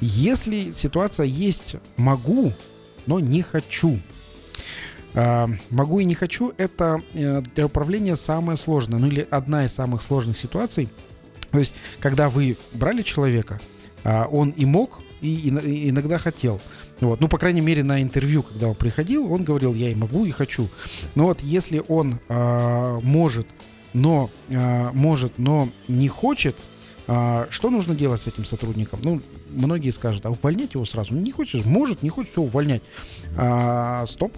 Если 0.00 0.70
ситуация 0.70 1.26
есть 1.26 1.76
«могу», 1.96 2.52
но 3.06 3.20
не 3.20 3.42
хочу, 3.42 3.98
могу 5.70 6.00
и 6.00 6.04
не 6.04 6.14
хочу, 6.14 6.52
это 6.58 7.00
э, 7.14 7.40
для 7.54 7.66
управления 7.66 8.16
самое 8.16 8.58
сложное, 8.58 8.98
ну 8.98 9.06
или 9.06 9.26
одна 9.30 9.64
из 9.64 9.72
самых 9.72 10.02
сложных 10.02 10.38
ситуаций. 10.38 10.90
То 11.50 11.58
есть, 11.58 11.74
когда 12.00 12.28
вы 12.28 12.58
брали 12.74 13.00
человека, 13.00 13.58
а, 14.04 14.28
он 14.30 14.50
и 14.50 14.66
мог, 14.66 15.00
и 15.22 15.48
иногда 15.88 16.18
хотел. 16.18 16.60
Вот. 17.00 17.20
Ну, 17.20 17.28
по 17.28 17.38
крайней 17.38 17.62
мере, 17.62 17.82
на 17.82 18.02
интервью, 18.02 18.42
когда 18.42 18.68
он 18.68 18.74
приходил, 18.74 19.32
он 19.32 19.42
говорил, 19.42 19.72
я 19.72 19.90
и 19.90 19.94
могу, 19.94 20.26
и 20.26 20.30
хочу. 20.30 20.68
Но 21.14 21.24
вот 21.24 21.40
если 21.40 21.82
он 21.88 22.20
э, 22.28 23.00
может, 23.02 23.46
но 23.94 24.30
может, 24.48 25.38
но 25.38 25.70
не 25.88 26.08
хочет, 26.08 26.54
что 27.06 27.70
нужно 27.70 27.94
делать 27.94 28.20
с 28.20 28.26
этим 28.26 28.44
сотрудником? 28.44 29.00
Ну, 29.02 29.22
многие 29.48 29.88
скажут, 29.88 30.26
а 30.26 30.30
увольнять 30.30 30.74
его 30.74 30.84
сразу. 30.84 31.14
Не 31.14 31.32
хочешь, 31.32 31.64
может, 31.64 32.02
не 32.02 32.10
хочешь, 32.10 32.32
все, 32.32 32.42
увольнять. 32.42 32.82
А, 33.38 34.04
стоп, 34.04 34.36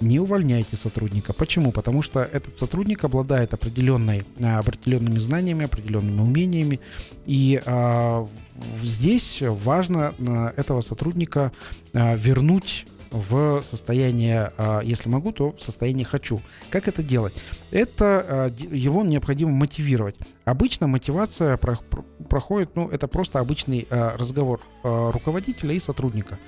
не 0.00 0.20
увольняйте 0.20 0.76
сотрудника. 0.76 1.32
Почему? 1.32 1.72
Потому 1.72 2.02
что 2.02 2.20
этот 2.20 2.56
сотрудник 2.56 3.04
обладает 3.04 3.54
определенной, 3.54 4.24
а, 4.42 4.58
определенными 4.58 5.18
знаниями, 5.18 5.64
определенными 5.64 6.20
умениями. 6.20 6.80
И 7.26 7.60
а, 7.66 8.26
здесь 8.82 9.42
важно 9.42 10.14
а, 10.18 10.52
этого 10.56 10.80
сотрудника 10.80 11.52
а, 11.92 12.14
вернуть 12.16 12.86
в 13.10 13.62
состояние, 13.62 14.52
а, 14.58 14.80
если 14.80 15.08
могу, 15.08 15.32
то 15.32 15.52
в 15.52 15.62
состояние 15.62 16.04
хочу. 16.04 16.40
Как 16.70 16.88
это 16.88 17.02
делать? 17.02 17.34
Это 17.70 18.52
его 18.58 19.02
необходимо 19.02 19.50
мотивировать. 19.52 20.16
Обычно 20.44 20.86
мотивация 20.86 21.56
проходит, 21.56 22.76
ну, 22.76 22.88
это 22.88 23.08
просто 23.08 23.38
обычный 23.38 23.86
разговор 23.90 24.60
руководителя 24.82 25.74
и 25.74 25.80
сотрудника 25.80 26.38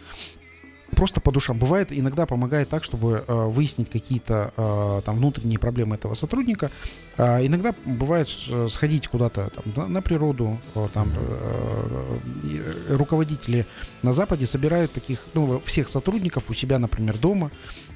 просто 0.97 1.21
по 1.21 1.33
душам. 1.33 1.59
Бывает, 1.59 1.89
иногда 1.91 2.27
помогает 2.27 2.69
так, 2.69 2.85
чтобы 2.85 3.25
э, 3.27 3.47
выяснить 3.47 3.91
какие-то 3.91 4.53
э, 4.57 5.03
там 5.05 5.17
внутренние 5.17 5.59
проблемы 5.59 5.97
этого 5.97 6.15
сотрудника. 6.15 6.71
Э, 7.17 7.45
иногда 7.45 7.75
бывает 7.85 8.29
э, 8.49 8.69
сходить 8.69 9.09
куда-то 9.09 9.51
там, 9.51 9.65
на, 9.77 9.89
на 9.89 10.03
природу. 10.03 10.59
Э, 10.75 10.89
там 10.93 11.13
э, 11.17 12.19
э, 12.45 12.97
руководители 12.97 13.67
на 14.03 14.13
Западе 14.13 14.47
собирают 14.47 14.93
таких, 14.93 15.25
ну, 15.35 15.61
всех 15.65 15.89
сотрудников 15.89 16.51
у 16.51 16.55
себя, 16.55 16.79
например, 16.79 17.19
дома. 17.19 17.51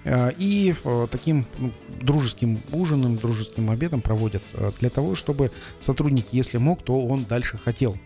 Э, 0.04 0.30
и 0.36 0.74
э, 0.84 1.06
таким 1.10 1.46
ну, 1.58 1.72
дружеским 2.00 2.58
ужином, 2.72 3.16
дружеским 3.16 3.70
обедом 3.70 4.00
проводят 4.02 4.42
э, 4.54 4.70
для 4.80 4.90
того, 4.90 5.14
чтобы 5.14 5.50
сотрудник, 5.78 6.26
если 6.32 6.58
мог, 6.58 6.82
то 6.82 7.06
он 7.06 7.24
дальше 7.24 7.58
хотел 7.58 7.96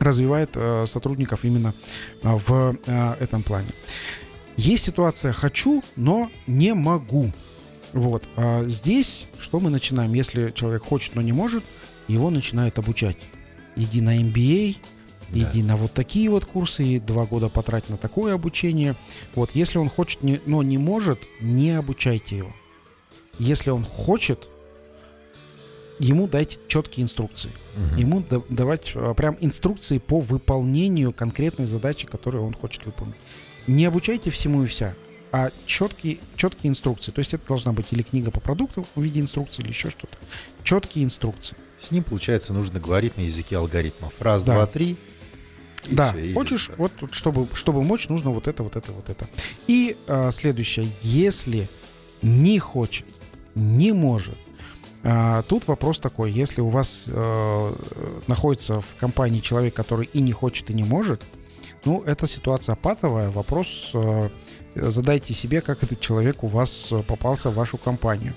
развивает 0.00 0.50
э, 0.54 0.86
сотрудников 0.86 1.44
именно 1.44 1.74
э, 2.22 2.32
в 2.32 2.76
э, 2.86 3.14
этом 3.20 3.42
плане. 3.42 3.68
Есть 4.56 4.84
ситуация 4.84 5.32
«хочу, 5.32 5.82
но 5.96 6.30
не 6.46 6.74
могу». 6.74 7.30
Вот. 7.92 8.24
А 8.36 8.64
здесь 8.64 9.26
что 9.40 9.58
мы 9.58 9.70
начинаем? 9.70 10.12
Если 10.12 10.50
человек 10.52 10.84
хочет, 10.84 11.14
но 11.14 11.22
не 11.22 11.32
может, 11.32 11.64
его 12.08 12.30
начинают 12.30 12.78
обучать. 12.78 13.16
Иди 13.76 14.00
на 14.00 14.20
MBA, 14.20 14.76
да. 15.30 15.40
иди 15.40 15.62
на 15.62 15.76
вот 15.76 15.92
такие 15.92 16.28
вот 16.30 16.44
курсы, 16.44 17.00
два 17.00 17.24
года 17.24 17.48
потрать 17.48 17.88
на 17.88 17.96
такое 17.96 18.34
обучение. 18.34 18.94
Вот, 19.34 19.52
если 19.54 19.78
он 19.78 19.88
хочет, 19.88 20.20
но 20.22 20.62
не 20.62 20.78
может, 20.78 21.20
не 21.40 21.70
обучайте 21.70 22.38
его. 22.38 22.52
Если 23.38 23.70
он 23.70 23.84
хочет, 23.84 24.48
ему 26.00 26.26
дайте 26.26 26.58
четкие 26.66 27.04
инструкции. 27.04 27.50
Угу. 27.76 28.00
Ему 28.00 28.24
да, 28.28 28.42
давать 28.48 28.92
а, 28.94 29.14
прям 29.14 29.36
инструкции 29.40 29.98
по 29.98 30.20
выполнению 30.20 31.12
конкретной 31.12 31.66
задачи, 31.66 32.06
которую 32.06 32.44
он 32.44 32.54
хочет 32.54 32.84
выполнить. 32.86 33.16
Не 33.66 33.84
обучайте 33.84 34.30
всему 34.30 34.64
и 34.64 34.66
вся, 34.66 34.94
а 35.30 35.50
четкие, 35.66 36.18
четкие 36.34 36.70
инструкции. 36.70 37.12
То 37.12 37.20
есть 37.20 37.34
это 37.34 37.46
должна 37.46 37.72
быть 37.72 37.86
или 37.90 38.02
книга 38.02 38.30
по 38.30 38.40
продукту 38.40 38.86
в 38.94 39.02
виде 39.02 39.20
инструкции, 39.20 39.62
или 39.62 39.68
еще 39.68 39.90
что-то. 39.90 40.16
Четкие 40.64 41.04
инструкции. 41.04 41.56
С 41.78 41.90
ним, 41.90 42.02
получается, 42.02 42.52
нужно 42.52 42.80
говорить 42.80 43.16
на 43.16 43.22
языке 43.22 43.56
алгоритмов. 43.56 44.20
Раз, 44.20 44.42
да. 44.44 44.54
два, 44.54 44.66
три. 44.66 44.96
Да, 45.88 46.12
все, 46.12 46.34
хочешь, 46.34 46.70
вот 46.76 46.92
чтобы, 47.12 47.48
чтобы 47.54 47.82
мочь, 47.82 48.08
нужно 48.08 48.30
вот 48.30 48.48
это, 48.48 48.62
вот 48.62 48.76
это, 48.76 48.92
вот 48.92 49.08
это. 49.08 49.26
И 49.66 49.96
а, 50.08 50.30
следующее, 50.30 50.88
если 51.00 51.68
не 52.20 52.58
хочет, 52.58 53.06
не 53.54 53.92
может, 53.92 54.38
тут 55.48 55.66
вопрос 55.66 55.98
такой, 55.98 56.30
если 56.30 56.60
у 56.60 56.68
вас 56.68 57.04
э, 57.06 57.74
находится 58.26 58.80
в 58.80 58.86
компании 58.98 59.40
человек, 59.40 59.74
который 59.74 60.08
и 60.12 60.20
не 60.20 60.32
хочет, 60.32 60.70
и 60.70 60.74
не 60.74 60.84
может, 60.84 61.22
ну, 61.84 62.02
эта 62.02 62.26
ситуация 62.26 62.76
патовая. 62.76 63.30
Вопрос 63.30 63.92
э, 63.94 64.28
задайте 64.74 65.32
себе, 65.32 65.60
как 65.60 65.82
этот 65.82 66.00
человек 66.00 66.44
у 66.44 66.46
вас 66.46 66.92
попался 67.06 67.50
в 67.50 67.54
вашу 67.54 67.78
компанию. 67.78 68.34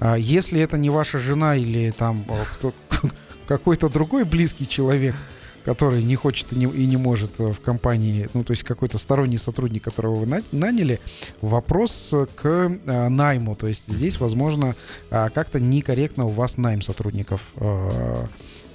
А 0.00 0.16
если 0.16 0.60
это 0.60 0.78
не 0.78 0.90
ваша 0.90 1.18
жена 1.18 1.56
или 1.56 1.90
там 1.90 2.24
э, 2.28 2.44
кто, 2.54 2.72
какой-то 3.46 3.88
другой 3.88 4.24
близкий 4.24 4.66
человек, 4.66 5.14
который 5.68 6.02
не 6.02 6.16
хочет 6.16 6.54
и 6.54 6.56
не, 6.56 6.64
и 6.64 6.86
не 6.86 6.96
может 6.96 7.38
э, 7.40 7.52
в 7.52 7.60
компании, 7.60 8.26
ну, 8.32 8.42
то 8.42 8.52
есть 8.52 8.62
какой-то 8.62 8.96
сторонний 8.96 9.36
сотрудник, 9.36 9.84
которого 9.84 10.14
вы 10.14 10.24
на, 10.24 10.42
наняли, 10.50 10.98
вопрос 11.42 12.14
к 12.36 12.46
э, 12.46 13.08
найму. 13.10 13.54
То 13.54 13.66
есть 13.66 13.82
здесь, 13.86 14.18
возможно, 14.18 14.76
э, 15.10 15.28
как-то 15.28 15.60
некорректно 15.60 16.24
у 16.24 16.30
вас 16.30 16.56
найм 16.56 16.80
сотрудников 16.80 17.42
э, 17.56 18.24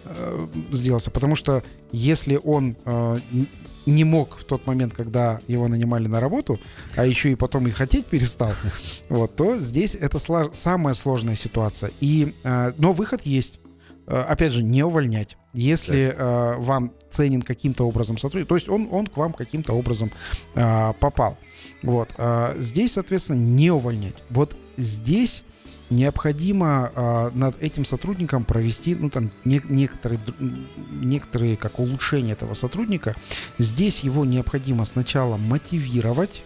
э, 0.05 0.47
сделался. 0.71 1.09
Потому 1.09 1.33
что 1.33 1.63
если 1.91 2.39
он 2.43 2.77
э, 2.85 3.17
не 3.87 4.03
мог 4.03 4.37
в 4.37 4.43
тот 4.43 4.67
момент, 4.67 4.93
когда 4.93 5.39
его 5.47 5.67
нанимали 5.67 6.05
на 6.05 6.19
работу, 6.19 6.59
а 6.95 7.07
еще 7.07 7.31
и 7.31 7.35
потом 7.35 7.65
и 7.67 7.71
хотеть 7.71 8.05
перестал, 8.05 8.53
вот, 9.09 9.35
то 9.35 9.57
здесь 9.57 9.95
это 9.95 10.19
слож- 10.19 10.53
самая 10.53 10.93
сложная 10.93 11.35
ситуация. 11.35 11.89
И, 12.01 12.35
э, 12.43 12.71
но 12.77 12.93
выход 12.93 13.23
есть. 13.25 13.59
Э, 14.08 14.22
опять 14.22 14.51
же, 14.54 14.64
не 14.64 14.84
увольнять. 14.84 15.38
Если 15.54 16.14
э, 16.16 16.56
вам 16.58 16.91
ценен 17.10 17.41
каким-то 17.41 17.88
образом 17.88 18.18
сотрудник, 18.18 18.49
то 18.49 18.56
есть 18.56 18.70
он, 18.70 18.88
он 18.91 19.08
к 19.08 19.18
вам 19.18 19.34
каким-то 19.34 19.74
образом 19.74 20.12
э, 20.56 20.93
попал. 20.99 21.38
Вот. 21.84 22.14
Э, 22.18 22.56
здесь, 22.60 22.93
соответственно, 22.93 23.38
не 23.38 23.72
увольнять. 23.72 24.16
Вот 24.30 24.58
здесь 24.78 25.43
необходимо 25.89 26.91
э, 26.93 27.32
над 27.34 27.62
этим 27.62 27.86
сотрудником 27.86 28.45
провести, 28.45 28.95
ну, 28.95 29.10
там, 29.10 29.32
не, 29.45 29.62
некоторые, 29.70 30.20
некоторые, 30.89 31.56
как 31.56 31.80
улучшение 31.80 32.34
этого 32.34 32.56
сотрудника. 32.56 33.16
Здесь 33.58 34.01
его 34.01 34.26
необходимо 34.26 34.86
сначала 34.86 35.38
мотивировать, 35.38 36.43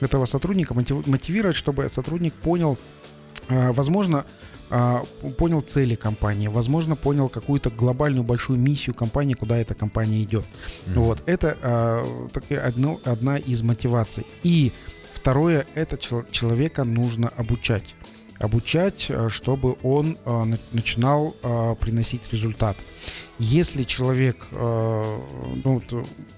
этого 0.00 0.24
сотрудника 0.24 0.74
мотивировать, 0.74 1.56
чтобы 1.56 1.88
сотрудник 1.88 2.34
понял, 2.34 2.76
э, 3.48 3.72
возможно, 3.72 4.26
понял 5.36 5.60
цели 5.60 5.94
компании, 5.94 6.48
возможно, 6.48 6.96
понял 6.96 7.28
какую-то 7.28 7.70
глобальную 7.70 8.24
большую 8.24 8.58
миссию 8.58 8.94
компании, 8.94 9.34
куда 9.34 9.58
эта 9.58 9.74
компания 9.74 10.22
идет. 10.22 10.44
Mm-hmm. 10.86 10.94
Вот 10.94 11.22
это 11.26 11.58
а, 11.62 12.28
одно, 12.64 12.98
одна 13.04 13.36
из 13.36 13.62
мотиваций. 13.62 14.26
И 14.42 14.72
второе, 15.12 15.66
это 15.74 15.98
чел- 15.98 16.24
человека 16.30 16.84
нужно 16.84 17.28
обучать. 17.28 17.84
Обучать, 18.42 19.06
э, 19.08 19.28
чтобы 19.28 19.76
он 19.82 20.18
э, 20.24 20.44
начинал 20.72 21.34
э, 21.42 21.74
приносить 21.80 22.22
результат. 22.32 22.76
Если 23.38 23.82
человек 23.82 24.36
ну, 24.52 25.82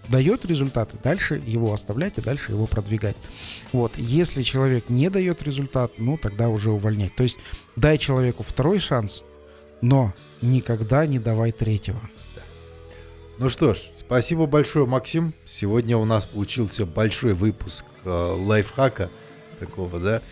дает 0.09 0.47
результаты, 0.47 0.97
дальше 1.03 1.43
его 1.45 1.75
оставлять 1.75 2.17
и 2.17 2.23
дальше 2.23 2.53
его 2.53 2.67
продвигать. 2.67 3.17
Вот. 3.73 3.99
Если 3.99 4.43
человек 4.43 4.89
не 4.89 5.11
дает 5.11 5.43
результат, 5.43 5.93
ну 5.99 6.17
тогда 6.17 6.49
уже 6.49 6.71
увольнять. 6.71 7.15
То 7.15 7.25
есть 7.25 7.37
дай 7.77 7.99
человеку 7.99 8.43
второй 8.43 8.79
шанс, 8.79 9.23
но 9.83 10.15
никогда 10.41 11.07
не 11.07 11.19
давай 11.19 11.53
третьего. 11.53 12.01
Ну 13.37 13.51
что 13.51 13.75
ж, 13.75 13.79
спасибо 13.93 14.47
большое, 14.47 14.87
Максим. 14.87 15.35
Сегодня 15.45 15.99
у 15.99 16.07
нас 16.07 16.25
получился 16.25 16.87
большой 16.87 17.35
выпуск 17.35 17.85
э, 18.05 18.09
лайфхака 18.09 19.11
такого, 19.59 19.99
да. 20.01 20.23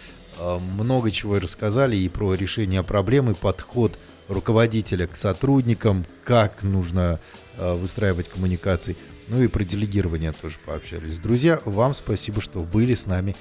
Э, 0.42 0.58
много 0.58 1.10
чего 1.10 1.38
рассказали 1.38 1.96
и 1.96 2.08
про 2.08 2.34
решение 2.34 2.82
проблемы, 2.82 3.34
подход 3.34 3.98
руководителя 4.28 5.06
к 5.06 5.16
сотрудникам, 5.16 6.04
как 6.24 6.62
нужно 6.62 7.20
э, 7.56 7.72
выстраивать 7.74 8.28
коммуникации. 8.28 8.96
Ну 9.28 9.42
и 9.42 9.46
про 9.46 9.62
делегирование 9.64 10.32
тоже 10.32 10.56
пообщались. 10.64 11.18
Друзья, 11.18 11.60
вам 11.64 11.94
спасибо, 11.94 12.40
что 12.40 12.60
были 12.60 12.94
с 12.94 13.06
нами 13.06 13.36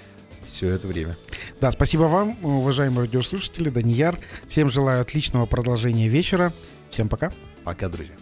все 0.45 0.69
это 0.69 0.87
время. 0.87 1.17
Да, 1.59 1.71
спасибо 1.71 2.03
вам, 2.03 2.37
уважаемые 2.43 3.05
радиослушатели, 3.05 3.69
Данияр. 3.69 4.19
Всем 4.47 4.69
желаю 4.69 5.01
отличного 5.01 5.45
продолжения 5.45 6.07
вечера. 6.07 6.53
Всем 6.89 7.09
пока. 7.09 7.31
Пока, 7.63 7.89
друзья. 7.89 8.15